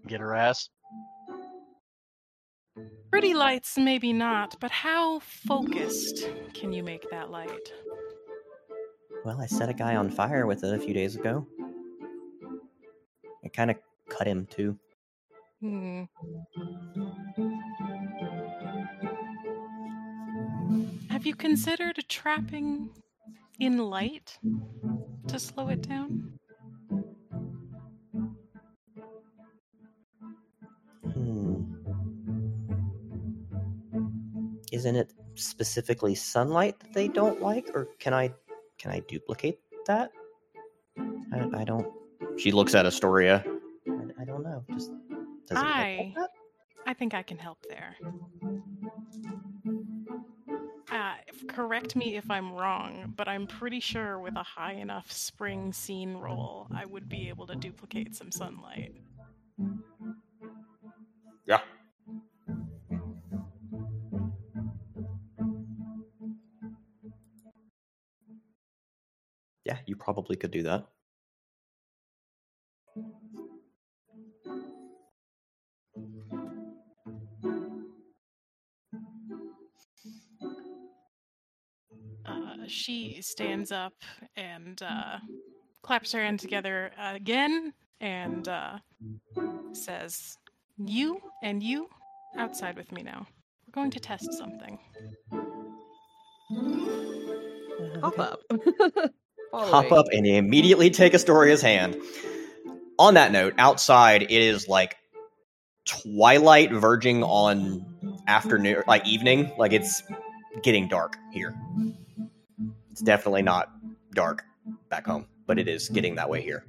[0.08, 0.70] Get her ass.
[3.12, 7.72] Pretty lights, maybe not, but how focused can you make that light?
[9.26, 11.48] well, I set a guy on fire with it a few days ago.
[13.46, 13.78] It kind of
[14.10, 14.78] cut him too.
[15.62, 16.04] Hmm.
[21.10, 22.90] Have you considered trapping
[23.60, 24.38] in light
[25.28, 26.34] to slow it down?
[31.14, 31.62] Hmm.
[34.72, 38.34] Isn't it specifically sunlight that they don't like, or can I
[38.80, 40.12] can I duplicate that?
[40.98, 41.95] I, I don't.
[42.38, 43.44] She looks at Astoria.
[43.88, 44.64] I, I don't know.
[44.72, 44.92] Just
[45.48, 46.28] does it I- like?
[46.88, 47.96] I think I can help there.
[50.92, 51.16] Uh,
[51.48, 56.14] correct me if I'm wrong, but I'm pretty sure with a high enough spring scene
[56.16, 58.94] roll, I would be able to duplicate some sunlight.
[61.48, 61.60] Yeah.
[69.66, 70.86] Yeah, you probably could do that.
[82.68, 83.94] She stands up
[84.36, 85.18] and uh,
[85.82, 88.78] claps her hands together again and uh,
[89.74, 90.38] says,
[90.78, 91.90] You and you
[92.38, 93.28] outside with me now.
[93.68, 94.80] We're going to test something.
[98.02, 98.40] Hop up.
[99.54, 101.98] Hop up and immediately take Astoria's hand.
[103.00, 104.98] On that note, outside it is like
[105.86, 107.86] twilight verging on
[108.28, 109.52] afternoon, like evening.
[109.58, 110.04] Like it's
[110.64, 111.54] getting dark here.
[112.96, 113.74] It's definitely not
[114.14, 114.46] dark
[114.90, 116.64] back home, but it is getting that way here.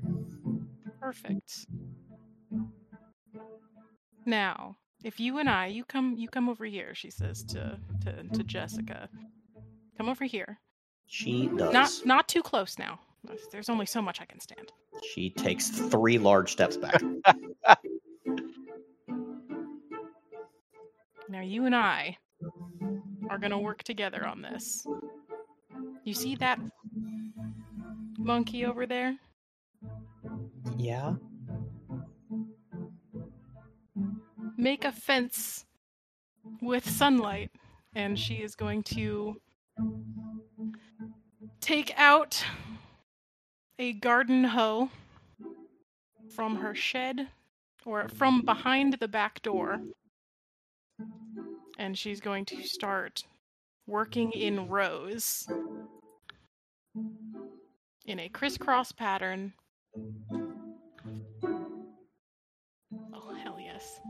[0.99, 1.67] Perfect.
[4.25, 4.75] Now,
[5.05, 6.97] if you and I, you come, you come over here.
[6.97, 9.09] She says to to, to Jessica,
[9.97, 10.59] "Come over here.
[11.07, 11.73] She does.
[11.73, 12.99] Not not too close now.
[13.23, 14.73] There's- There's only so much I can stand."
[15.15, 17.01] She takes three large steps back.
[21.29, 22.19] Now you and I
[23.31, 24.87] are gonna work together on this.
[26.07, 26.61] You see that
[28.17, 29.17] monkey over there?
[30.79, 31.15] yeah.
[34.57, 35.67] Make a fence
[36.63, 37.51] with sunlight,
[37.97, 39.41] and she is going to
[41.61, 42.45] take out
[43.81, 44.91] a garden hoe
[46.37, 47.27] from her shed
[47.85, 49.81] or from behind the back door.
[51.81, 53.25] And she's going to start
[53.89, 55.49] working in rows
[58.07, 59.53] in a crisscross pattern.
[63.13, 64.01] Oh, hell yes.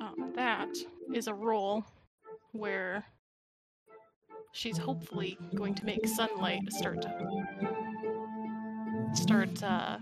[0.00, 0.68] Um, that
[1.12, 1.84] is a roll
[2.52, 3.04] where
[4.52, 7.10] she's hopefully going to make sunlight start to
[9.14, 9.98] start uh,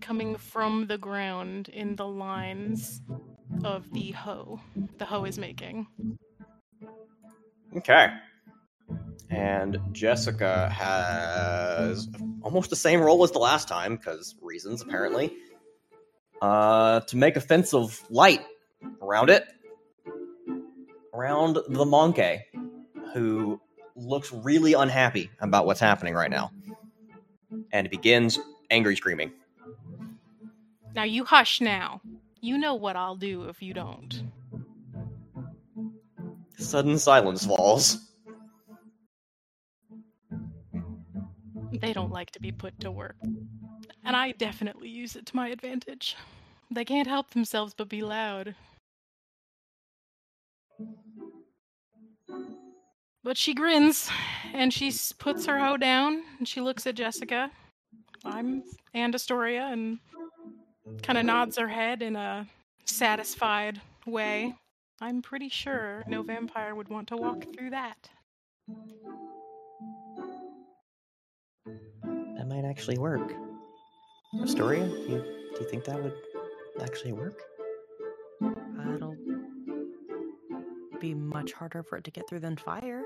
[0.00, 3.02] coming from the ground in the lines
[3.64, 4.60] of the hoe
[4.98, 5.86] the hoe is making.
[7.76, 8.08] Okay.
[9.30, 12.08] And Jessica has
[12.42, 15.32] almost the same role as the last time, because reasons apparently.
[16.40, 18.40] Uh, to make a fence of light
[19.02, 19.44] around it,
[21.14, 22.44] around the monkey,
[23.14, 23.60] who
[23.96, 26.50] looks really unhappy about what's happening right now,
[27.72, 28.38] and begins
[28.70, 29.32] angry screaming.
[30.96, 32.00] Now you hush now.
[32.40, 34.22] You know what I'll do if you don't.
[36.56, 37.98] Sudden silence falls.
[41.82, 43.16] They don't like to be put to work.
[44.04, 46.16] And I definitely use it to my advantage.
[46.70, 48.54] They can't help themselves but be loud.
[53.22, 54.08] But she grins
[54.54, 57.50] and she puts her hoe down and she looks at Jessica.
[58.24, 58.62] I'm
[58.94, 59.98] and Astoria and
[61.02, 61.26] kind of mm-hmm.
[61.26, 62.46] nods her head in a
[62.84, 64.54] satisfied way.
[65.00, 68.08] I'm pretty sure no vampire would want to walk through that.
[72.04, 73.32] That might actually work.
[74.42, 75.18] Astoria, do you,
[75.54, 76.14] do you think that would
[76.80, 77.40] actually work?
[78.94, 79.16] It'll
[81.00, 83.02] be much harder for it to get through than fire.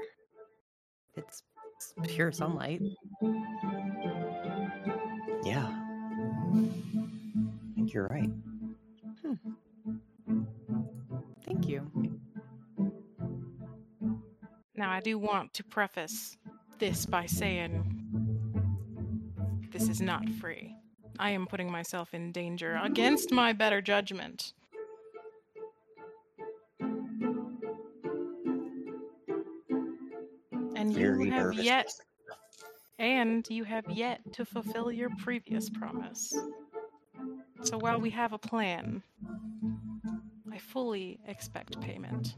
[1.17, 1.43] It's,
[1.77, 2.83] it's pure sunlight.
[5.45, 5.69] Yeah.
[7.91, 8.31] I think you're right.
[9.21, 9.35] Hmm.
[11.45, 11.91] Thank you.
[14.77, 16.37] Now, I do want to preface
[16.79, 17.97] this by saying
[19.73, 20.77] this is not free.
[21.19, 24.53] I am putting myself in danger against my better judgment.
[30.77, 31.65] And very you have nervous.
[31.65, 31.93] yet
[33.01, 36.33] and you have yet to fulfill your previous promise.
[37.63, 39.03] So while we have a plan,
[40.53, 42.35] I fully expect payment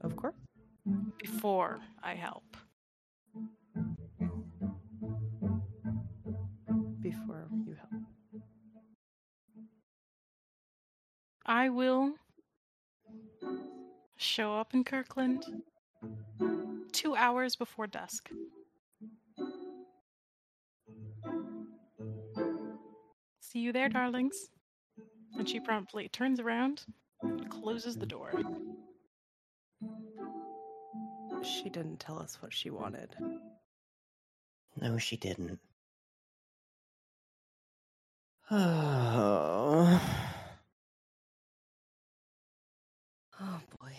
[0.00, 0.34] Of course.
[1.18, 2.56] before I help.
[7.00, 8.02] Before you help.
[11.46, 12.14] I will
[14.16, 15.44] show up in Kirkland
[16.92, 18.30] two hours before dusk.
[23.54, 24.50] See you there, darlings.
[25.38, 26.82] And she promptly turns around
[27.22, 28.32] and closes the door.
[31.40, 33.14] She didn't tell us what she wanted.
[34.80, 35.60] No, she didn't.
[38.50, 40.00] Oh.
[43.40, 43.92] Oh boy.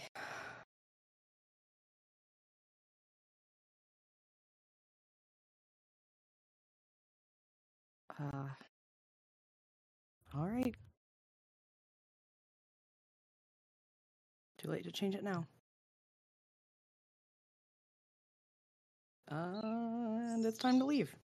[8.18, 8.48] Uh.
[10.38, 10.76] All right.
[14.57, 15.48] Too late to change it now.
[19.32, 21.16] Uh, and it's time to leave.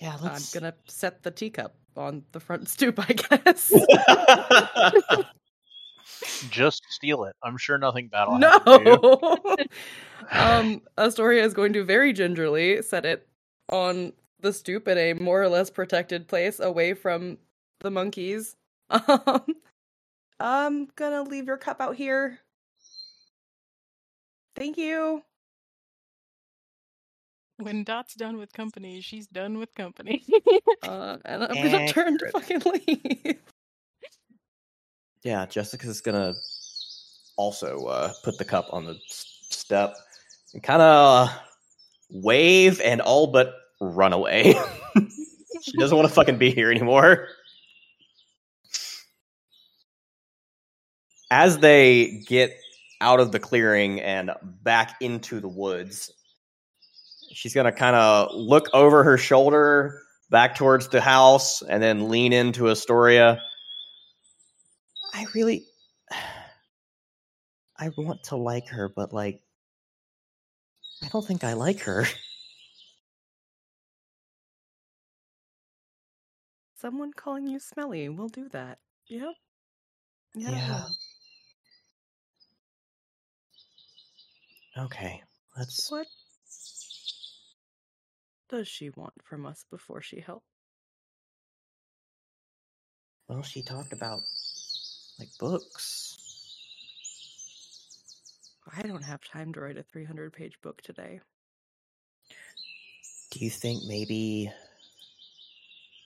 [0.00, 0.54] Yeah, let's...
[0.54, 3.72] I'm gonna set the teacup on the front stoop, I guess.
[6.50, 7.36] Just steal it.
[7.42, 9.38] I'm sure nothing bad will happen no.
[10.30, 13.28] um, Astoria is going to very gingerly set it
[13.68, 17.38] on the stoop in a more or less protected place away from
[17.80, 18.56] the monkeys.
[20.40, 22.38] Um, I'm gonna leave your cup out here.
[24.56, 25.22] Thank you.
[27.58, 30.24] When Dot's done with company, she's done with company.
[30.82, 33.36] Uh, and I'm gonna turn to fucking leave.
[35.22, 36.32] Yeah, Jessica's gonna
[37.36, 39.94] also uh, put the cup on the step
[40.54, 41.28] and kind of
[42.10, 44.54] wave and all but run away.
[45.62, 47.28] she doesn't want to fucking be here anymore.
[51.30, 52.58] As they get
[53.00, 54.30] out of the clearing and
[54.62, 56.12] back into the woods,
[57.32, 62.32] she's gonna kind of look over her shoulder back towards the house and then lean
[62.32, 63.40] into Astoria.
[65.12, 65.66] I really
[67.78, 69.40] I want to like her, but like
[71.02, 72.06] I don't think I like her.
[76.76, 78.78] Someone calling you smelly will do that.
[79.08, 79.34] Yep.
[80.34, 80.50] Yeah.
[80.50, 80.84] Yeah.
[84.80, 85.22] Okay,
[85.58, 86.06] let's What
[88.48, 90.46] does she want from us before she helps?
[93.28, 94.22] well she talked about
[95.18, 96.16] like books.
[98.76, 101.20] I don't have time to write a 300 page book today.
[103.30, 104.50] Do you think maybe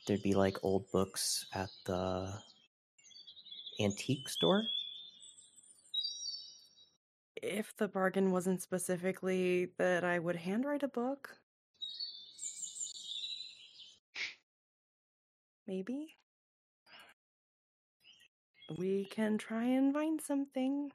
[0.06, 2.32] there'd be like old books at the
[3.80, 4.64] antique store?
[7.46, 11.36] If the bargain wasn't specifically that I would handwrite a book,
[15.66, 16.16] maybe
[18.78, 20.90] we can try and find something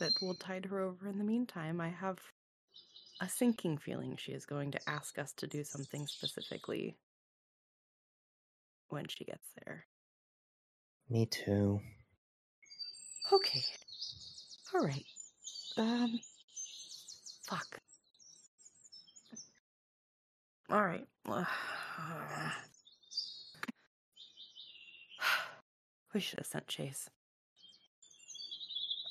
[0.00, 1.80] that will tide her over in the meantime.
[1.80, 2.18] I have
[3.22, 6.98] a sinking feeling she is going to ask us to do something specifically
[8.90, 9.86] when she gets there.
[11.08, 11.80] Me too.
[13.32, 13.64] Okay.
[14.74, 15.06] All right.
[15.76, 16.20] Um.
[17.48, 17.78] Fuck.
[20.70, 21.06] All right.
[26.14, 27.10] We should have sent Chase.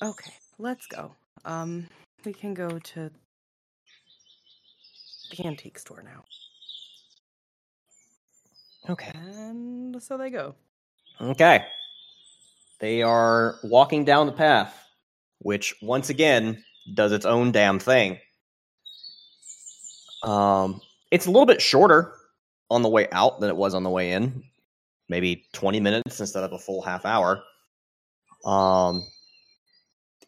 [0.02, 1.12] Okay, let's go.
[1.44, 1.86] Um,
[2.24, 3.10] we can go to
[5.30, 6.24] the antique store now.
[8.88, 9.12] Okay.
[9.14, 10.54] And so they go.
[11.20, 11.64] Okay.
[12.80, 14.83] They are walking down the path,
[15.44, 16.64] which once again
[16.94, 18.18] does its own damn thing.
[20.22, 20.80] Um,
[21.10, 22.14] it's a little bit shorter
[22.70, 24.42] on the way out than it was on the way in.
[25.10, 27.42] Maybe 20 minutes instead of a full half hour.
[28.46, 29.06] Um,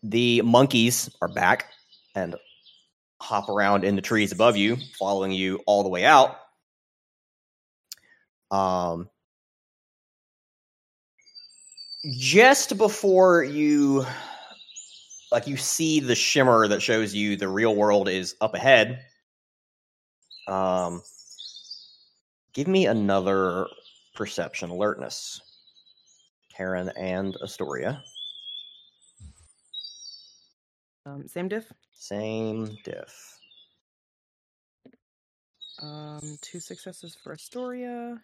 [0.03, 1.71] the monkeys are back
[2.15, 2.37] and
[3.19, 6.37] hop around in the trees above you, following you all the way out.
[8.51, 9.09] Um,
[12.19, 14.05] just before you
[15.33, 19.05] like you see the shimmer that shows you the real world is up ahead
[20.49, 21.03] um
[22.53, 23.67] give me another
[24.15, 25.41] perception alertness
[26.57, 28.03] Taryn and astoria
[31.07, 31.73] Um, same diff.
[31.93, 33.39] Same diff.
[35.81, 38.21] Um, two successes for Astoria.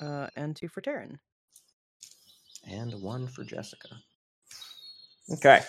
[0.00, 1.18] Uh, and two for Taryn.
[2.66, 3.88] and one for Jessica.
[5.32, 5.60] Okay.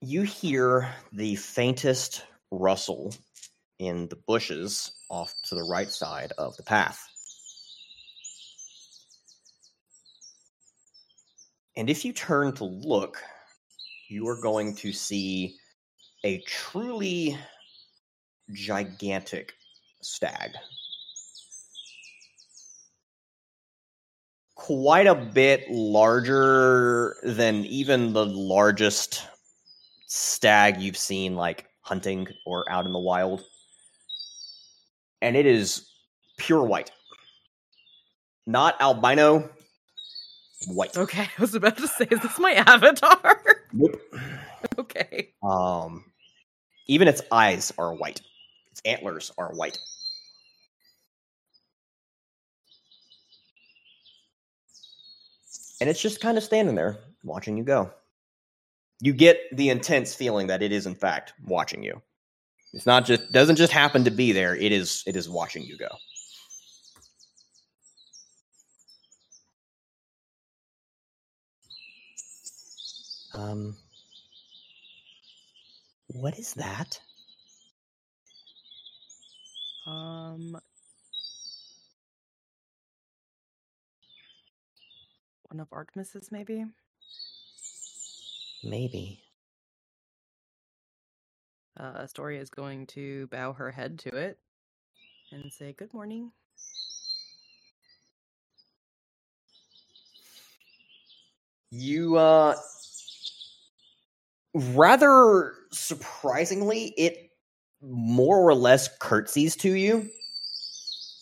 [0.00, 3.14] You hear the faintest rustle
[3.78, 7.00] in the bushes off to the right side of the path.
[11.76, 13.22] And if you turn to look,
[14.08, 15.56] you are going to see
[16.24, 17.38] a truly
[18.52, 19.52] gigantic
[20.02, 20.52] stag.
[24.68, 29.26] Quite a bit larger than even the largest
[30.08, 33.42] stag you've seen like hunting or out in the wild.
[35.22, 35.88] And it is
[36.36, 36.90] pure white.
[38.46, 39.48] Not albino,
[40.66, 40.98] white.
[40.98, 43.40] Okay, I was about to say, is this my avatar?
[43.72, 43.98] Nope.
[44.78, 45.30] okay.
[45.42, 46.04] Um
[46.88, 48.20] even its eyes are white.
[48.70, 49.78] Its antlers are white.
[55.80, 57.90] And it's just kind of standing there watching you go.
[59.00, 62.02] You get the intense feeling that it is in fact watching you.
[62.72, 64.56] It's not just doesn't just happen to be there.
[64.56, 65.88] It is it is watching you go.
[73.34, 73.76] Um
[76.08, 76.98] what is that?
[79.86, 80.58] Um,
[85.50, 86.64] one of Artemis's, maybe.
[88.64, 89.20] Maybe.
[91.78, 94.38] Uh, Astoria is going to bow her head to it
[95.30, 96.32] and say, "Good morning."
[101.70, 102.56] You uh
[104.54, 107.30] rather surprisingly it
[107.82, 110.08] more or less curtsies to you.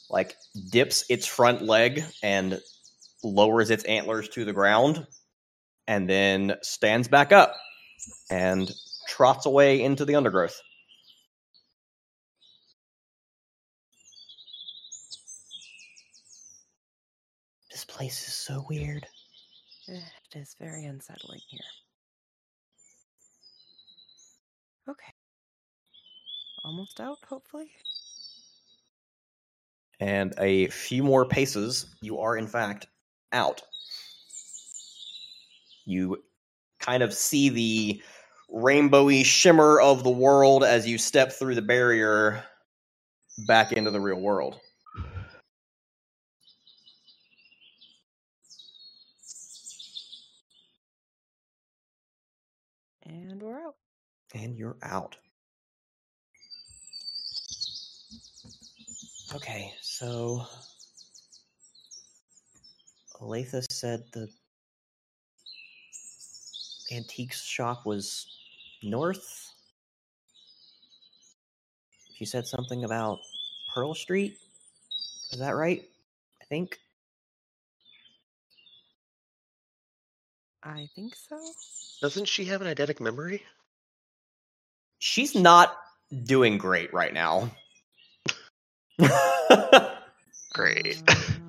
[0.08, 0.36] Like
[0.70, 2.60] dips its front leg and
[3.24, 5.06] lowers its antlers to the ground
[5.86, 7.54] and then stands back up
[8.30, 8.70] and
[9.08, 10.60] trots away into the undergrowth.
[17.70, 19.06] This place is so weird.
[19.88, 20.02] It
[20.34, 21.60] is very unsettling here.
[24.88, 25.12] Okay.
[26.64, 27.70] Almost out, hopefully.
[30.00, 32.86] and a few more paces, you are in fact
[33.36, 33.62] out.
[35.84, 36.22] You
[36.80, 38.02] kind of see the
[38.52, 42.42] rainbowy shimmer of the world as you step through the barrier
[43.46, 44.58] back into the real world.
[53.04, 53.74] And we're out.
[54.34, 55.16] And you're out.
[59.34, 60.46] Okay, so
[63.20, 64.28] Olathe said the
[66.92, 68.26] antiques shop was
[68.82, 69.52] north.
[72.14, 73.18] She said something about
[73.74, 74.38] Pearl Street.
[75.32, 75.82] Is that right?
[76.40, 76.78] I think.
[80.62, 81.38] I think so.
[82.00, 83.42] Doesn't she have an eidetic memory?
[84.98, 85.76] She's not
[86.24, 87.50] doing great right now.
[90.52, 91.02] Great.
[91.06, 91.45] Mm.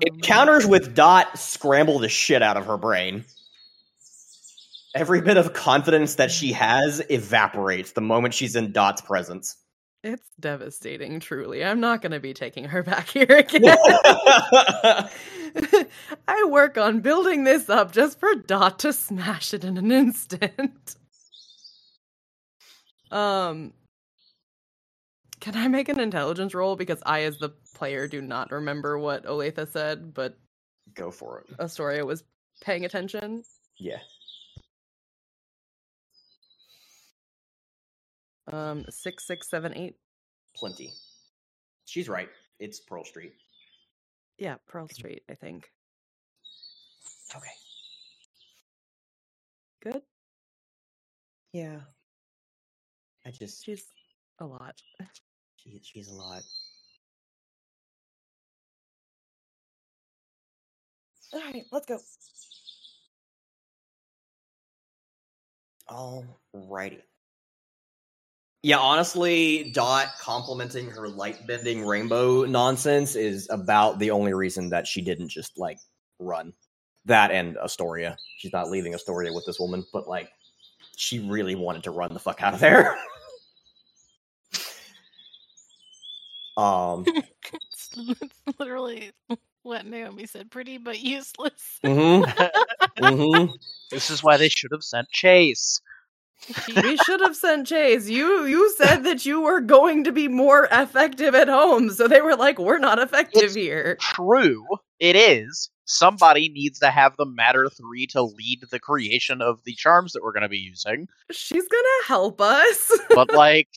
[0.00, 3.24] It counters with Dot scramble the shit out of her brain.
[4.94, 9.56] Every bit of confidence that she has evaporates the moment she's in Dot's presence.
[10.02, 11.62] It's devastating, truly.
[11.62, 13.62] I'm not going to be taking her back here again.
[16.28, 20.96] I work on building this up just for Dot to smash it in an instant.
[23.10, 23.72] Um,
[25.40, 29.24] can I make an intelligence roll because I, as the player, do not remember what
[29.24, 30.38] Olathe said, but
[30.94, 31.46] Go for it.
[31.58, 32.24] Astoria was
[32.60, 33.42] paying attention.
[33.78, 34.00] Yeah.
[38.52, 39.94] Um, six, six, seven, eight.
[40.56, 40.92] Plenty.
[41.86, 42.28] She's right.
[42.58, 43.32] It's Pearl Street.
[44.36, 45.70] Yeah, Pearl Street, I think.
[47.34, 47.54] Okay.
[49.82, 50.02] Good.
[51.54, 51.80] Yeah.
[53.24, 53.84] I just She's
[54.38, 54.74] a lot.
[55.56, 56.42] she, she's a lot.
[61.32, 61.98] All right, let's go.
[65.90, 67.02] Alrighty.
[68.62, 74.86] Yeah, honestly, Dot complimenting her light bending rainbow nonsense is about the only reason that
[74.86, 75.78] she didn't just like
[76.18, 76.52] run.
[77.06, 78.18] That and Astoria.
[78.36, 80.30] She's not leaving Astoria with this woman, but like
[80.96, 82.98] she really wanted to run the fuck out of there.
[86.58, 89.12] um it's, it's literally
[89.62, 90.50] what Naomi said.
[90.50, 91.78] Pretty but useless.
[91.84, 92.24] mhm,
[92.98, 93.48] mhm.
[93.90, 95.80] This is why they should have sent Chase.
[96.82, 98.08] we should have sent Chase.
[98.08, 102.20] You you said that you were going to be more effective at home, so they
[102.20, 104.64] were like, "We're not effective It's- here." True,
[104.98, 105.70] it is.
[105.84, 110.22] Somebody needs to have the Matter 3 to lead the creation of the charms that
[110.22, 111.08] we're going to be using.
[111.32, 112.92] She's gonna help us.
[113.08, 113.68] But, like,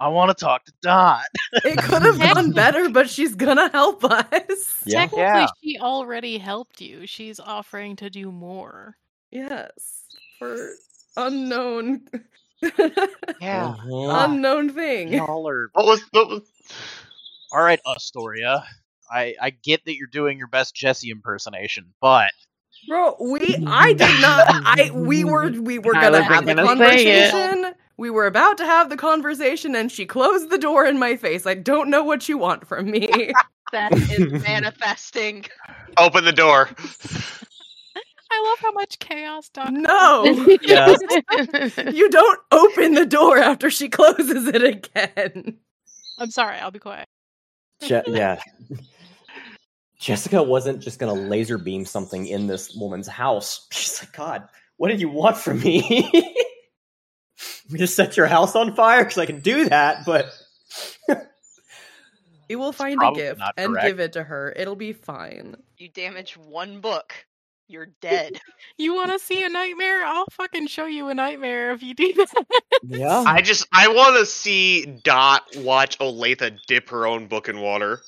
[0.00, 1.24] I want to talk to Dot.
[1.64, 4.82] it could have gone better, but she's gonna help us.
[4.86, 5.00] Yeah.
[5.00, 5.46] Technically, Yeah.
[5.62, 7.06] she already helped you.
[7.06, 8.96] She's offering to do more.
[9.30, 10.04] Yes,
[10.38, 10.56] for
[11.16, 12.02] unknown,
[13.40, 13.74] Yeah.
[13.84, 14.24] Mhm.
[14.24, 15.12] unknown thing.
[15.12, 15.70] Y'all are.
[15.74, 16.42] What was what was
[17.52, 18.64] All right, Astoria.
[19.10, 22.30] I, I get that you're doing your best Jesse impersonation, but
[22.88, 27.06] Bro, we I did not I we were we were gonna have the gonna say
[27.26, 27.30] it.
[27.32, 27.74] conversation.
[27.98, 31.46] We were about to have the conversation and she closed the door in my face.
[31.46, 33.32] I don't know what you want from me.
[33.70, 35.44] That is manifesting.
[35.98, 36.70] open the door?
[38.30, 39.70] I love how much chaos Doc.
[39.70, 40.24] no.
[40.62, 40.98] Yes.
[41.92, 45.58] You don't open the door after she closes it again.
[46.18, 46.56] I'm sorry.
[46.56, 47.08] I'll be quiet.
[47.82, 48.40] Je- yeah.
[49.98, 53.66] Jessica wasn't just gonna laser beam something in this woman's house.
[53.70, 54.48] She's like, God,
[54.78, 56.10] what did you want from me?
[57.70, 60.26] We just set your house on fire because I can do that, but
[62.48, 64.52] We will find a gift and give it to her.
[64.56, 65.56] It'll be fine.
[65.76, 67.12] You damage one book,
[67.68, 68.40] you're dead.
[68.80, 70.04] You want to see a nightmare?
[70.04, 72.44] I'll fucking show you a nightmare if you do that.
[72.86, 73.24] yeah.
[73.26, 78.00] I just I want to see Dot watch Olathe dip her own book in water.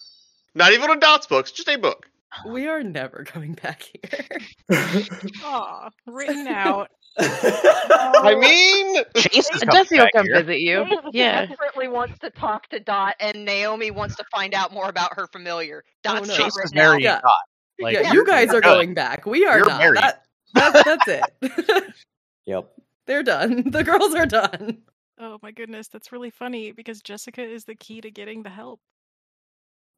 [0.54, 2.08] Not even one of Dot's books, just a book.
[2.46, 4.38] We are never coming back here.
[5.44, 6.88] Aw, written out.
[7.18, 10.42] I mean, Chase is coming Jesse will back come here.
[10.42, 10.86] visit you.
[11.12, 11.46] Yeah.
[11.46, 15.26] Desperately wants to talk to Dot, and Naomi wants to find out more about her
[15.26, 15.82] familiar.
[16.06, 16.34] Oh, Dot's no.
[16.34, 17.16] not Chase is written marrying out.
[17.16, 17.20] Yeah.
[17.20, 17.38] Dot.
[17.80, 19.26] Like, yeah, you guys are going back.
[19.26, 19.78] We are You're not.
[19.78, 19.96] married.
[19.98, 20.24] That,
[20.54, 21.08] that, that's
[21.42, 21.94] it.
[22.46, 22.70] yep.
[23.06, 23.64] They're done.
[23.70, 24.78] The girls are done.
[25.18, 28.80] Oh my goodness, that's really funny because Jessica is the key to getting the help.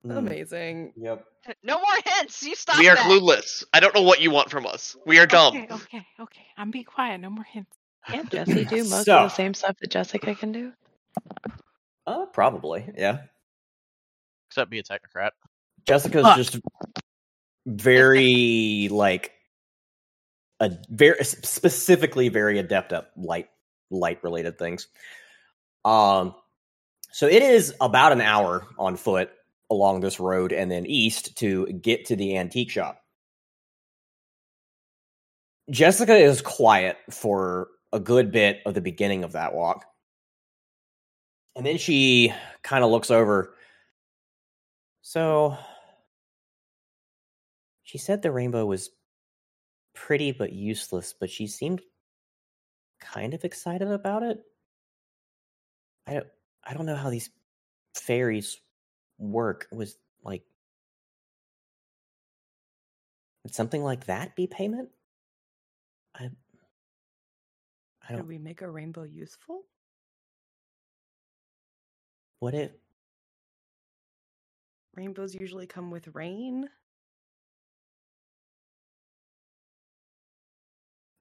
[0.07, 0.93] Mm, Amazing.
[0.97, 1.25] Yep.
[1.63, 2.43] No more hints.
[2.43, 3.05] You stop we are that.
[3.07, 3.65] clueless.
[3.73, 4.97] I don't know what you want from us.
[5.07, 5.57] We are dumb.
[5.57, 6.43] Okay, okay, okay.
[6.57, 7.21] I'm being quiet.
[7.21, 7.71] No more hints.
[8.09, 10.73] Can't Jesse do most So- of the same stuff that Jessica can do?
[12.07, 12.85] Uh, probably.
[12.97, 13.19] Yeah.
[14.51, 15.31] Except be a technocrat.
[15.87, 16.37] Jessica's Fuck.
[16.37, 16.59] just
[17.67, 19.33] very like
[20.61, 23.49] a very specifically very adept at light
[23.91, 24.89] light related things.
[25.85, 26.35] Um
[27.13, 29.31] so it is about an hour on foot
[29.73, 33.03] along this road and then east to get to the antique shop.
[35.71, 39.85] Jessica is quiet for a good bit of the beginning of that walk.
[41.55, 42.33] And then she
[42.63, 43.55] kind of looks over.
[45.03, 45.57] So
[47.83, 48.91] she said the rainbow was
[49.95, 51.83] pretty but useless, but she seemed
[53.01, 54.43] kind of excited about it.
[56.07, 56.27] I don't
[56.65, 57.31] I don't know how these
[57.95, 58.61] fairies
[59.23, 59.69] work.
[59.73, 60.43] Was like
[63.45, 64.91] would something like that be payment?
[66.15, 66.31] I
[68.09, 69.63] I Could don't we make a rainbow useful?
[72.41, 72.73] What if
[74.97, 76.69] Rainbows usually come with rain.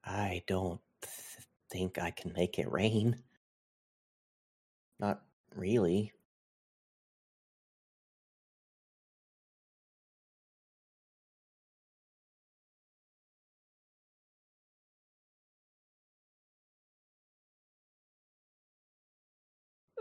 [0.04, 3.22] I don't th- think I can make it rain.
[5.00, 5.22] Not
[5.54, 6.12] really.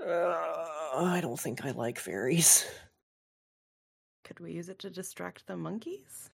[0.06, 0.36] Uh,
[0.96, 2.66] I don't think I like fairies.
[4.24, 6.30] Could we use it to distract the monkeys?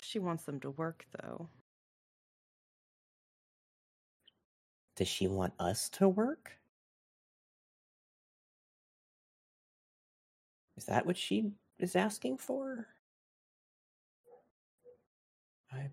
[0.00, 1.48] She wants them to work, though.
[4.96, 6.52] Does she want us to work?
[10.76, 12.86] Is that what she is asking for?
[15.72, 15.90] I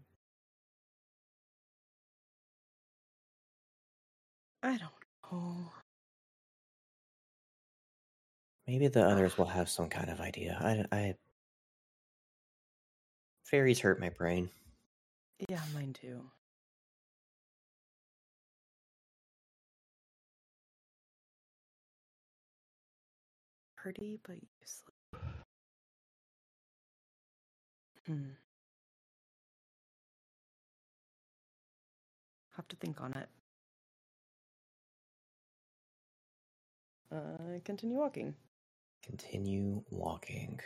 [4.61, 4.81] I don't
[5.31, 5.71] know.
[8.67, 10.57] maybe the others will have some kind of idea.
[10.61, 11.15] I, I
[13.45, 14.49] fairies hurt my brain.
[15.49, 16.21] Yeah, mine too.
[23.75, 24.93] Pretty but useless.
[28.05, 28.31] Hmm.
[32.55, 33.29] Have to think on it.
[37.11, 38.35] Uh, continue walking.
[39.03, 40.59] Continue walking.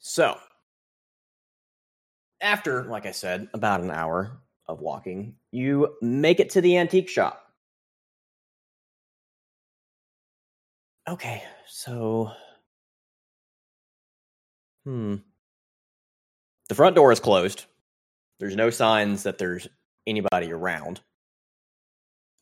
[0.00, 0.38] So,
[2.40, 7.08] after, like I said, about an hour of walking, you make it to the antique
[7.08, 7.52] shop.
[11.08, 12.30] Okay, so.
[14.84, 15.16] Hmm.
[16.68, 17.64] The front door is closed.
[18.38, 19.66] There's no signs that there's
[20.06, 21.00] anybody around.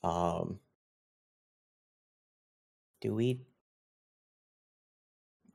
[0.02, 0.60] Um.
[3.00, 3.40] Do we?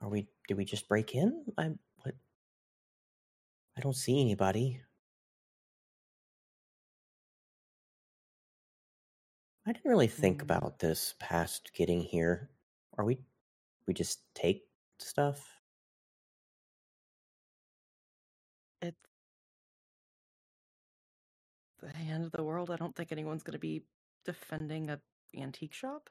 [0.00, 0.28] Are we?
[0.48, 1.44] Do we just break in?
[1.58, 1.70] I
[2.02, 2.14] what?
[3.76, 4.80] I don't see anybody.
[9.66, 10.42] I didn't really think Mm.
[10.42, 12.50] about this past getting here.
[12.98, 13.18] Are we?
[13.86, 14.68] We just take
[14.98, 15.61] stuff.
[21.88, 22.70] The end of the world.
[22.70, 23.82] I don't think anyone's going to be
[24.24, 25.00] defending a
[25.36, 26.08] antique shop.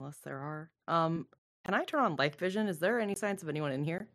[0.00, 0.70] Unless there are.
[0.88, 1.26] Um,
[1.64, 2.68] can I turn on light vision?
[2.68, 4.08] Is there any signs of anyone in here?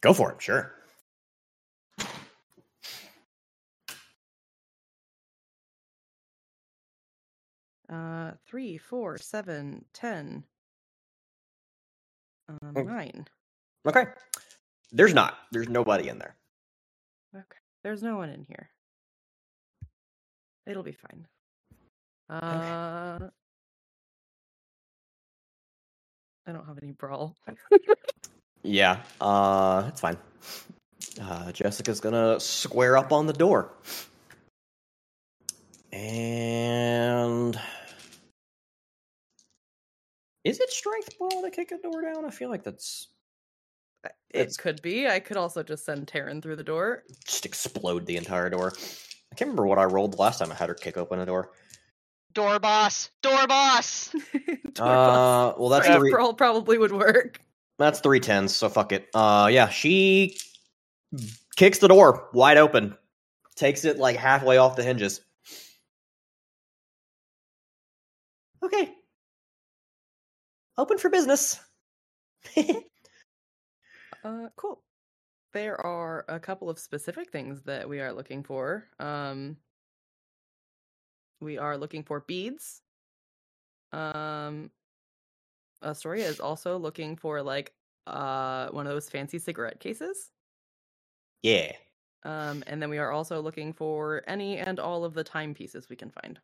[0.00, 0.74] Go for it, sure.
[7.88, 10.44] Uh, three, four, seven, ten,
[12.48, 12.86] um, Mm.
[12.86, 13.28] nine.
[13.86, 14.06] Okay.
[14.92, 15.38] There's not.
[15.52, 16.37] There's nobody in there.
[17.34, 18.70] Okay, there's no one in here.
[20.66, 21.26] It'll be fine.
[22.30, 23.28] Uh,
[26.46, 27.36] I don't have any brawl.
[28.62, 30.18] Yeah, uh, it's fine.
[31.20, 33.72] Uh, Jessica's gonna square up on the door.
[35.92, 37.58] And.
[40.44, 42.24] Is it strength brawl to kick a door down?
[42.24, 43.08] I feel like that's.
[44.30, 45.08] It could be.
[45.08, 47.04] I could also just send Taryn through the door.
[47.26, 48.72] Just explode the entire door.
[49.32, 51.26] I can't remember what I rolled the last time I had her kick open a
[51.26, 51.50] door.
[52.34, 53.10] Door boss.
[53.22, 54.10] Door boss.
[54.74, 55.54] Door Uh, boss.
[55.58, 56.10] well, that's Strength three.
[56.10, 57.40] brawl probably would work.
[57.78, 59.08] That's three tens, so fuck it.
[59.14, 60.36] Uh, yeah, she
[61.56, 62.96] kicks the door wide open,
[63.56, 65.20] takes it like halfway off the hinges.
[68.62, 68.92] Okay.
[70.76, 71.58] Open for business.
[74.28, 74.82] Uh, cool.
[75.54, 78.84] There are a couple of specific things that we are looking for.
[78.98, 79.56] Um,
[81.40, 82.82] we are looking for beads.
[83.90, 84.70] Um,
[85.82, 87.72] Astoria is also looking for like
[88.06, 90.30] uh one of those fancy cigarette cases.
[91.42, 91.72] yeah.
[92.24, 95.96] Um, and then we are also looking for any and all of the timepieces we
[95.96, 96.38] can find.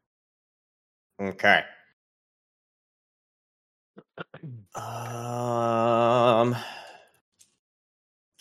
[1.21, 1.65] Okay.
[4.75, 6.57] Um,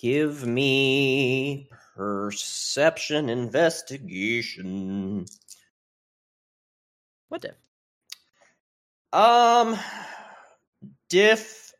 [0.03, 5.25] give me perception investigation.
[7.29, 7.55] What diff?
[9.13, 9.77] Um,
[11.09, 11.73] diff.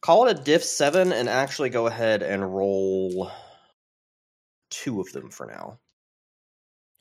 [0.00, 3.32] Call it a diff seven, and actually go ahead and roll
[4.70, 5.80] two of them for now.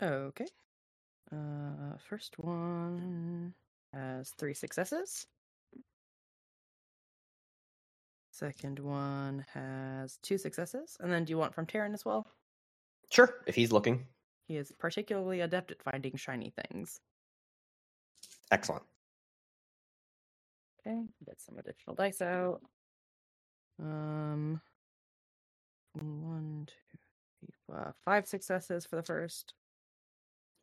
[0.01, 0.47] Okay.
[1.31, 3.53] Uh, first one
[3.93, 5.27] has three successes.
[8.33, 10.97] Second one has two successes.
[10.99, 12.25] And then do you want from Taryn as well?
[13.11, 14.07] Sure, if he's looking.
[14.47, 16.99] He is particularly adept at finding shiny things.
[18.49, 18.81] Excellent.
[20.79, 22.61] Okay, get some additional dice out.
[23.79, 24.59] Um,
[25.93, 26.97] one, two,
[27.39, 29.53] three, uh, five successes for the first,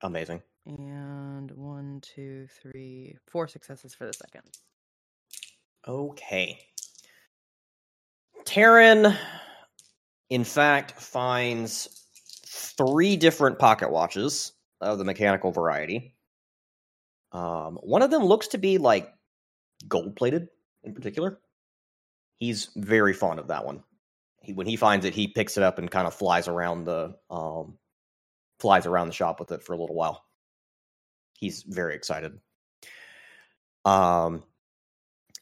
[0.03, 0.43] Amazing.
[0.67, 4.43] and one, two, three, four successes for the second.
[5.87, 6.59] Okay.
[8.51, 9.17] Taryn,
[10.29, 12.05] in fact, finds
[12.47, 16.17] three different pocket watches of the mechanical variety.
[17.31, 19.09] Um, one of them looks to be like
[19.87, 20.49] gold plated
[20.83, 21.39] in particular.
[22.39, 23.85] He's very fond of that one.
[24.41, 27.15] He, when he finds it, he picks it up and kind of flies around the
[27.31, 27.79] um,
[28.59, 30.25] flies around the shop with it for a little while.
[31.35, 32.37] He's very excited.
[33.85, 34.43] Um,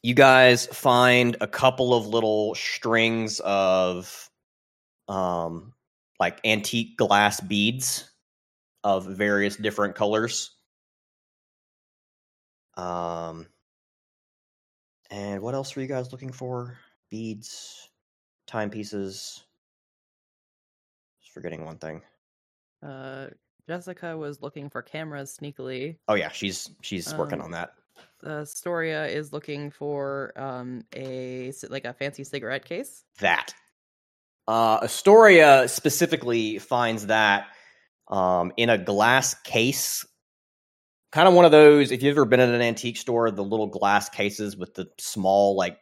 [0.03, 4.29] you guys find a couple of little strings of
[5.07, 5.73] um
[6.19, 8.09] like antique glass beads
[8.83, 10.51] of various different colors.
[12.77, 13.47] Um,
[15.09, 16.77] and what else were you guys looking for?
[17.09, 17.89] Beads,
[18.47, 19.43] timepieces.
[21.21, 22.01] Just forgetting one thing.
[22.81, 23.27] Uh,
[23.67, 25.97] Jessica was looking for cameras sneakily.
[26.07, 27.73] Oh yeah, she's she's working Um, on that.
[28.23, 33.03] Uh, Storia is looking for um a like a fancy cigarette case.
[33.19, 33.53] That.
[34.47, 37.47] Uh, Astoria specifically finds that
[38.07, 40.05] um, in a glass case.
[41.11, 43.67] Kind of one of those, if you've ever been in an antique store, the little
[43.67, 45.77] glass cases with the small, like,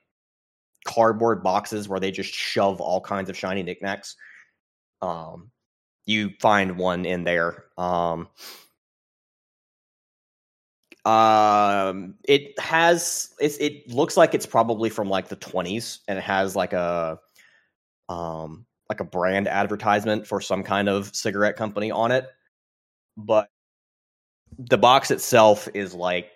[0.85, 4.15] cardboard boxes where they just shove all kinds of shiny knickknacks.
[5.01, 5.51] Um,
[6.05, 7.65] you find one in there.
[7.77, 8.29] Um,
[11.07, 16.23] um, it has it's, it looks like it's probably from like the 20s, and it
[16.23, 17.17] has like a
[18.09, 22.27] um like a brand advertisement for some kind of cigarette company on it,
[23.15, 23.47] but
[24.59, 26.29] the box itself is like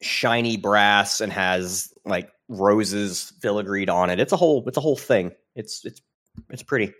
[0.00, 4.18] shiny brass and has like roses filigreed on it.
[4.18, 5.30] It's a whole it's a whole thing.
[5.56, 6.00] It's it's
[6.48, 6.94] it's pretty.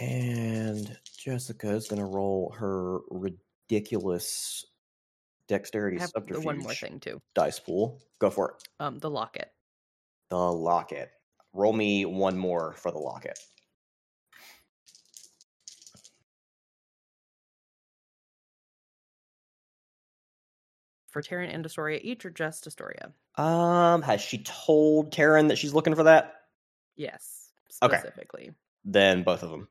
[0.00, 2.98] And Jessica is going to roll her
[3.68, 4.72] ridiculous I
[5.48, 7.20] dexterity have the one more thing too.
[7.34, 8.00] dice pool.
[8.18, 8.68] Go for it.
[8.80, 9.50] Um, the locket.
[10.30, 11.10] The locket.
[11.52, 13.38] Roll me one more for the locket.
[21.08, 23.12] For Taryn and Astoria each, or just Astoria?
[23.36, 26.42] Um, has she told Taryn that she's looking for that?
[26.96, 27.50] Yes,
[27.82, 27.96] Okay.
[27.98, 28.52] specifically.
[28.84, 29.68] Then both of them.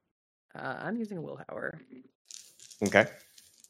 [0.56, 1.82] Uh, I'm using willpower.
[2.84, 3.06] Okay.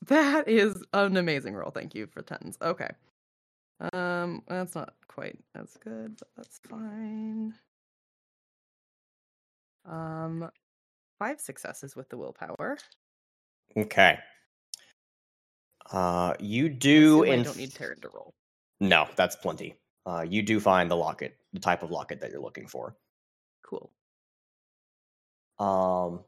[0.08, 1.72] That is an amazing roll.
[1.72, 2.58] Thank you for tens.
[2.62, 2.90] Okay.
[3.94, 7.54] Um, that's not quite as good, but that's fine.
[9.86, 10.50] Um,
[11.20, 12.78] five successes with the willpower.
[13.78, 14.20] Okay.
[15.92, 18.34] Uh, you do Assume I in don't need Taryn to roll.
[18.80, 19.76] no, that's plenty.
[20.06, 22.96] Uh, you do find the locket, the type of locket that you're looking for.
[23.64, 23.92] Cool.
[25.60, 26.24] Um,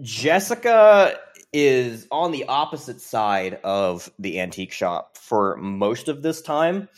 [0.00, 1.18] Jessica
[1.52, 6.88] is on the opposite side of the antique shop for most of this time.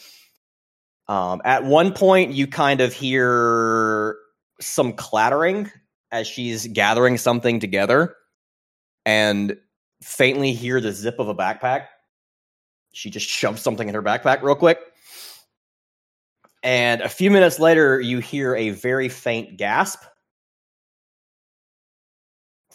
[1.08, 4.16] Um, at one point, you kind of hear
[4.60, 5.70] some clattering
[6.12, 8.14] as she's gathering something together
[9.06, 9.56] and
[10.02, 11.86] faintly hear the zip of a backpack.
[12.92, 14.78] She just shoves something in her backpack real quick.
[16.62, 20.02] And a few minutes later, you hear a very faint gasp,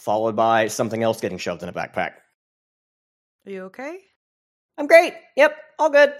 [0.06, 2.11] followed by something else getting shoved in a backpack.
[3.48, 3.98] Are you okay?
[4.77, 5.15] I'm great.
[5.36, 6.14] Yep, all good.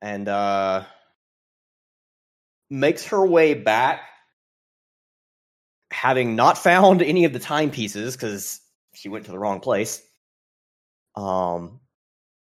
[0.00, 0.84] And uh
[2.70, 4.00] makes her way back
[5.90, 8.60] having not found any of the timepieces cuz
[8.94, 10.00] she went to the wrong place.
[11.16, 11.80] Um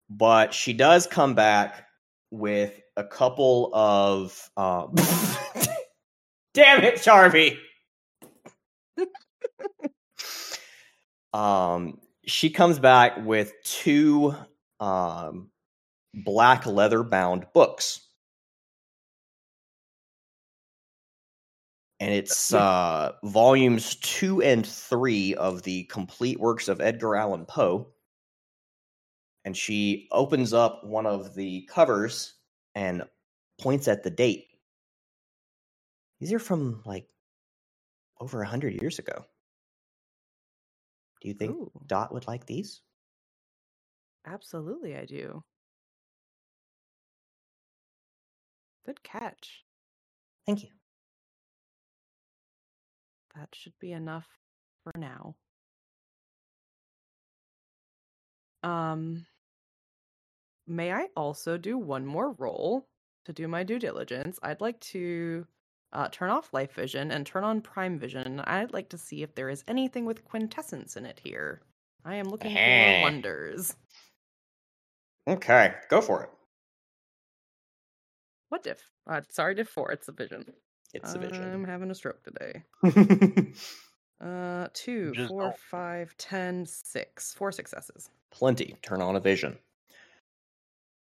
[0.10, 1.86] but she does come back
[2.30, 4.94] with a couple of um
[6.54, 7.58] Damn it, Charmy.
[11.34, 14.36] Um she comes back with two
[14.80, 15.50] um
[16.14, 18.02] black leather bound books.
[22.00, 27.90] And it's uh, volumes two and three of the complete works of Edgar Allan Poe.
[29.44, 32.36] And she opens up one of the covers
[32.74, 33.04] and
[33.60, 34.46] points at the date.
[36.22, 37.08] These are from like
[38.22, 39.26] over a hundred years ago.
[41.22, 41.72] Do you think Ooh.
[41.86, 42.82] Dot would like these?
[44.26, 45.44] Absolutely, I do.
[48.86, 49.66] Good catch.
[50.46, 50.70] Thank you.
[53.36, 54.28] That should be enough
[54.84, 55.36] for now.
[58.64, 59.26] Um,
[60.68, 62.88] may I also do one more roll
[63.26, 64.40] to do my due diligence?
[64.44, 65.46] I'd like to
[65.94, 68.40] uh, turn off life vision and turn on prime vision.
[68.42, 71.62] I'd like to see if there is anything with quintessence in it here.
[72.06, 73.00] I am looking Eh.
[73.02, 73.76] for wonders.
[75.28, 76.30] Okay, go for it.
[78.50, 78.82] What diff?
[79.08, 79.92] Uh, sorry, diff four.
[79.92, 80.54] It's a vision.
[80.94, 82.64] It's a I'm having a stroke today.
[84.22, 87.34] Uh, two, Just- four, five, ten, six.
[87.34, 88.10] Four successes.
[88.32, 88.76] Plenty.
[88.82, 89.58] Turn on a vision.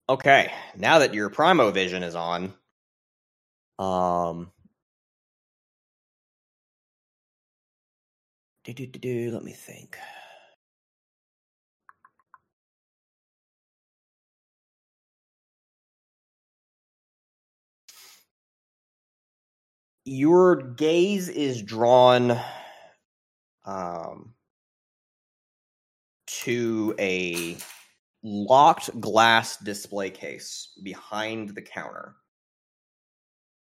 [0.09, 2.55] Okay, now that your prime vision is on,
[3.79, 4.53] um,
[8.75, 9.31] do do do do.
[9.33, 9.99] Let me think.
[20.09, 22.39] your gaze is drawn
[23.67, 24.33] um,
[26.27, 27.59] to a
[28.23, 32.17] locked glass display case behind the counter.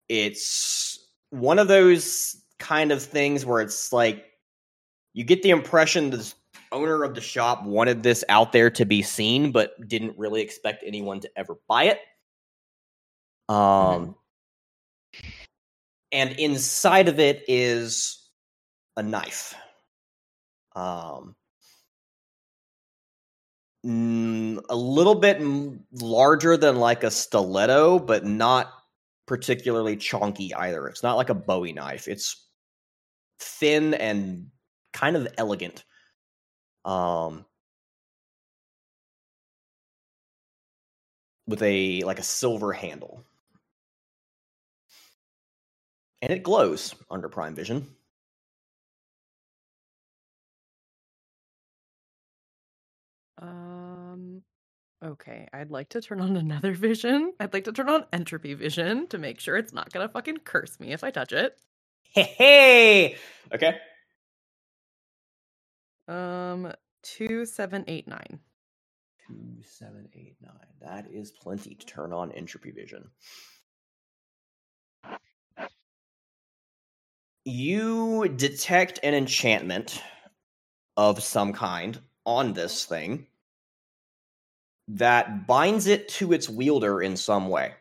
[0.09, 4.25] It's one of those kind of things where it's like
[5.13, 6.33] you get the impression the
[6.71, 10.83] owner of the shop wanted this out there to be seen, but didn't really expect
[10.85, 11.99] anyone to ever buy it.
[13.47, 14.15] Um,
[16.11, 18.27] and inside of it is
[18.97, 19.53] a knife.
[20.75, 21.35] Um,
[23.85, 25.39] mm, a little bit
[25.91, 28.71] larger than like a stiletto, but not
[29.27, 30.87] particularly chunky either.
[30.87, 32.07] It's not like a Bowie knife.
[32.07, 32.47] It's
[33.39, 34.47] thin and
[34.93, 35.83] kind of elegant.
[36.85, 37.45] Um,
[41.47, 43.23] with a like a silver handle.
[46.21, 47.95] And it glows under Prime Vision.
[53.41, 54.43] Um.
[55.03, 57.33] Okay, I'd like to turn on another vision.
[57.39, 60.79] I'd like to turn on entropy vision to make sure it's not gonna fucking curse
[60.79, 61.57] me if I touch it.
[62.13, 63.17] Hey, hey!
[63.53, 63.77] Okay.
[66.07, 66.71] Um,
[67.01, 68.39] two, seven, eight, nine.
[69.27, 70.53] Two, seven, eight, nine.
[70.81, 73.09] That is plenty to turn on entropy vision.
[77.45, 80.01] You detect an enchantment
[80.95, 83.27] of some kind on this thing
[84.89, 87.73] that binds it to its wielder in some way.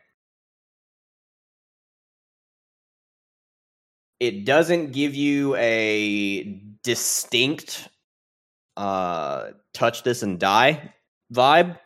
[4.19, 7.89] It doesn't give you a distinct
[8.77, 10.93] uh touch this and die
[11.33, 11.77] vibe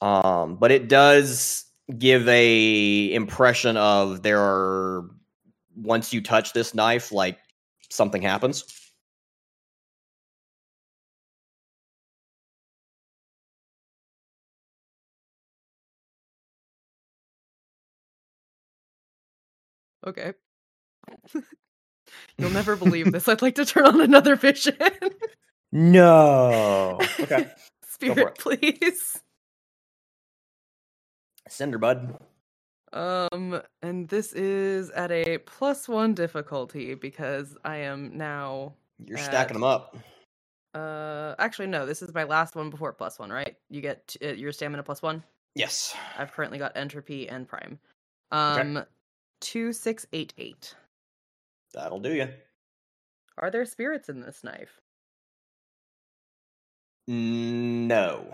[0.00, 1.64] um but it does
[1.98, 5.10] give a impression of there are
[5.76, 7.38] once you touch this knife like
[7.90, 8.64] something happens
[20.06, 20.32] Okay.
[22.38, 23.28] You'll never believe this.
[23.28, 24.76] I'd like to turn on another vision.
[25.72, 27.50] no okay
[27.84, 29.20] Spirit, please.
[31.48, 32.16] cinder bud
[32.92, 38.74] Um, and this is at a plus one difficulty because I am now.
[39.04, 39.96] you're stacking them up
[40.74, 41.84] Uh, actually, no.
[41.84, 43.56] This is my last one before plus one, right?
[43.68, 45.22] You get t- uh, your stamina plus one.
[45.56, 47.78] yes I've currently got entropy and prime.
[48.32, 48.60] Okay.
[48.62, 48.84] Um,
[49.40, 50.74] two, six, eight, eight.
[51.74, 52.28] that'll do you
[53.38, 54.80] Are there spirits in this knife?
[57.10, 58.32] No.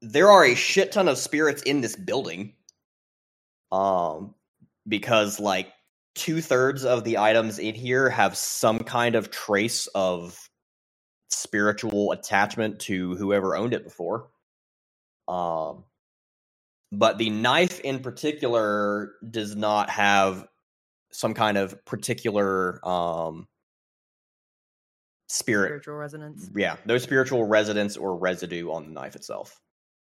[0.00, 2.54] There are a shit ton of spirits in this building.
[3.70, 4.34] Um,
[4.88, 5.68] because like
[6.14, 10.48] two thirds of the items in here have some kind of trace of
[11.28, 14.30] spiritual attachment to whoever owned it before.
[15.28, 15.84] Um,
[16.90, 20.48] but the knife in particular does not have
[21.12, 23.46] some kind of particular um
[25.30, 26.50] spirit Spiritual resonance.
[26.54, 29.60] yeah, no spiritual residence or residue on the knife itself.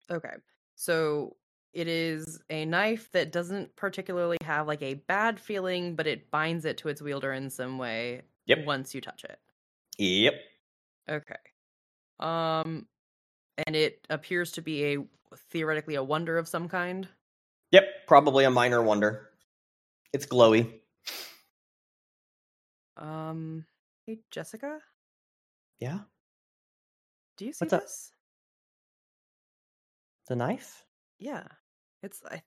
[0.09, 0.33] Okay.
[0.75, 1.35] So
[1.73, 6.65] it is a knife that doesn't particularly have like a bad feeling, but it binds
[6.65, 8.65] it to its wielder in some way Yep.
[8.65, 9.39] once you touch it.
[9.97, 10.33] Yep.
[11.09, 11.35] Okay.
[12.19, 12.87] Um
[13.65, 14.97] and it appears to be a
[15.49, 17.07] theoretically a wonder of some kind.
[17.71, 17.83] Yep.
[18.07, 19.29] Probably a minor wonder.
[20.13, 20.71] It's glowy.
[22.97, 23.65] Um
[24.05, 24.79] hey Jessica,
[25.81, 25.99] Yeah.
[27.37, 27.81] do you see What's up?
[27.81, 28.13] this?
[30.27, 30.87] The knife?
[31.19, 31.47] Yeah.
[32.03, 32.43] It's I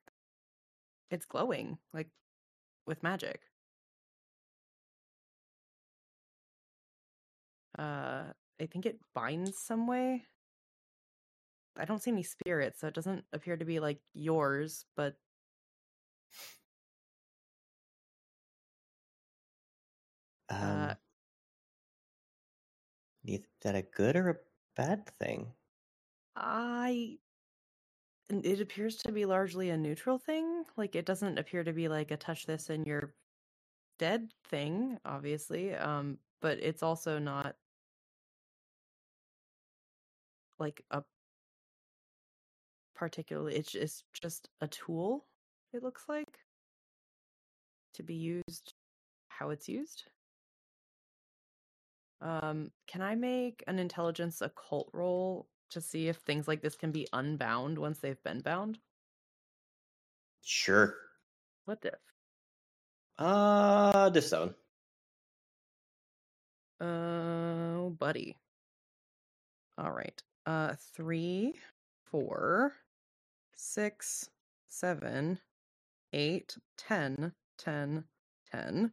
[1.10, 2.10] it's glowing like
[2.86, 3.40] with magic.
[7.78, 10.26] Uh I think it binds some way.
[11.76, 15.16] I don't see any spirits, so it doesn't appear to be like yours, but
[20.48, 20.94] Um, Uh,
[23.24, 24.36] is that a good or a
[24.76, 25.52] bad thing?
[26.36, 27.18] I
[28.30, 30.64] it appears to be largely a neutral thing.
[30.76, 33.14] Like it doesn't appear to be like a touch this and you're
[33.98, 35.74] dead thing, obviously.
[35.74, 37.56] Um, but it's also not
[40.58, 41.02] like a
[42.94, 45.26] particularly it's it's just a tool,
[45.72, 46.38] it looks like.
[47.94, 48.74] To be used
[49.28, 50.04] how it's used.
[52.24, 56.90] Um, can I make an intelligence occult roll to see if things like this can
[56.90, 58.78] be unbound once they've been bound?
[60.42, 60.96] Sure.
[61.66, 61.94] What if?
[63.18, 64.54] Uh, diff seven.
[66.80, 68.38] Oh, buddy.
[69.76, 70.22] All right.
[70.46, 71.54] Uh, three,
[72.06, 72.72] four,
[73.54, 74.30] six,
[74.66, 75.38] seven,
[76.14, 78.04] eight, ten, ten,
[78.50, 78.92] ten.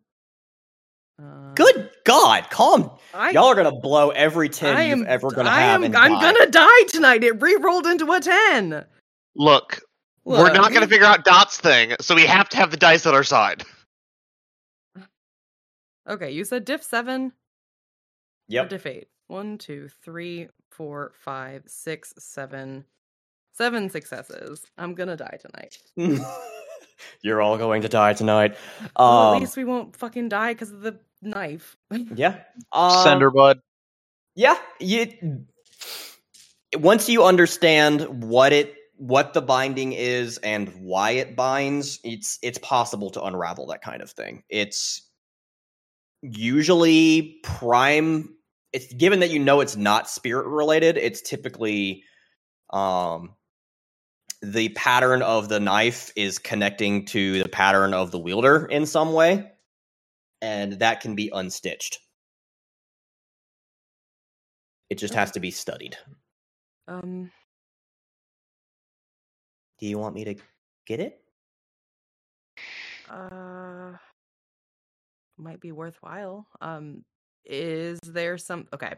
[1.21, 2.91] Uh, Good God, calm.
[3.13, 5.75] I, Y'all are gonna blow every ten I you've am ever gonna I have.
[5.75, 5.83] am.
[5.83, 6.21] and I'm die.
[6.33, 7.23] gonna die tonight.
[7.23, 8.85] It re-rolled into a ten.
[9.35, 9.81] Look,
[10.23, 13.05] we're not going to figure out Dot's thing, so we have to have the dice
[13.05, 13.63] on our side.
[16.09, 17.27] Okay, you said diff seven.
[17.27, 17.31] Or
[18.49, 18.69] Yep.
[18.69, 19.07] diff eight.
[19.27, 22.83] One, two, three, four, five, six, seven,
[23.53, 24.65] seven successes.
[24.77, 25.77] I'm gonna die tonight.
[27.21, 28.57] You're all going to die tonight.
[28.99, 31.77] well, Um, at least we won't fucking die because of the knife.
[32.15, 32.39] yeah.
[32.71, 33.59] Um, Send bud.
[34.35, 34.57] Yeah.
[34.79, 35.45] You.
[36.75, 42.57] Once you understand what it, what the binding is, and why it binds, it's it's
[42.59, 44.43] possible to unravel that kind of thing.
[44.49, 45.01] It's
[46.21, 48.35] usually prime.
[48.73, 50.97] It's given that you know it's not spirit related.
[50.97, 52.03] It's typically,
[52.71, 53.35] um,
[54.41, 59.13] the pattern of the knife is connecting to the pattern of the wielder in some
[59.13, 59.51] way,
[60.41, 61.97] and that can be unstitched.
[64.89, 65.97] It just has to be studied.
[66.87, 67.31] Um,
[69.79, 70.35] Do you want me to
[70.85, 71.21] get it?
[73.09, 73.93] uh,
[75.37, 76.47] might be worthwhile.
[76.59, 77.03] Um,
[77.45, 78.95] is there some okay?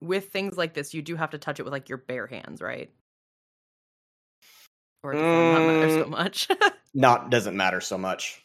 [0.00, 2.60] With things like this, you do have to touch it with like your bare hands,
[2.60, 2.90] right?
[5.02, 6.10] Or does that not matter so Mm.
[6.10, 6.48] much?
[6.96, 8.43] Not doesn't matter so much.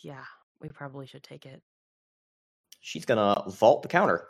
[0.00, 0.24] Yeah,
[0.60, 1.62] we probably should take it.
[2.80, 4.28] She's gonna vault the counter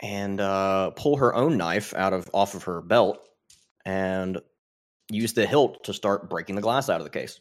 [0.00, 3.18] and uh, pull her own knife out of off of her belt
[3.84, 4.40] and
[5.10, 7.40] use the hilt to start breaking the glass out of the case.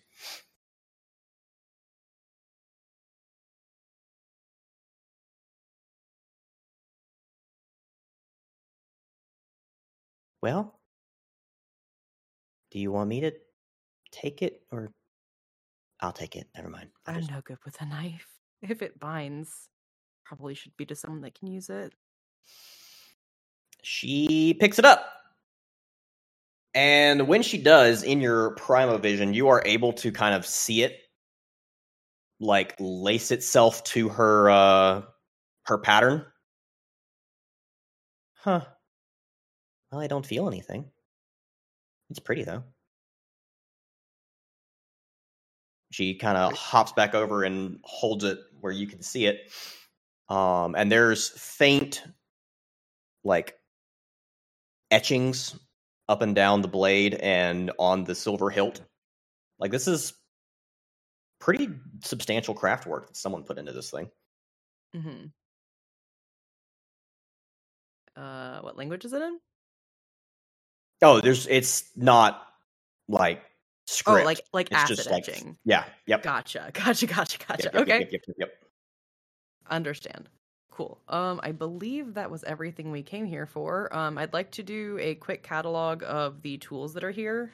[10.41, 10.77] Well,
[12.71, 13.31] do you want me to
[14.13, 14.91] take it or
[15.99, 16.47] I'll take it.
[16.55, 16.89] Never mind.
[17.07, 18.27] I'll I'm just- no good with a knife.
[18.61, 19.67] If it binds,
[20.23, 21.93] probably should be to someone that can use it.
[23.81, 25.05] She picks it up.
[26.73, 30.81] And when she does, in your Primo Vision, you are able to kind of see
[30.83, 30.97] it
[32.39, 35.01] like lace itself to her uh
[35.65, 36.25] her pattern.
[38.35, 38.65] Huh.
[39.91, 40.89] Well, I don't feel anything.
[42.09, 42.63] It's pretty though.
[45.93, 49.51] She kind of hops back over and holds it where you can see it.
[50.27, 52.01] Um, and there's faint,
[53.23, 53.55] like,
[54.89, 55.55] etchings
[56.09, 58.81] up and down the blade and on the silver hilt.
[59.59, 60.13] Like, this is
[61.39, 61.69] pretty
[62.03, 64.09] substantial craft work that someone put into this thing.
[64.95, 65.25] Mm-hmm.
[68.19, 69.39] Uh, what language is it in?
[71.03, 72.41] Oh, there's it's not
[73.07, 73.43] like
[73.87, 74.21] script.
[74.21, 75.25] Oh, like like it's acid just like
[75.65, 76.23] yeah, yep.
[76.23, 77.71] Gotcha, gotcha, gotcha, gotcha.
[77.73, 78.49] yep, yep, okay, Yep, yep, yep,
[79.69, 80.29] understand.
[80.71, 80.99] Cool.
[81.07, 83.95] Um, I believe that was everything we came here for.
[83.95, 87.51] Um, I'd like to do a quick catalog of the tools that are here.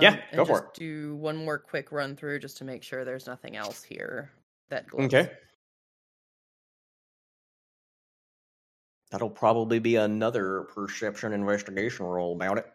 [0.00, 2.82] Yeah, Um, and go for just Do one more quick run through just to make
[2.82, 4.32] sure there's nothing else here
[4.70, 5.06] that glows.
[5.06, 5.30] Okay.
[9.10, 12.66] That'll probably be another perception investigation roll about it.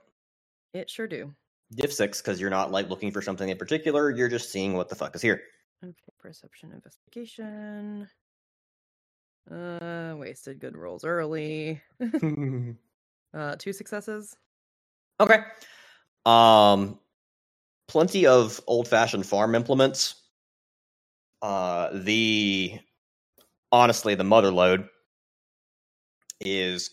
[0.74, 1.34] It sure do.
[1.76, 4.90] Diff six, because you're not like looking for something in particular, you're just seeing what
[4.90, 5.42] the fuck is here.
[5.84, 8.08] Okay, perception investigation.
[9.52, 11.82] Uh, wasted good rolls early.
[13.34, 14.36] uh, two successes.
[15.20, 15.40] Okay.
[16.26, 17.00] Um
[17.88, 20.16] plenty of old-fashioned farm implements.
[21.42, 22.80] Uh the
[23.72, 24.90] honestly the mother load
[26.42, 26.90] is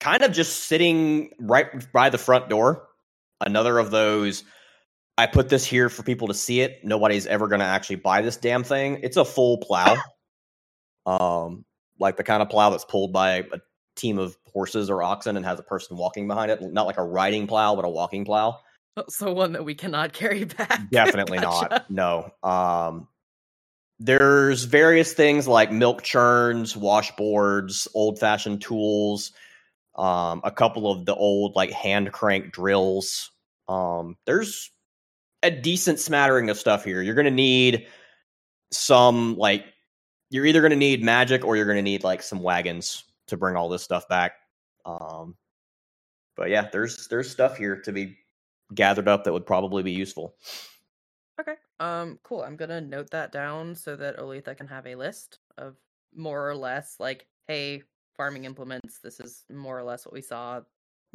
[0.00, 2.88] kind of just sitting right by the front door.
[3.40, 4.44] Another of those
[5.18, 6.80] I put this here for people to see it.
[6.82, 9.00] Nobody's ever going to actually buy this damn thing.
[9.02, 9.96] It's a full plow.
[11.06, 11.64] um
[11.98, 13.44] like the kind of plow that's pulled by a
[13.96, 16.62] team of horses or oxen and has a person walking behind it.
[16.62, 18.58] Not like a riding plow, but a walking plow.
[18.96, 20.90] Oh, so one that we cannot carry back.
[20.90, 21.68] Definitely Gotcha.
[21.70, 21.90] not.
[21.90, 22.30] No.
[22.42, 23.08] Um
[23.98, 29.32] there's various things like milk churns, washboards, old-fashioned tools,
[29.96, 33.30] um a couple of the old like hand crank drills.
[33.68, 34.70] Um there's
[35.42, 37.02] a decent smattering of stuff here.
[37.02, 37.86] You're to need
[38.70, 39.64] some like
[40.30, 43.68] you're either to need magic or you're to need like some wagons to bring all
[43.68, 44.32] this stuff back.
[44.84, 45.36] Um,
[46.36, 48.16] but yeah, there's there's stuff here to be
[48.74, 50.36] gathered up that would probably be useful.
[51.40, 51.54] Okay.
[51.80, 52.42] Um, cool.
[52.42, 55.76] I'm gonna note that down so that Olathe can have a list of
[56.14, 57.82] more or less like, hey,
[58.20, 60.60] farming implements, this is more or less what we saw.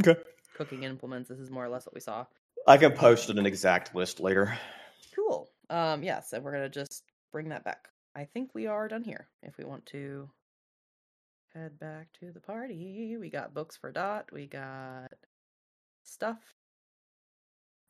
[0.02, 0.20] Okay.
[0.58, 2.26] Cooking implements, this is more or less what we saw.
[2.66, 4.58] I can post an exact list later.
[5.16, 5.48] Cool.
[5.70, 7.90] Um, yeah, so we're gonna just bring that back.
[8.16, 9.28] I think we are done here.
[9.44, 10.28] If we want to
[11.54, 15.14] head back to the party, we got books for Dot, we got
[16.02, 16.40] stuff.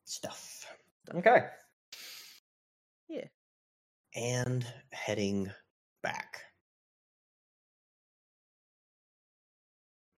[0.04, 0.66] Stuff.
[1.14, 1.46] Okay.
[3.08, 3.28] Yeah.
[4.14, 5.50] And heading
[6.02, 6.42] back.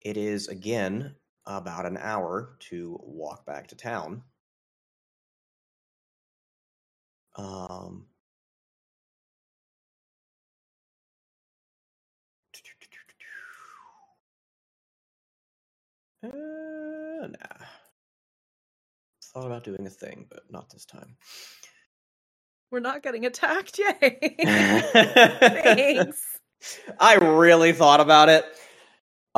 [0.01, 1.15] It is again
[1.45, 4.23] about an hour to walk back to town.
[7.35, 8.05] Um,
[16.23, 17.65] uh, nah.
[19.33, 21.17] Thought about doing a thing, but not this time.
[22.71, 24.35] We're not getting attacked, yay!
[25.39, 26.39] Thanks.
[26.99, 28.45] I really thought about it.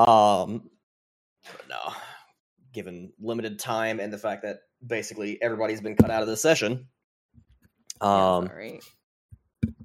[0.07, 0.69] Um,
[1.43, 1.93] but no,
[2.73, 6.87] given limited time and the fact that basically everybody's been cut out of this session.
[7.99, 8.79] Um, Sorry.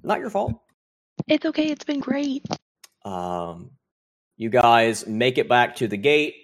[0.03, 0.53] not your fault.
[1.27, 1.67] It's okay.
[1.67, 2.45] It's been great.
[3.05, 3.71] Um,
[4.37, 6.35] you guys make it back to the gate.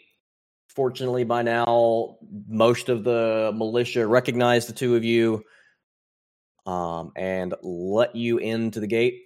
[0.67, 2.17] Fortunately, by now,
[2.47, 5.43] most of the militia recognize the two of you
[6.65, 9.21] um, and let you into the gate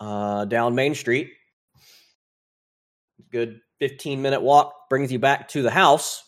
[0.00, 1.30] uh, down Main Street.
[3.30, 6.22] Good 15 minute walk brings you back to the house.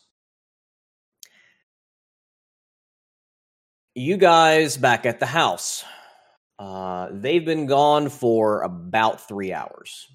[3.94, 5.84] You guys back at the house.
[6.58, 10.06] Uh, they've been gone for about three hours.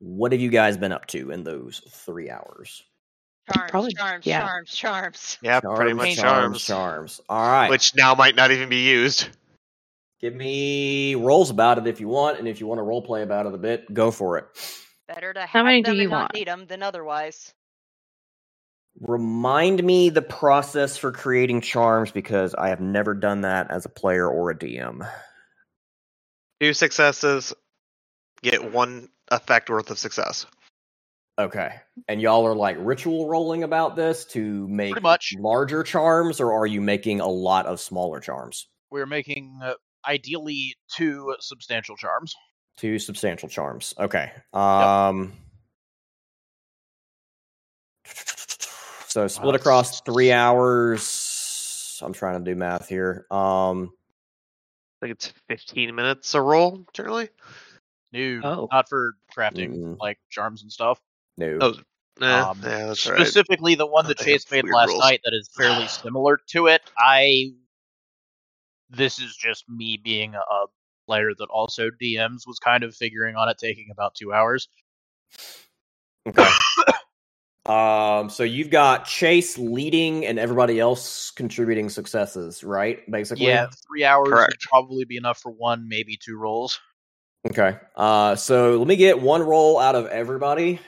[0.00, 2.82] What have you guys been up to in those three hours?
[3.52, 4.40] Charms, Probably- charms, yeah.
[4.46, 5.38] charms, charms.
[5.42, 6.64] Yeah, pretty much charms, charms.
[6.64, 7.20] charms.
[7.28, 7.68] All right.
[7.70, 9.28] Which now might not even be used.
[10.20, 13.22] Give me rolls about it if you want, and if you want to role play
[13.22, 14.44] about it a bit, go for it.
[15.08, 16.34] Better to have How many do them you want?
[16.34, 17.54] need them than otherwise.
[19.00, 23.88] Remind me the process for creating charms because I have never done that as a
[23.88, 25.08] player or a DM.
[26.60, 27.54] Two successes,
[28.42, 30.44] get one effect worth of success.
[31.38, 31.70] Okay.
[32.08, 35.32] And y'all are like ritual rolling about this to make Pretty much.
[35.38, 38.68] larger charms, or are you making a lot of smaller charms?
[38.90, 39.74] We're making uh,
[40.06, 42.34] ideally two substantial charms.
[42.76, 43.94] Two substantial charms.
[43.98, 44.32] Okay.
[44.52, 45.32] Um
[49.08, 52.00] So split Uh, across three hours.
[52.02, 53.26] I'm trying to do math here.
[53.30, 53.92] Um
[55.02, 57.30] I think it's 15 minutes a roll, generally.
[58.12, 58.68] No, Oh.
[58.70, 59.96] not for crafting Mm.
[59.98, 61.00] like charms and stuff.
[61.38, 61.58] no.
[61.60, 61.74] Oh,
[62.18, 63.22] nah, Um, yeah, that's all right.
[63.22, 65.00] Specifically, the one that Chase made last rules.
[65.00, 66.82] night that is fairly similar to it.
[66.98, 67.52] I.
[68.90, 70.66] This is just me being a
[71.06, 74.68] player that also DMs was kind of figuring on it taking about two hours.
[76.26, 76.48] Okay.
[77.66, 83.08] um, so you've got Chase leading and everybody else contributing successes, right?
[83.10, 83.46] Basically.
[83.46, 86.80] Yeah, three hours would probably be enough for one, maybe two rolls.
[87.48, 87.78] Okay.
[87.96, 90.78] Uh, so let me get one roll out of everybody,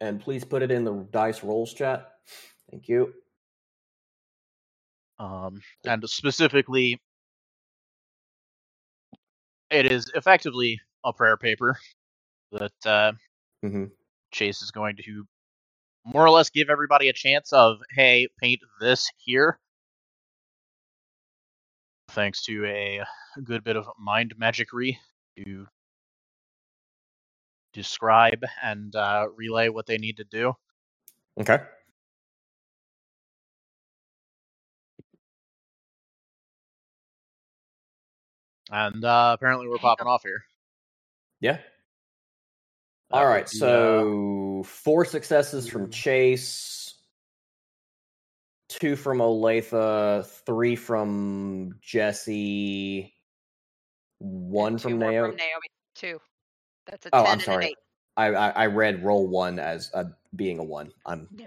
[0.00, 2.10] and please put it in the dice rolls chat.
[2.70, 3.12] Thank you.
[5.20, 6.98] Um, and specifically,
[9.70, 11.78] it is effectively a prayer paper
[12.52, 13.12] that uh,
[13.62, 13.84] hmm
[14.32, 15.24] Chase is going to
[16.04, 19.58] more or less give everybody a chance of, hey, paint this here.
[22.12, 23.02] Thanks to a
[23.44, 24.96] good bit of mind magicry
[25.36, 25.66] to
[27.72, 30.54] describe and uh, relay what they need to do.
[31.38, 31.58] Okay.
[38.70, 40.44] And uh, apparently, we're popping off here.
[41.40, 41.58] Yeah.
[43.10, 43.50] That All right.
[43.50, 46.94] be, uh, So four successes from Chase,
[48.68, 53.12] two from Olathe, three from Jesse,
[54.18, 55.30] one from Naomi.
[55.30, 55.66] From Naomi.
[55.96, 56.20] Two.
[56.86, 57.66] That's a Oh, 10 I'm sorry.
[57.66, 57.76] 8.
[58.16, 60.04] I, I I read roll one as uh,
[60.36, 60.92] being a one.
[61.06, 61.46] I'm No.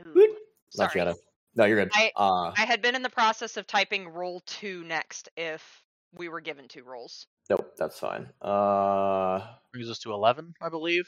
[0.76, 1.14] not Sorry.
[1.56, 1.92] No, you're good.
[1.94, 5.83] I- uh, I had been in the process of typing roll two next if
[6.16, 7.28] we were given two rolls.
[7.50, 8.28] nope, that's fine.
[8.42, 9.42] Uh,
[9.72, 11.08] Brings us to 11, I believe.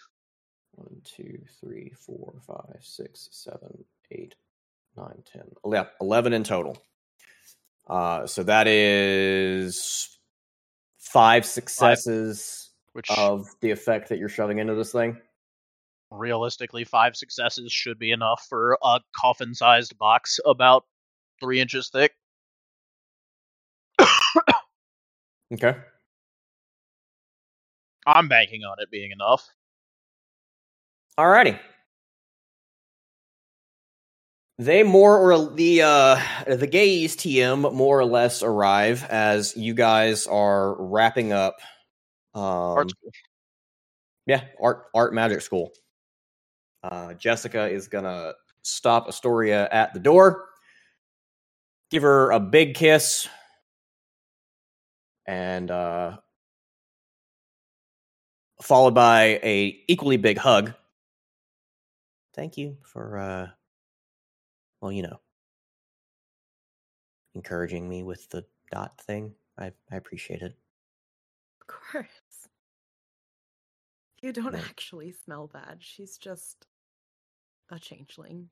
[0.73, 4.36] one, two, three, four, five, six, seven, eight,
[4.98, 5.44] nine, ten.
[5.64, 6.77] Oh, Yeah, eleven in total.
[7.88, 10.18] Uh, so that is
[10.98, 15.22] five successes Which of the effect that you're shoving into this thing.
[16.11, 20.86] realistically, five successes should be enough for a coffin-sized box about
[21.40, 22.14] three inches thick.
[25.56, 25.76] Okay.
[28.06, 29.49] I'm banking on it being enough.
[31.18, 31.60] Alrighty.
[34.57, 40.27] They more or the uh the gays TM more or less arrive as you guys
[40.27, 41.56] are wrapping up
[42.34, 43.11] um Art school.
[44.26, 45.72] yeah, art art magic school.
[46.84, 50.45] Uh Jessica is gonna stop Astoria at the door,
[51.91, 53.27] give her a big kiss,
[55.26, 56.18] and uh
[58.61, 60.73] followed by a equally big hug.
[62.34, 63.47] Thank you for uh
[64.81, 65.19] well, you know,
[67.34, 69.34] encouraging me with the dot thing.
[69.57, 70.56] I I appreciate it.
[71.61, 72.49] Of course.
[74.22, 75.77] You don't actually smell bad.
[75.80, 76.65] She's just
[77.69, 78.49] a changeling.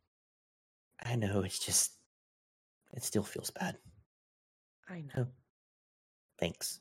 [1.03, 1.93] I know it's just
[2.93, 3.77] it still feels bad.
[4.87, 5.27] I know.
[6.39, 6.79] Thanks.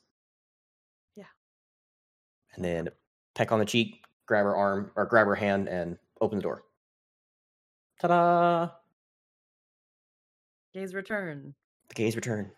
[1.17, 1.25] Yeah.
[2.55, 2.89] And then
[3.35, 6.65] peck on the cheek, grab her arm or grab her hand and open the door.
[8.01, 8.71] Ta-da!
[10.75, 11.55] Gays return.
[11.89, 12.51] The gays return.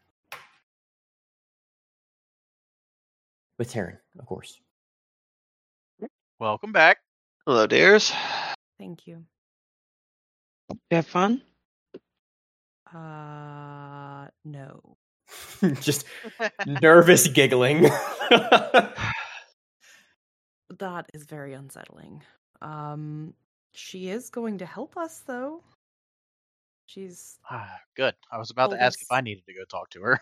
[3.58, 4.60] With Taryn, of course.
[6.40, 6.98] Welcome back.
[7.46, 8.12] Hello, dears.
[8.78, 9.24] Thank you.
[10.70, 11.42] You have fun?
[12.92, 14.96] Uh, no.
[15.81, 16.05] just
[16.66, 17.89] nervous giggling.
[20.78, 22.23] That is very unsettling.
[22.61, 23.35] Um,
[23.73, 25.62] she is going to help us, though.
[26.86, 28.15] She's Ah, good.
[28.31, 30.20] I was about Told to ask if I needed to go talk to her.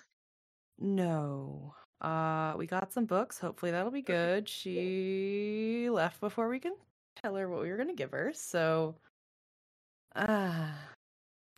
[0.79, 1.75] no.
[2.01, 3.39] Uh, we got some books.
[3.39, 4.49] Hopefully that'll be good.
[4.49, 6.75] She left before we can
[7.23, 8.33] tell her what we were gonna give her.
[8.35, 8.97] So,
[10.17, 10.75] ah,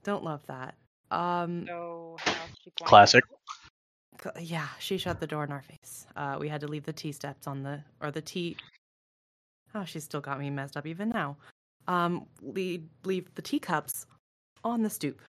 [0.02, 0.74] don't love that.
[1.10, 2.43] Um, So how's
[2.78, 2.84] she?
[2.84, 3.24] Classic.
[4.40, 6.06] yeah, she shut the door in our face.
[6.16, 8.56] Uh, we had to leave the tea steps on the or the tea.
[9.74, 11.36] Oh, she's still got me messed up even now.
[11.88, 14.06] Um, we leave the teacups
[14.62, 15.20] on the stoop.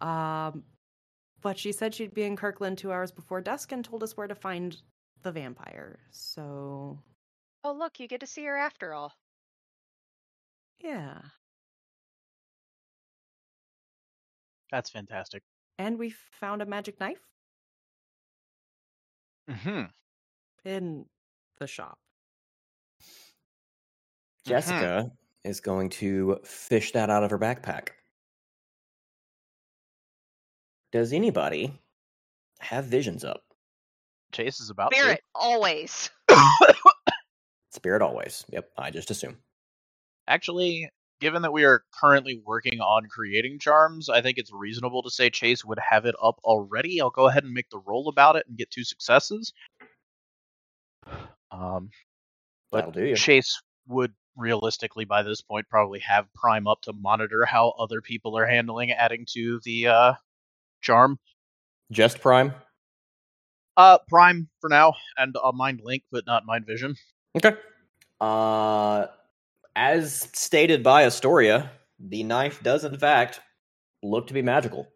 [0.00, 0.64] Um,
[1.40, 4.26] but she said she'd be in Kirkland two hours before dusk and told us where
[4.26, 4.76] to find
[5.22, 5.98] the vampire.
[6.10, 6.98] So
[7.64, 9.12] Oh, look, you get to see her after all.
[10.82, 11.18] yeah,
[14.72, 15.42] That's fantastic.
[15.78, 17.20] And we found a magic knife
[19.50, 19.82] hmm
[20.64, 21.04] in
[21.58, 21.98] the shop.
[24.46, 25.10] Jessica
[25.44, 27.88] is going to fish that out of her backpack.
[30.92, 31.80] Does anybody
[32.60, 33.42] have visions up?
[34.32, 36.10] Chase is about to Spirit, always.
[37.70, 38.44] Spirit always.
[38.50, 39.38] Yep, I just assume.
[40.28, 40.88] Actually,
[41.22, 45.30] given that we are currently working on creating charms, I think it's reasonable to say
[45.30, 47.00] Chase would have it up already.
[47.00, 49.52] I'll go ahead and make the roll about it and get two successes.
[51.52, 51.90] Um,
[52.72, 53.14] but That'll do you.
[53.14, 58.36] Chase would realistically, by this point, probably have Prime up to monitor how other people
[58.36, 60.14] are handling adding to the uh,
[60.80, 61.20] charm.
[61.92, 62.52] Just Prime.
[63.76, 66.96] Uh, Prime for now, and a Mind Link, but not Mind Vision.
[67.36, 67.56] Okay.
[68.20, 69.06] Uh,
[69.76, 73.40] as stated by Astoria, the knife does in fact
[74.02, 74.88] look to be magical.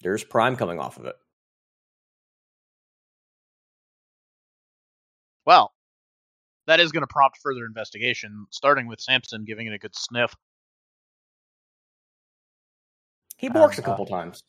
[0.00, 1.16] There's Prime coming off of it.
[5.46, 5.72] Well,
[6.66, 10.34] that is going to prompt further investigation, starting with Samson giving it a good sniff.
[13.36, 14.42] He borks a Uh, couple times.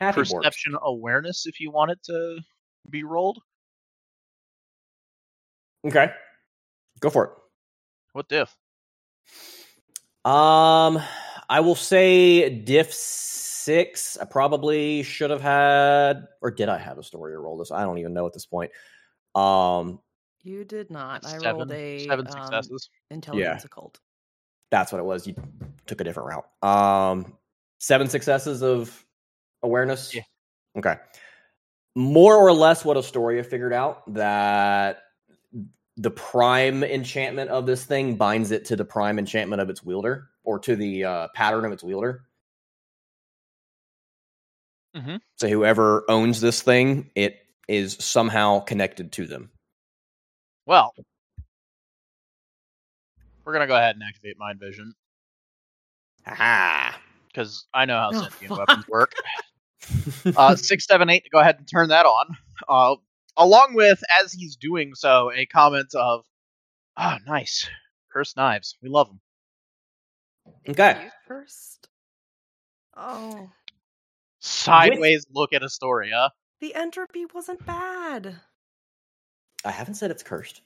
[0.00, 0.32] Happy borks.
[0.34, 2.40] Perception awareness, if you want it to
[2.90, 3.38] be rolled.
[5.86, 6.12] Okay.
[7.00, 7.30] Go for it.
[8.12, 8.56] What diff?
[10.24, 11.00] Um,
[11.48, 14.18] I will say diff six.
[14.20, 17.70] I probably should have had, or did I have Astoria to roll this?
[17.70, 18.70] I don't even know at this point.
[19.34, 20.00] Um,
[20.42, 21.24] You did not.
[21.26, 22.90] I rolled a seven um, successes.
[23.10, 24.00] intelligence occult.
[24.70, 25.26] that's what it was.
[25.26, 25.34] You
[25.86, 26.46] took a different route.
[26.62, 27.34] Um,
[27.78, 29.04] seven successes of
[29.62, 30.14] awareness.
[30.14, 30.22] Yeah.
[30.76, 30.96] Okay.
[31.94, 34.98] More or less, what Astoria figured out that
[35.98, 40.28] the prime enchantment of this thing binds it to the prime enchantment of its wielder,
[40.44, 42.22] or to the uh, pattern of its wielder.
[44.96, 45.20] Mhm.
[45.36, 47.36] So whoever owns this thing, it
[47.68, 49.50] is somehow connected to them.
[50.66, 50.94] Well,
[53.44, 54.94] we're going to go ahead and activate Mind Vision,
[56.26, 56.98] Ah.
[57.28, 58.58] because I know how Oh, sentient fuck.
[58.68, 59.12] weapons work.
[60.36, 62.36] Uh, six, seven, eight to go ahead and turn that on.
[62.68, 62.96] Uh,
[63.38, 66.24] along with, as he's doing so, a comment of,
[66.96, 67.68] "Ah, nice,
[68.12, 68.76] cursed knives.
[68.82, 69.20] We love them."
[70.68, 71.08] Okay.
[71.26, 71.88] Cursed?
[72.96, 73.50] Oh,
[74.40, 76.30] Sideways look at Astoria.
[76.60, 78.40] the entropy wasn't bad.
[79.64, 80.62] I haven't said it's cursed.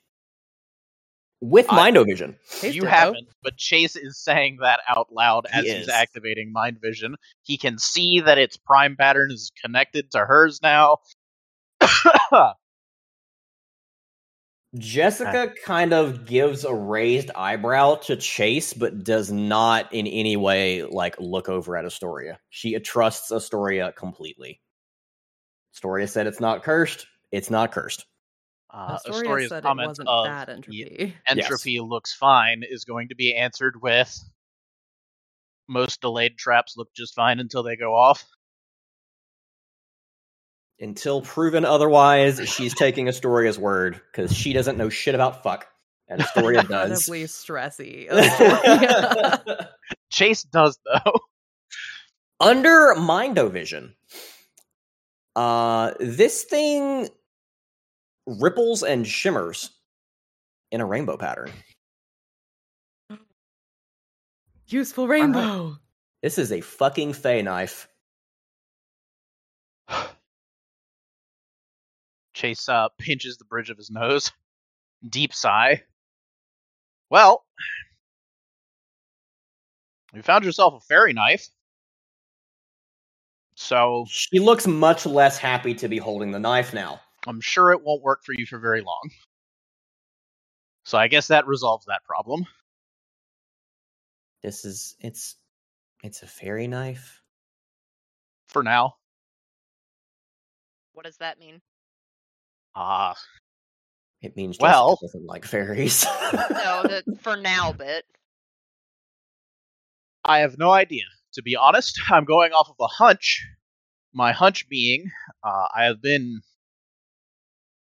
[1.41, 2.36] With I- Mindovision.
[2.60, 5.73] Taste you haven't, but Chase is saying that out loud He as is.
[5.78, 7.17] he's activating mind vision.
[7.42, 10.99] He can see that its prime pattern is connected to hers now.
[14.78, 20.83] Jessica kind of gives a raised eyebrow to Chase, but does not in any way
[20.83, 22.39] like look over at Astoria.
[22.49, 24.60] She trusts Astoria completely.
[25.75, 27.07] Astoria said it's not cursed.
[27.31, 28.07] It's not cursed.
[28.70, 31.17] Uh, Astoria Astoria's said it wasn't of bad the entropy.
[31.26, 34.18] entropy looks fine is going to be answered with
[35.68, 38.25] most delayed traps look just fine until they go off.
[40.83, 45.69] Until proven otherwise, she's taking Astoria's word because she doesn't know shit about fuck,
[46.09, 47.09] and Astoria does.
[47.09, 48.09] Incredibly stressy.
[48.11, 49.70] Astoria.
[50.11, 51.20] Chase does though.
[52.41, 53.93] Under Mindovision,
[55.36, 57.09] uh, this thing
[58.27, 59.70] ripples and shimmers
[60.73, 61.52] in a rainbow pattern.
[64.67, 65.77] Useful rainbow.
[66.25, 67.86] This is a fucking Fey knife.
[72.43, 74.33] Chase uh, pinches the bridge of his nose.
[75.09, 75.85] Deep sigh.
[77.09, 77.45] Well,
[80.12, 81.47] you found yourself a fairy knife.
[83.55, 87.01] So She looks much less happy to be holding the knife now.
[87.29, 89.11] I'm sure it won't work for you for very long.
[90.85, 92.45] So I guess that resolves that problem.
[94.43, 95.37] This is it's
[96.03, 97.23] it's a fairy knife.
[98.49, 98.97] For now.
[100.93, 101.61] What does that mean?
[102.75, 103.15] Ah,
[104.23, 106.05] It means Jessica Well- doesn't like fairies.
[106.33, 108.05] No, the for now bit.
[110.25, 111.05] I have no idea.
[111.34, 113.44] To be honest, I'm going off of a hunch.
[114.15, 115.10] My hunch being,
[115.42, 116.41] uh, I have been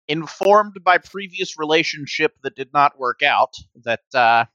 [0.08, 4.46] informed by previous relationship that did not work out that uh,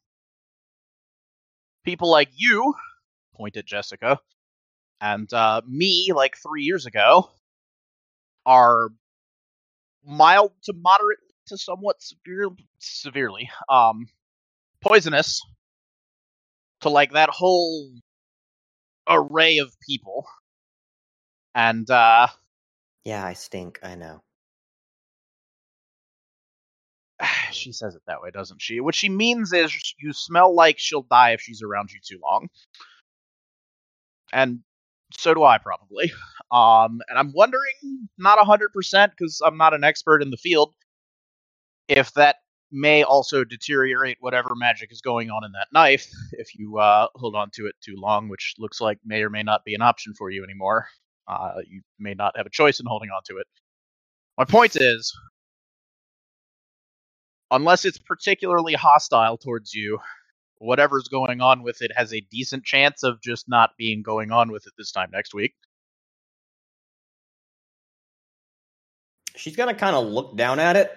[1.84, 2.74] people like you,
[3.34, 4.18] point at Jessica,
[5.00, 7.30] and uh, me, like three years ago,
[8.46, 8.88] are
[10.06, 12.48] mild to moderate to somewhat severe,
[12.80, 14.08] severely um,
[14.82, 15.40] poisonous
[16.82, 17.90] to like that whole
[19.08, 20.26] array of people.
[21.54, 22.28] And uh
[23.04, 23.80] yeah, I stink.
[23.82, 24.22] I know.
[27.52, 28.80] she says it that way, doesn't she?
[28.80, 32.48] What she means is you smell like she'll die if she's around you too long.
[34.32, 34.60] And
[35.12, 36.12] so do I probably.
[36.52, 40.72] Um and I'm wondering not 100% cuz I'm not an expert in the field
[41.88, 42.38] if that
[42.72, 47.36] may also deteriorate whatever magic is going on in that knife if you uh, hold
[47.36, 50.14] on to it too long, which looks like may or may not be an option
[50.18, 50.88] for you anymore.
[51.28, 53.48] Uh, you may not have a choice in holding on to it.
[54.38, 55.14] My point is,
[57.50, 59.98] unless it's particularly hostile towards you,
[60.60, 64.52] whatever's going on with it has a decent chance of just not being going on
[64.52, 65.54] with it this time next week.
[69.36, 70.92] She's gonna kind of look down at it.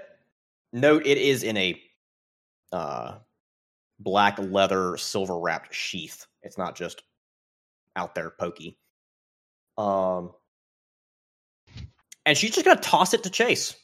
[0.74, 1.82] Note it is in a
[2.74, 3.16] uh,
[4.00, 6.28] black leather, silver wrapped sheath.
[6.42, 7.02] It's not just
[7.96, 8.78] out there pokey.
[9.78, 10.34] Um,
[12.26, 13.76] and she's just gonna toss it to Chase.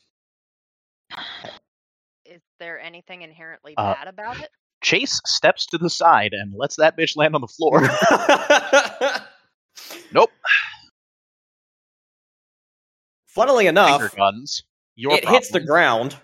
[2.26, 4.50] Is there anything inherently Uh, bad about it?
[4.82, 7.82] Chase steps to the side and lets that bitch land on the floor.
[10.14, 10.32] nope.
[13.28, 14.64] Funnily enough, Finger guns.
[14.96, 16.18] Your it hits the ground,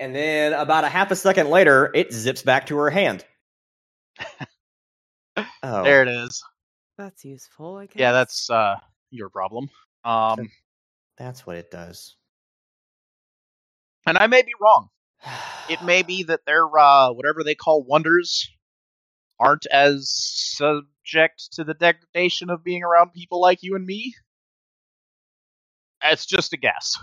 [0.00, 3.24] and then about a half a second later, it zips back to her hand.
[5.36, 6.42] oh, There it is.
[6.98, 7.96] That's useful, I guess.
[7.96, 8.76] Yeah, that's uh
[9.10, 9.68] your problem.
[10.04, 10.48] Um
[11.18, 12.16] that's what it does.
[14.06, 14.88] and I may be wrong.
[15.68, 18.50] It may be that their uh whatever they call wonders
[19.40, 24.14] aren't as subject to the degradation of being around people like you and me.
[26.02, 26.94] It's just a guess.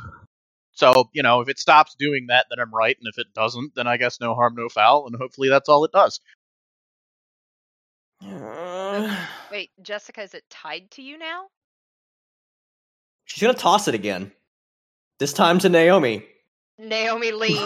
[0.74, 3.76] So, you know, if it stops doing that, then I'm right, and if it doesn't,
[3.76, 6.20] then I guess no harm, no foul, and hopefully that's all it does.
[9.52, 11.48] Wait, Jessica, is it tied to you now?
[13.26, 14.32] She's gonna toss it again.
[15.20, 16.26] This time to Naomi.
[16.82, 17.60] Naomi leans.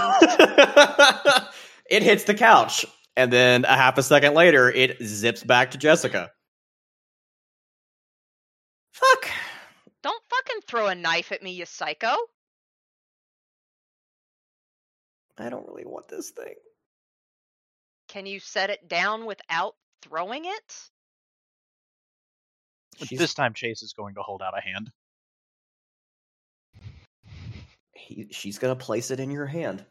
[1.89, 2.85] it hits the couch,
[3.15, 6.31] and then a half a second later, it zips back to Jessica.
[8.93, 9.29] Fuck.
[10.03, 12.13] Don't fucking throw a knife at me, you psycho.
[15.37, 16.53] I don't really want this thing.
[18.07, 20.79] Can you set it down without throwing it?
[23.03, 24.89] She's, This time, Chase is going to hold out a hand.
[27.95, 29.85] He, she's gonna place it in your hand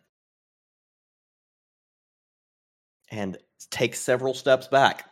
[3.10, 3.36] and
[3.70, 5.08] take several steps back.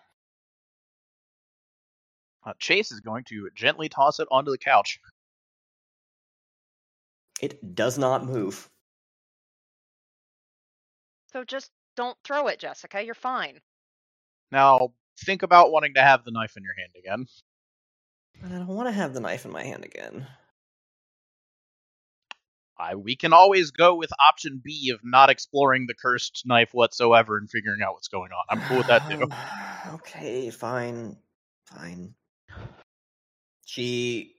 [2.45, 4.99] Uh, Chase is going to gently toss it onto the couch.
[7.41, 8.69] It does not move.
[11.33, 13.05] So just don't throw it, Jessica.
[13.05, 13.61] You're fine.
[14.51, 14.93] Now,
[15.25, 17.27] think about wanting to have the knife in your hand again.
[18.45, 20.27] I don't want to have the knife in my hand again.
[22.79, 27.37] I, we can always go with option B of not exploring the cursed knife whatsoever
[27.37, 28.45] and figuring out what's going on.
[28.51, 29.21] I'm cool with that too.
[29.23, 31.17] Um, okay, fine.
[31.67, 32.15] Fine.
[33.67, 34.35] She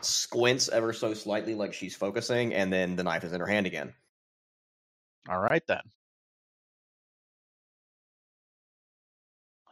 [0.00, 3.66] squints ever so slightly like she's focusing, and then the knife is in her hand
[3.66, 3.92] again.
[5.28, 5.82] All right then.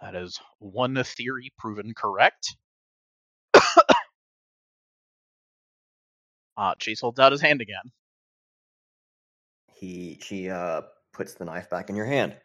[0.03, 2.57] That is one theory proven correct.
[6.61, 7.91] uh, Chase holds out his hand again.
[9.75, 10.83] He she uh
[11.13, 12.37] puts the knife back in your hand.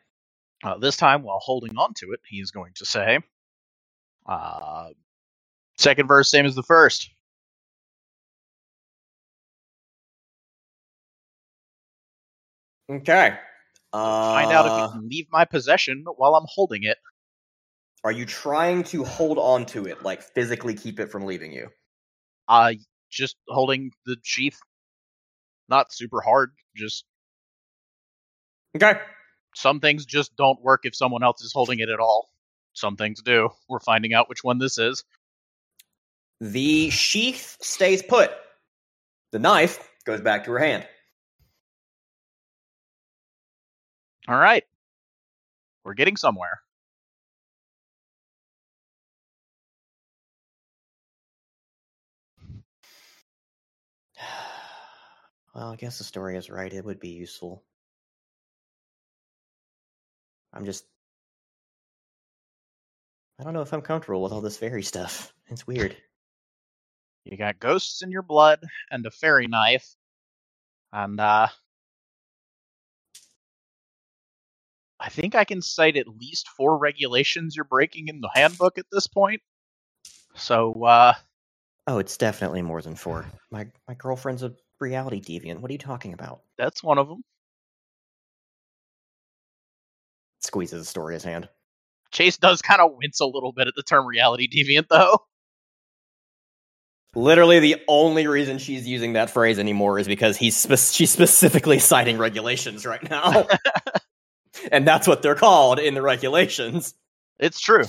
[0.64, 3.20] Uh, this time, while holding on to it, he's going to say,
[4.26, 4.88] uh,
[5.78, 7.10] second verse, same as the first.
[12.90, 13.38] Okay.
[13.92, 16.98] Uh, Find out if you can leave my possession while I'm holding it.
[18.04, 21.70] Are you trying to hold on to it, like physically keep it from leaving you?
[22.48, 22.74] Uh,
[23.16, 24.60] just holding the sheath.
[25.70, 26.52] Not super hard.
[26.76, 27.06] Just
[28.76, 29.00] Okay.
[29.56, 32.30] some things just don't work if someone else is holding it at all.
[32.74, 33.50] Some things do.
[33.70, 35.04] We're finding out which one this is.
[36.42, 38.32] The sheath stays put.
[39.32, 40.86] The knife goes back to her hand.
[44.28, 44.64] All right.
[45.86, 46.62] We're getting somewhere.
[55.56, 56.74] Well, I guess Astoria is right.
[56.74, 57.64] It would be useful.
[60.54, 60.84] I'm just.
[63.40, 65.32] I don't know if I'm comfortable with all this fairy stuff.
[65.48, 65.96] It's weird.
[67.24, 69.96] You got ghosts in your blood and a fairy knife.
[70.92, 71.48] And uh
[75.00, 78.86] I think I can cite at least four regulations you're breaking in the handbook at
[78.92, 79.42] this point.
[80.34, 81.14] So uh
[81.88, 83.26] Oh, it's definitely more than four.
[83.52, 85.60] My my girlfriend's a reality deviant.
[85.60, 86.42] What are you talking about?
[86.58, 87.24] that's one of them.
[90.42, 91.50] Squeezes Astoria's hand.
[92.12, 95.20] Chase does kind of wince a little bit at the term reality deviant though.
[97.16, 101.80] Literally, the only reason she's using that phrase anymore is because he's spe- she's specifically
[101.80, 103.48] citing regulations right now,
[104.72, 106.94] and that's what they're called in the regulations.
[107.40, 107.86] It's true.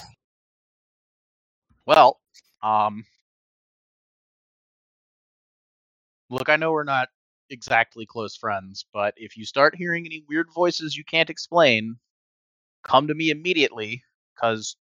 [1.87, 2.21] Well,
[2.63, 3.05] um
[6.31, 7.09] Look, I know we're not
[7.51, 11.97] exactly close friends, but if you start hearing any weird voices you can't explain,
[12.83, 14.03] come to me immediately
[14.41, 14.77] cuz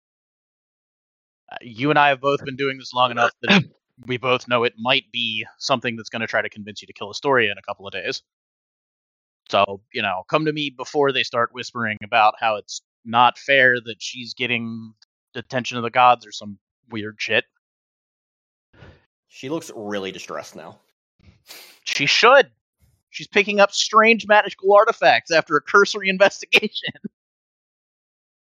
[1.51, 3.63] uh, you and I have both been doing this long enough that
[4.07, 6.93] we both know it might be something that's going to try to convince you to
[6.93, 8.23] kill Astoria in a couple of days.
[9.49, 13.75] So, you know, come to me before they start whispering about how it's not fair
[13.79, 14.93] that she's getting
[15.33, 16.57] the attention of the gods or some
[16.89, 17.45] weird shit.
[19.27, 20.79] She looks really distressed now.
[21.83, 22.49] She should.
[23.09, 26.93] She's picking up strange magical artifacts after a cursory investigation.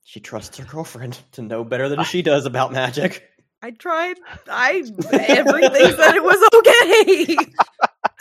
[0.04, 3.30] She trusts her girlfriend to know better than she does about magic.
[3.62, 4.18] I tried.
[4.50, 7.38] I everything said it was okay.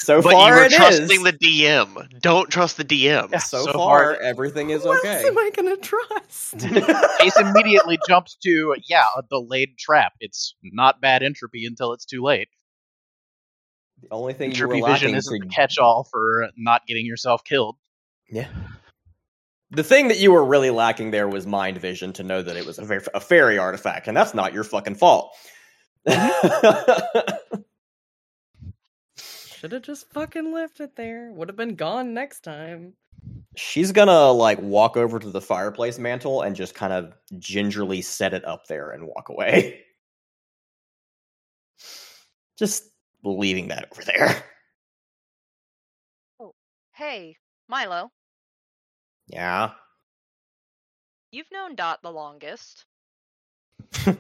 [0.01, 0.77] So But far, you were it is.
[0.79, 2.21] trusting the DM.
[2.21, 3.31] Don't trust the DM.
[3.33, 5.17] Yeah, so, so far, far- everything is what okay.
[5.17, 6.55] else am I gonna trust?
[7.21, 10.13] Ace immediately jumps to, yeah, a delayed trap.
[10.21, 12.49] It's not bad entropy until it's too late.
[14.03, 17.07] The only thing you were vision lacking isn't to the catch all for not getting
[17.07, 17.77] yourself killed.
[18.31, 18.49] Yeah.
[19.71, 22.65] The thing that you were really lacking there was mind vision to know that it
[22.65, 25.35] was a, ver- a fairy artifact, and that's not your fucking fault.
[26.07, 27.57] Mm-hmm.
[29.17, 31.33] Should have just fucking left it there.
[31.33, 32.95] Would have been gone next time.
[33.57, 38.35] She's gonna like walk over to the fireplace mantle and just kind of gingerly set
[38.35, 39.83] it up there and walk away.
[42.59, 42.88] Just
[43.25, 44.45] leaving that over there.
[46.41, 46.55] Oh,
[46.95, 47.37] hey,
[47.69, 48.11] Milo,
[49.29, 49.73] Yeah.
[51.31, 52.85] you've known Dot the longest.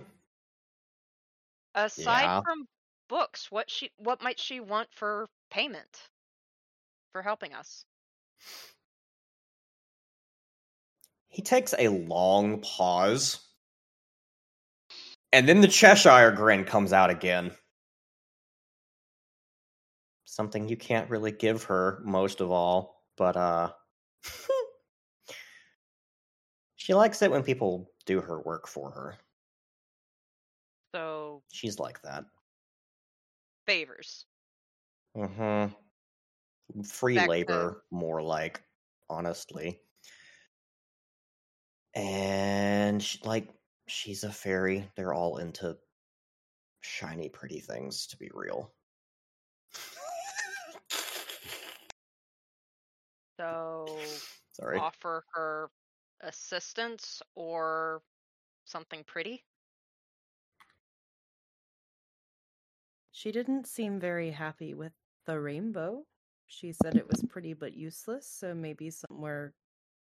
[1.75, 2.43] Aside Yeah.
[2.45, 2.67] from
[3.09, 6.09] books, what she what might she want for payment
[7.13, 7.85] for helping us?
[11.29, 13.41] He takes a long pause.
[15.33, 17.53] And then the Cheshire grin comes out again.
[20.39, 23.73] Something you can't really give her most of all, but uh
[26.77, 29.17] she likes it when people do her work for her.
[30.95, 32.25] So She's like that.
[33.67, 34.27] favors.
[35.17, 35.73] Mm-hmm.
[36.85, 38.63] Free Back to- labor, more like,
[39.11, 39.81] honestly.
[41.95, 43.49] And sh- like,
[43.89, 44.89] she's a fairy.
[44.97, 45.77] They're all into
[46.81, 48.07] shiny, pretty things.
[48.09, 48.73] To be real.
[53.39, 54.21] So
[54.53, 54.81] Sorry.
[54.81, 55.71] offer her
[56.21, 58.03] assistance or
[58.65, 59.45] something pretty.
[63.11, 64.95] She didn't seem very happy with
[65.27, 66.07] the rainbow.
[66.47, 69.55] She said it was pretty but useless, so maybe somewhere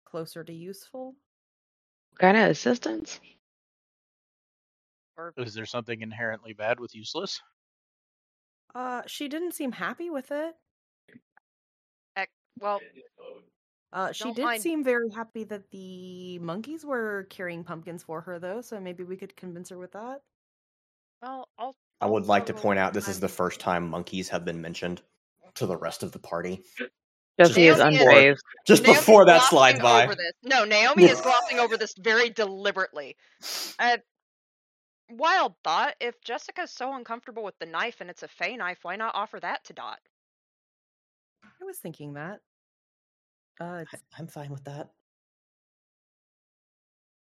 [0.05, 1.16] closer to useful.
[2.10, 3.20] What kind of assistance?
[5.16, 7.40] Or Is there something inherently bad with useless?
[8.74, 10.56] Uh, she didn't seem happy with it.
[12.57, 12.81] Ec- well,
[13.93, 18.39] Uh, she did mind- seem very happy that the monkeys were carrying pumpkins for her,
[18.39, 18.60] though.
[18.60, 20.23] So maybe we could convince her with that.
[21.23, 21.75] well, I'll.
[22.02, 25.01] I would like to point out this is the first time monkeys have been mentioned
[25.55, 26.62] to the rest of the party.
[27.41, 28.39] Jesse is Naomi is- unfazed.
[28.67, 30.07] Just Naomi's before that slide by.
[30.07, 30.33] This.
[30.43, 33.17] No, Naomi is glossing over this very deliberately.
[33.78, 33.97] Uh,
[35.10, 35.94] wild thought.
[36.01, 39.41] If Jessica's so uncomfortable with the knife and it's a Fey knife, why not offer
[39.41, 39.99] that to Dot?
[41.44, 42.41] I was thinking that.
[43.60, 44.91] Uh, it's- I'm fine with that.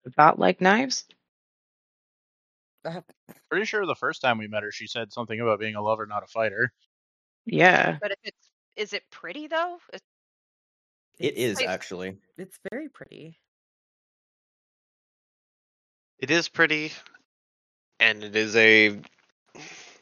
[0.05, 1.05] About like knives?
[3.51, 6.07] Pretty sure the first time we met her, she said something about being a lover,
[6.07, 6.73] not a fighter.
[7.45, 7.99] Yeah.
[8.01, 9.79] But if it's is it pretty though?
[9.93, 10.03] It
[11.19, 11.67] it's- is Wait.
[11.67, 12.17] actually.
[12.39, 13.39] It's very pretty.
[16.19, 16.93] It is pretty,
[18.01, 18.99] and it is a,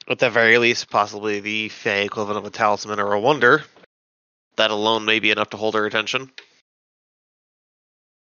[0.09, 3.65] at the very least, possibly the Fey equivalent of a talisman or a wonder.
[4.57, 6.31] That alone may be enough to hold her attention.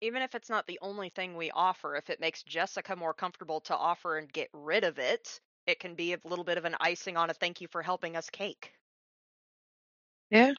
[0.04, 3.60] even if it's not the only thing we offer, if it makes Jessica more comfortable
[3.60, 6.76] to offer and get rid of it, it can be a little bit of an
[6.78, 8.72] icing on a thank you for helping us cake.
[10.30, 10.52] Yeah.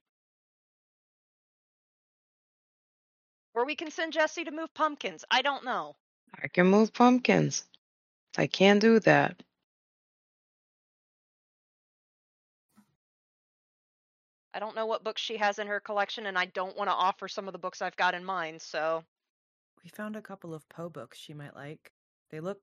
[3.54, 5.24] Or we can send Jesse to move pumpkins.
[5.30, 5.96] I don't know.
[6.44, 7.66] I can move pumpkins.
[8.38, 9.42] I can do that.
[14.56, 16.94] I don't know what books she has in her collection, and I don't want to
[16.94, 19.04] offer some of the books I've got in mind, so
[19.84, 21.92] We found a couple of Poe books she might like.
[22.32, 22.60] They look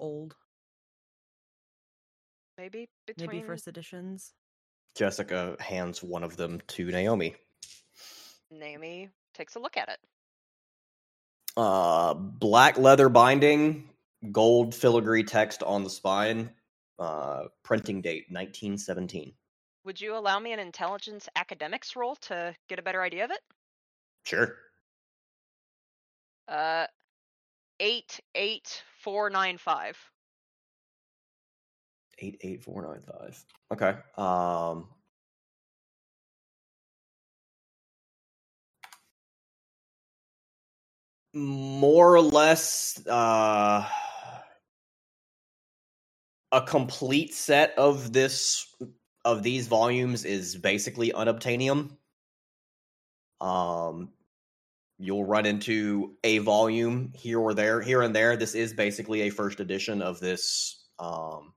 [0.00, 0.34] old,
[2.58, 4.32] maybe between maybe first editions.
[4.96, 7.36] Jessica hands one of them to Naomi.
[8.50, 9.98] Naomi takes a look at it.
[11.56, 13.88] Uh, black leather binding,
[14.32, 16.50] gold filigree text on the spine.
[16.98, 19.32] Uh, printing date 1917.
[19.88, 23.40] Would you allow me an intelligence academics roll to get a better idea of it?
[24.22, 24.54] Sure.
[26.46, 26.84] Uh,
[27.80, 29.96] eight eight four nine five.
[32.18, 33.42] Eight eight four nine five.
[33.72, 33.98] Okay.
[34.18, 34.88] Um.
[41.32, 43.88] More or less, uh,
[46.52, 48.66] a complete set of this
[49.24, 51.90] of these volumes is basically unobtainium.
[53.40, 54.10] Um,
[54.98, 58.36] you'll run into a volume here or there, here and there.
[58.36, 61.52] This is basically a first edition of this um,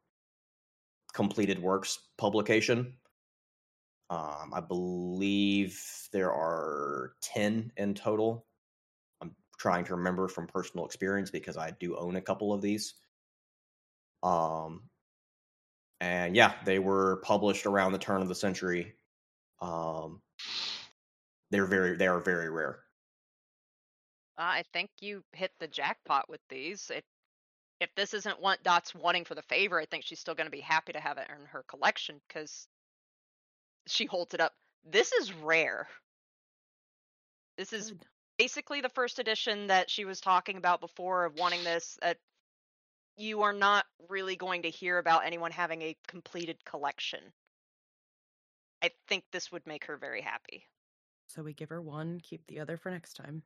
[1.13, 2.93] completed works publication.
[4.09, 5.81] Um, I believe
[6.11, 8.45] there are 10 in total.
[9.21, 12.95] I'm trying to remember from personal experience because I do own a couple of these.
[14.21, 14.83] Um,
[16.01, 18.93] and yeah, they were published around the turn of the century.
[19.61, 20.19] Um,
[21.51, 22.79] they're very, they are very rare.
[24.37, 26.91] I think you hit the jackpot with these.
[26.93, 27.03] If
[27.79, 30.51] if this isn't what Dot's wanting for the favor, I think she's still going to
[30.51, 32.67] be happy to have it in her collection because
[33.87, 34.53] she holds it up.
[34.85, 35.87] This is rare.
[37.57, 38.05] This is Good.
[38.37, 41.97] basically the first edition that she was talking about before of wanting this.
[42.03, 42.13] Uh,
[43.17, 47.33] you are not really going to hear about anyone having a completed collection.
[48.83, 50.67] I think this would make her very happy.
[51.25, 53.43] So we give her one, keep the other for next time.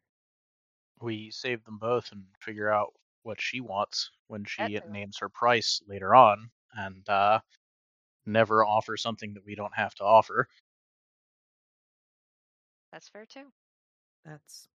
[1.00, 4.90] We save them both and figure out what she wants when she That too.
[4.90, 7.40] names her price later on, and uh,
[8.26, 10.50] never offer something that we don't have to offer.
[12.92, 13.52] That's fair too.
[14.26, 14.69] That's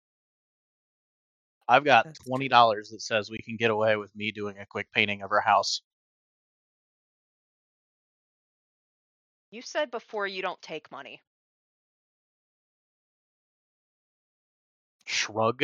[1.67, 4.91] I've got twenty dollars that says we can get away with me doing a quick
[4.93, 5.81] painting of her house.
[9.51, 11.21] You said before you don't take money.
[15.05, 15.63] Shrug.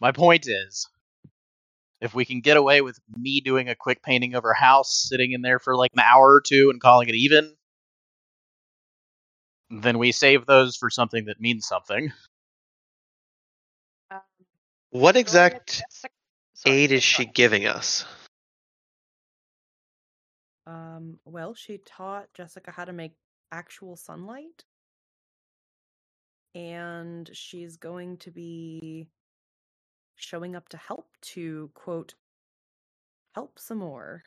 [0.00, 0.88] My point is,
[2.00, 5.32] if we can get away with me doing a quick painting of her house, sitting
[5.32, 7.56] in there for like an hour or two and calling it even,
[9.70, 12.12] then we save those for something that means something.
[14.96, 15.82] What exact
[16.64, 18.06] aid is she giving us?
[20.66, 23.12] Um, well, she taught Jessica how to make
[23.52, 24.64] actual sunlight.
[26.54, 29.10] And she's going to be
[30.14, 32.14] showing up to help to quote
[33.34, 34.22] help some more.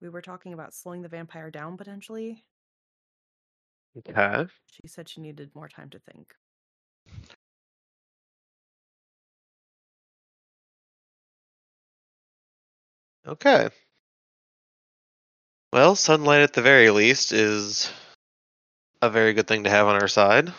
[0.00, 2.44] We were talking about slowing the vampire down potentially.
[3.98, 4.46] Okay.
[4.66, 6.32] She said she needed more time to think.
[13.26, 13.68] Okay.
[15.72, 17.90] Well, sunlight at the very least is
[19.00, 20.52] a very good thing to have on our side.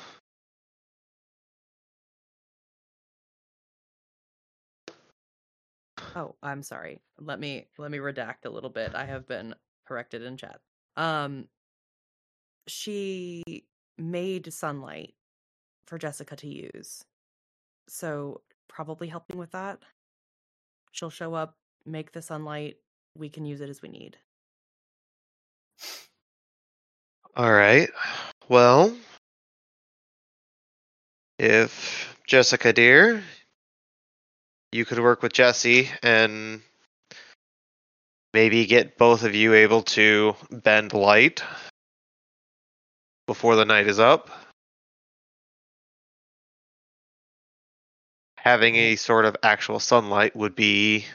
[6.16, 7.02] Oh, I'm sorry.
[7.20, 8.96] Let me let me redact a little bit.
[8.96, 9.56] I have been
[9.88, 10.60] corrected in chat.
[10.96, 11.48] Um
[12.68, 13.66] she
[13.98, 15.14] made sunlight
[15.86, 17.04] for Jessica to use.
[17.88, 19.80] So, probably helping with that.
[20.92, 22.78] She'll show up, make the sunlight,
[23.18, 24.18] we can use it as we need.
[27.36, 27.90] All right.
[28.48, 28.96] Well,
[31.40, 33.24] if Jessica dear,
[34.72, 36.62] you could work with Jesse and
[38.34, 41.44] maybe get both of you able to bend light
[43.28, 44.30] before the night is up.
[48.38, 51.06] Having a sort of actual sunlight would be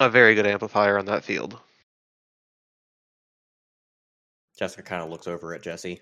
[0.00, 1.58] a very good amplifier on that field.
[4.58, 6.00] Jessica kind of looks over at Jesse.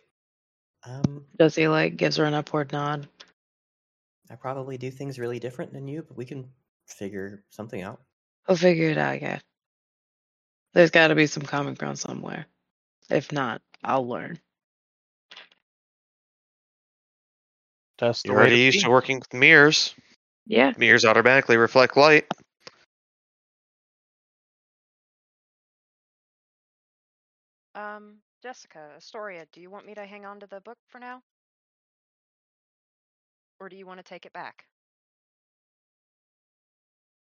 [0.86, 3.08] Um, Jesse like gives her an upward nod.
[4.30, 6.48] I probably do things really different than you, but we can
[6.86, 8.00] figure something out.
[8.46, 9.40] We'll figure it out, yeah.
[10.74, 12.46] There's got to be some common ground somewhere.
[13.10, 14.38] If not, I'll learn.
[17.98, 18.82] That's the You're way already to used be.
[18.84, 19.94] to working with mirrors.
[20.46, 20.72] Yeah.
[20.76, 22.26] Mirrors automatically reflect light.
[27.78, 31.22] Um, Jessica, Astoria, do you want me to hang on to the book for now?
[33.60, 34.64] Or do you want to take it back?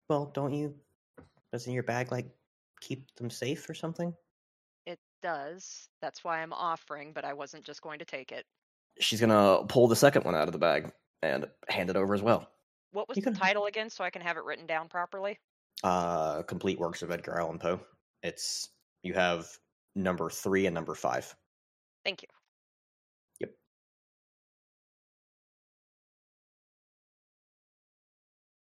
[0.08, 0.74] Well, don't you?
[1.52, 2.26] Doesn't your bag like
[2.80, 4.14] keep them safe or something?
[4.86, 5.88] It does.
[6.00, 8.44] That's why I'm offering, but I wasn't just going to take it.
[8.98, 12.20] She's gonna pull the second one out of the bag and hand it over as
[12.22, 12.50] well.
[12.92, 15.38] What was You the can- title again so I can have it written down properly?
[15.82, 17.80] Uh, complete works of Edgar Allan Poe.
[18.22, 18.68] It's
[19.02, 19.48] you have
[19.94, 21.34] number three and number five.
[22.04, 22.28] Thank you.
[23.40, 23.50] Yep.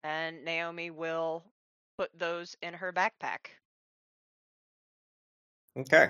[0.04, 1.44] And Naomi will
[1.98, 3.48] put those in her backpack.
[5.78, 6.08] Okay.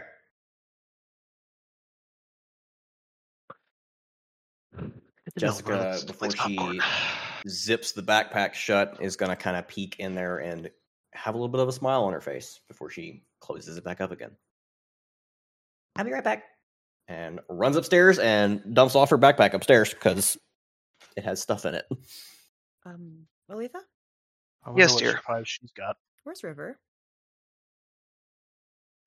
[5.39, 6.81] Jessica, before she
[7.49, 10.70] zips the backpack shut, is gonna kind of peek in there and
[11.15, 14.01] have a little bit of a smile on her face before she closes it back
[14.01, 14.33] up again.
[15.97, 16.45] I'll be right back.
[17.09, 20.39] And runs upstairs and dumps off her backpack upstairs because
[21.17, 21.85] it has stuff in it.
[22.87, 23.71] Um, Olathe,
[24.65, 25.12] I Yes, dear.
[25.12, 25.97] surprise she's got.
[26.25, 26.79] where's River?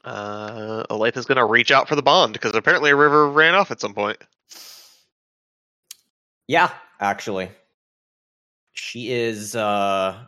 [0.04, 3.82] Uh, Olathe's gonna reach out for the bond because apparently a river ran off at
[3.82, 4.18] some point.
[6.48, 7.50] Yeah, actually.
[8.74, 10.26] She is uh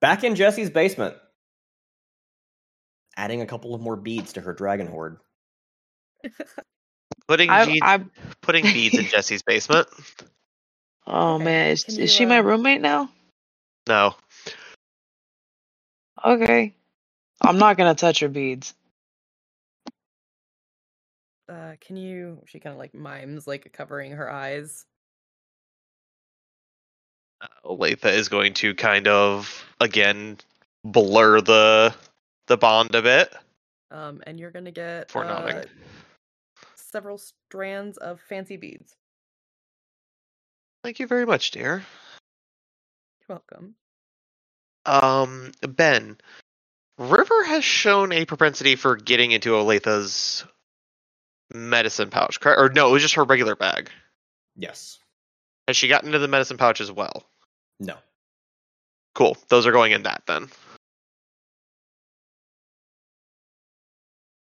[0.00, 1.14] back in Jesse's basement.
[3.18, 5.18] Adding a couple of more beads to her dragon horde.
[7.28, 8.04] Putting I, beads, I,
[8.42, 9.88] putting beads in Jesse's basement.
[11.06, 13.10] oh Okay, man, is, can is you, she my uh, roommate now?
[13.88, 14.16] No,
[16.24, 16.74] Okay.
[17.42, 18.74] I'm not gonna touch her beads.
[21.48, 22.42] Uh, can you?
[22.46, 24.86] She kind of like mimes, like covering her eyes.
[27.64, 30.38] Olathe is going to kind of again
[30.84, 31.94] blur the
[32.48, 33.32] the bond a bit
[33.90, 35.64] Um, and you're gonna get for uh, nodding.
[36.74, 38.94] several strands of fancy beads.
[40.82, 41.84] Thank you very much, dear.
[43.20, 43.74] You're welcome.
[44.86, 46.16] Um, Ben,
[46.98, 50.44] River has shown a propensity for getting into Olathe's
[51.52, 52.60] medicine pouch, correct?
[52.60, 53.90] Or no, it was just her regular bag.
[54.56, 54.98] Yes.
[55.66, 57.26] Has she gotten into the medicine pouch as well?
[57.80, 57.96] No.
[59.14, 59.36] Cool.
[59.48, 60.48] Those are going in that then.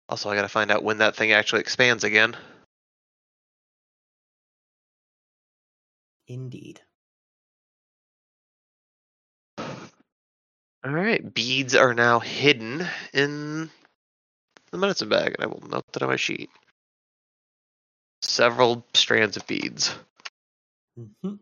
[0.09, 2.37] Also, I gotta find out when that thing actually expands again.
[6.29, 6.81] Indeed.
[9.59, 13.71] All right, beads are now hidden in
[14.71, 16.51] the medicine bag, and I will note that on my sheet.
[18.23, 19.95] Several strands of beads.
[20.97, 21.35] hmm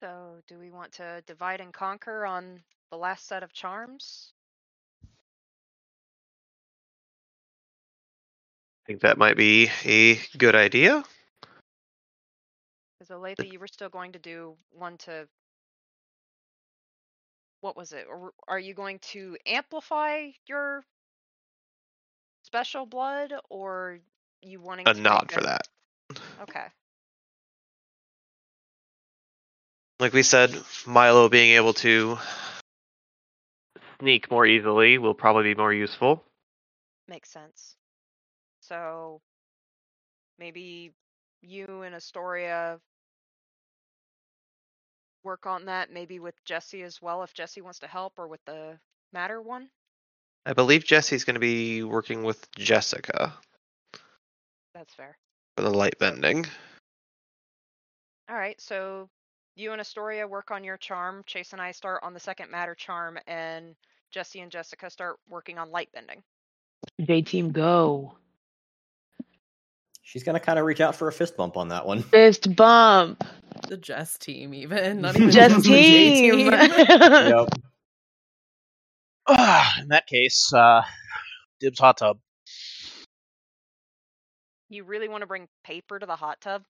[0.00, 4.32] So, do we want to divide and conquer on the last set of charms?
[8.88, 11.04] Think that might be a good idea.
[12.98, 15.28] Because Olathe, you were still going to do one to.
[17.60, 18.06] What was it?
[18.48, 20.84] Are you going to amplify your
[22.44, 23.98] special blood, or
[24.40, 25.68] you wanting A to nod for a- that.
[26.42, 26.66] Okay.
[30.00, 30.54] Like we said,
[30.86, 32.18] Milo being able to
[34.00, 36.24] sneak more easily will probably be more useful.
[37.08, 37.77] Makes sense.
[38.68, 39.20] So
[40.38, 40.92] maybe
[41.40, 42.78] you and Astoria
[45.24, 48.44] work on that, maybe with Jesse as well, if Jesse wants to help, or with
[48.44, 48.78] the
[49.12, 49.70] Matter one.
[50.44, 53.32] I believe Jesse's going to be working with Jessica
[54.74, 55.16] That's fair.
[55.56, 56.44] for the light bending.
[58.28, 59.08] All right, so
[59.56, 61.22] you and Astoria work on your charm.
[61.26, 63.74] Chase and I start on the second Matter charm, and
[64.10, 66.22] Jesse and Jessica start working on light bending.
[67.00, 68.14] J team go.
[70.08, 72.02] She's gonna kind of reach out for a fist bump on that one.
[72.10, 73.22] Fist bump.
[73.68, 76.46] The Jess team, even not even Just the J team.
[76.50, 77.48] yep.
[79.82, 80.80] In that case, uh,
[81.60, 82.20] dibs hot tub.
[84.70, 86.62] You really want to bring paper to the hot tub?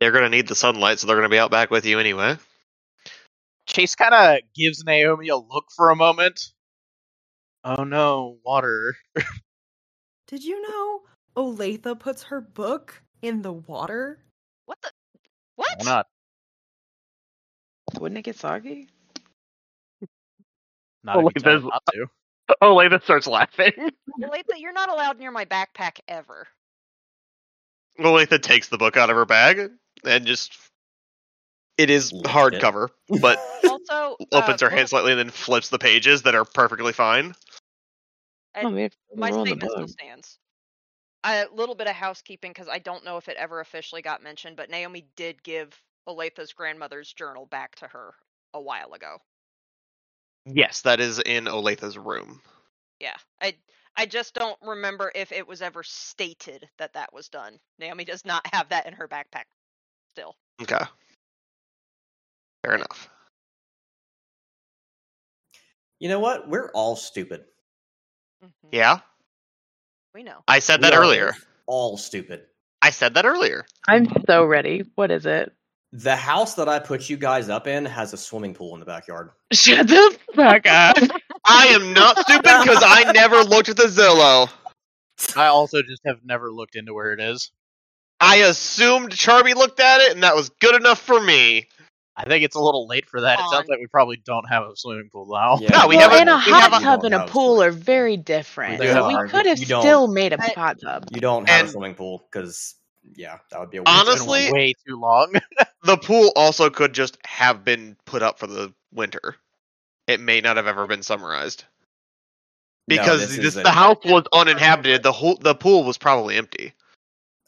[0.00, 2.00] They're going to need the sunlight, so they're going to be out back with you
[2.00, 2.36] anyway.
[3.68, 6.40] Chase kind of gives Naomi a look for a moment.
[7.62, 8.96] Oh no, water.
[10.26, 11.02] Did you know
[11.36, 14.18] Olathe puts her book in the water?
[14.66, 14.90] What the?
[15.56, 15.68] What?
[15.78, 16.06] Why not?
[18.00, 18.88] Wouldn't it get soggy?
[21.04, 22.06] Not if you wait, tell her there's- not to.
[22.62, 23.72] Oh, Latha starts laughing.
[24.22, 26.46] Olathe, you're not allowed near my backpack ever.
[27.98, 29.70] Olathe takes the book out of her bag
[30.04, 30.56] and just.
[31.76, 32.88] It is hardcover,
[33.20, 36.92] but Also, opens uh, her hand slightly and then flips the pages that are perfectly
[36.92, 37.34] fine.
[38.54, 40.38] I- Oh, man, my roll the statement still stands.
[41.26, 44.56] A little bit of housekeeping because I don't know if it ever officially got mentioned,
[44.56, 48.14] but Naomi did give Olathe's grandmother's journal back to her
[48.54, 49.18] a while ago.
[50.46, 52.40] Yes, that is in Olathe's room.
[53.00, 53.58] Yeah, I
[53.96, 57.58] I just don't remember if it was ever stated that that was done.
[57.78, 59.46] Naomi does not have that in her backpack
[60.10, 60.36] still.
[60.62, 60.84] Okay.
[62.62, 63.08] Fair enough.
[65.98, 66.48] You know what?
[66.48, 67.44] We're all stupid.
[68.42, 69.00] Mhm, Yeah,
[70.16, 70.42] we know.
[70.48, 71.34] I said that We earlier.
[71.66, 72.44] All stupid.
[72.80, 73.66] I said that earlier.
[73.86, 74.82] I'm so ready.
[74.94, 75.52] What is it?
[75.92, 78.86] The house that I put you guys up in has a swimming pool in the
[78.86, 79.32] backyard.
[79.52, 80.96] Shut the fuck up.
[81.44, 84.48] I am not stupid because I never looked at the Zillow.
[85.36, 87.50] I also just have never looked into where it is.
[88.18, 91.68] I assumed Charmy looked at it and that was good enough for me.
[92.18, 93.38] I think it's a little late for that.
[93.38, 95.58] It sounds like we probably don't have a swimming pool now.
[95.60, 95.68] Yeah.
[95.80, 97.32] No, we well, have a- and a we hot a- tub and a don't a
[97.32, 98.80] pool are very different.
[98.80, 101.08] We So we could have you still made a hot tub.
[101.14, 102.74] You don't have And- a swimming pool because,
[103.14, 105.34] yeah, that would be a It's Honestly- way too long.
[105.84, 109.36] The pool also could just have been put up for the winter.
[110.08, 111.62] It may not have ever been summarized.
[112.88, 116.72] No, Because this this, the house was uninhabited, the whole the pool was probably empty.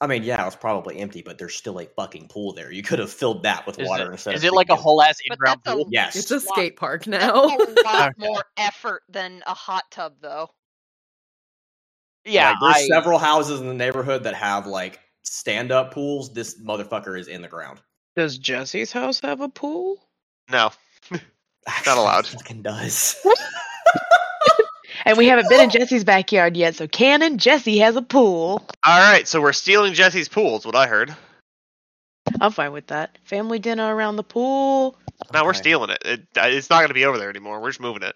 [0.01, 2.71] I mean, yeah, it's probably empty, but there's still a fucking pool there.
[2.71, 4.77] You could have filled that with Is water it, instead is of it like a
[4.77, 5.89] whole ass But in-ground that's a- pool?
[5.91, 6.15] Yes.
[6.15, 7.45] It's a skate park That's now.
[7.47, 10.51] a lot more effort than a hot tub, though.
[12.25, 16.33] Yeah, Like, there's I- several houses in the neighborhood that have like stand-up pools.
[16.33, 17.81] This motherfucker is in the ground.
[18.15, 19.99] Does Jesse's house have a pool?
[20.51, 20.71] No.
[21.11, 22.27] not allowed.
[22.29, 23.17] Fucking does.
[25.09, 28.63] And we haven't been in Jesse's backyard yet, so Canon, Jesse has a pool.
[28.87, 31.15] Alright, so we're stealing Jesse's pool, is what I heard.
[32.41, 33.19] I'm fine with that.
[33.25, 34.97] Family dinner around the pool.
[35.33, 35.61] Now we're Okay.
[35.61, 36.03] stealing it.
[36.05, 36.21] it.
[36.37, 37.61] Uh, it's not going to be over there anymore.
[37.61, 38.15] We're just moving it.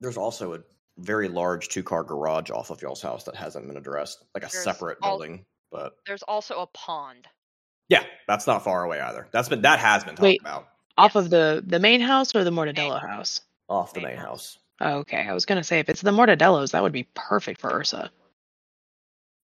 [0.00, 0.58] There's also a
[0.98, 4.62] very large two-car garage off of y'all's house that hasn't been addressed, like a There's
[4.62, 5.44] separate al- building.
[5.72, 7.26] But There's also a pond.
[7.88, 9.26] yeah, that's not far away either.
[9.32, 10.40] That's been that has been talked Wait.
[10.42, 11.24] about Off Yes.
[11.24, 13.40] of the, the main house or the Mortadello house?
[13.68, 14.58] off the Main main house.
[14.80, 15.00] House.
[15.00, 18.10] Okay, I was gonna say if it's the Mortadellos, that would be perfect for Ursa.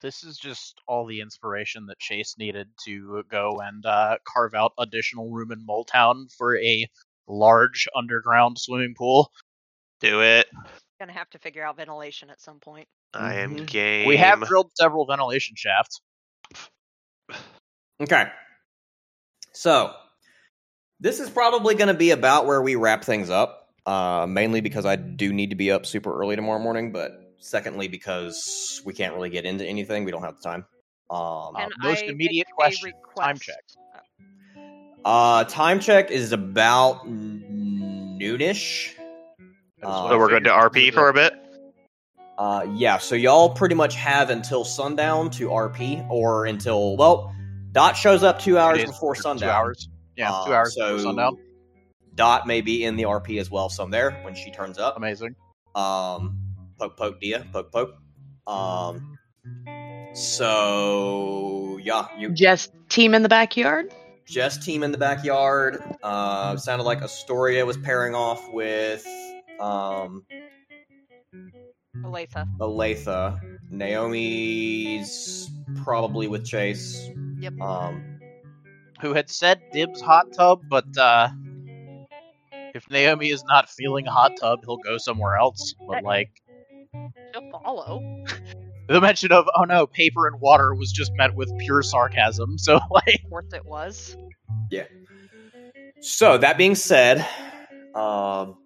[0.00, 4.72] This is just all the inspiration that Chase needed to go and uh, carve out
[4.78, 6.88] additional room in Moletown for a
[7.28, 9.30] large underground swimming pool.
[10.00, 10.46] Do it.
[10.98, 12.88] Gonna have to figure out ventilation at some point.
[13.12, 14.06] I am game.
[14.06, 16.00] We have drilled several ventilation shafts.
[18.00, 18.28] Okay.
[19.52, 19.94] So,
[21.00, 23.59] this is probably going to be about where we wrap things up.
[23.86, 27.88] Uh, mainly because I do need to be up super early tomorrow morning, but secondly
[27.88, 30.04] because we can't really get into anything.
[30.04, 30.66] We don't have the time.
[31.10, 33.62] Um, Uh, most I immediate question, time check.
[35.04, 38.94] uh, time check is about n- noonish.
[39.80, 41.32] That is Uh, So we're going to RP was for a bit.
[42.38, 47.34] Uh, yeah, so y'all pretty much have until sundown to RP, or until well,
[47.72, 49.50] Dot shows up two Two hours before or Two sundown.
[49.50, 49.88] hours.
[50.16, 51.38] Yeah, two Uh, hours so before sundown.
[52.20, 54.94] Dot may be in the RP as well, so I'm there when she turns up.
[54.98, 55.36] Amazing.
[55.74, 56.38] Um,
[56.78, 57.94] poke, poke, Dia, poke, poke.
[58.46, 59.16] Um,
[60.12, 63.94] so yeah, you Just team in the backyard.
[64.26, 65.82] just team in the backyard.
[66.02, 69.02] Uh, sounded like Astoria was pairing off with
[69.58, 70.22] um
[72.04, 72.46] Olathe.
[72.58, 73.40] Aletha.
[73.70, 75.48] Naomi's
[75.84, 77.08] probably with Chase.
[77.38, 77.58] Yep.
[77.62, 78.20] Um,
[79.00, 81.28] Who had said dibs hot tub, but uh,
[82.74, 85.74] if Naomi is not feeling hot tub, he'll go somewhere else.
[85.88, 86.30] But like
[87.32, 88.00] She'll follow.
[88.88, 92.58] the mention of oh no, paper and water was just met with pure sarcasm.
[92.58, 94.16] So like Of course it was.
[94.70, 94.84] Yeah.
[96.00, 97.26] So that being said,
[97.94, 98.56] um,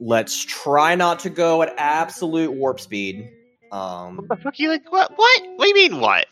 [0.00, 3.30] let's try not to go at absolute warp speed.
[3.70, 4.58] Um, What the fuck?
[4.58, 5.12] You like what?
[5.16, 5.42] What?
[5.56, 6.26] What do you mean what?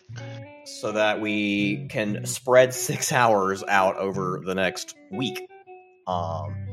[0.64, 5.48] so that we can spread six hours out over the next week.
[6.06, 6.66] Um,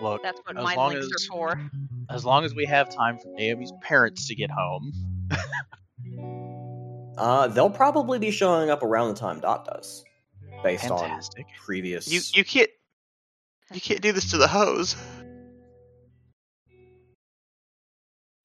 [0.00, 1.70] look, That's what As mind long links as- are for.
[2.10, 4.92] as long as we have time for Naomi's parents to get home.
[7.18, 10.04] uh, they'll probably be showing up around the time Dot does,
[10.62, 11.46] based Fantastic.
[11.46, 12.10] on previous.
[12.12, 12.70] You you can't
[13.72, 14.94] you can't do this to the hose.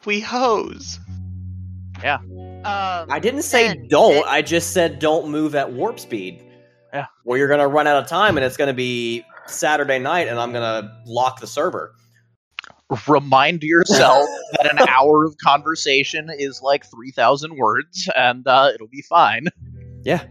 [0.06, 1.00] We hose.
[2.02, 2.16] Yeah.
[2.16, 4.18] Um, I didn't say don't.
[4.18, 6.42] it- I just said don't move at warp speed.
[6.94, 7.06] Yeah.
[7.26, 10.52] Or you're gonna run out of time, and it's gonna be Saturday night, and I'm
[10.52, 11.94] gonna lock the server.
[13.08, 18.88] Remind yourself that an hour of conversation is like three thousand words, and uh, it'll
[18.88, 19.48] be fine.
[20.04, 20.24] Yeah.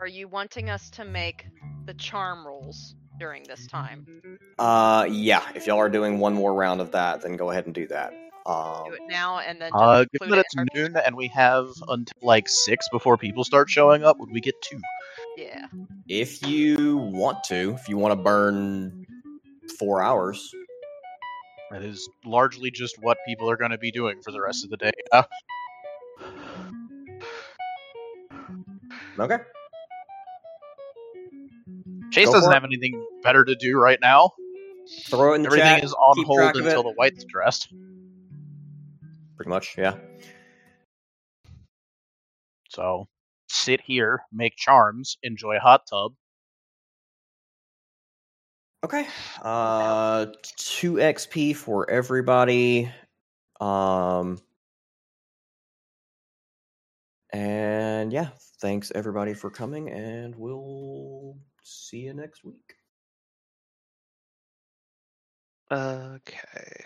[0.00, 1.46] Are you wanting us to make
[1.86, 4.38] the charm rolls during this time?
[4.58, 5.42] Uh, yeah.
[5.54, 8.12] If y'all are doing one more round of that, then go ahead and do that.
[8.46, 9.70] Um, Do it now and then.
[9.74, 13.42] Uh, given that it's in our- noon and we have until like six before people
[13.44, 14.80] start showing up, would we get two?
[15.38, 15.66] Yeah.
[16.08, 19.06] if you want to, if you want to burn
[19.78, 20.50] four hours,
[21.70, 24.70] That is largely just what people are going to be doing for the rest of
[24.70, 24.92] the day.
[25.10, 25.22] Uh,
[29.18, 29.38] okay.
[32.12, 32.54] Chase Go doesn't for it.
[32.54, 34.30] have anything better to do right now.
[35.08, 35.84] Throw it in the Everything chat.
[35.84, 36.84] is on keep hold until it.
[36.84, 37.68] the Wight's dressed.
[39.44, 39.96] Pretty much, yeah.
[42.70, 43.08] So
[43.46, 46.14] sit here, make charms, enjoy hot tub.
[48.82, 49.06] Okay.
[49.42, 52.90] Uh, two XP for everybody.
[53.60, 54.38] Um,
[57.30, 58.28] and yeah,
[58.62, 62.76] thanks everybody for coming, and we'll see you next week.
[65.70, 66.84] Okay.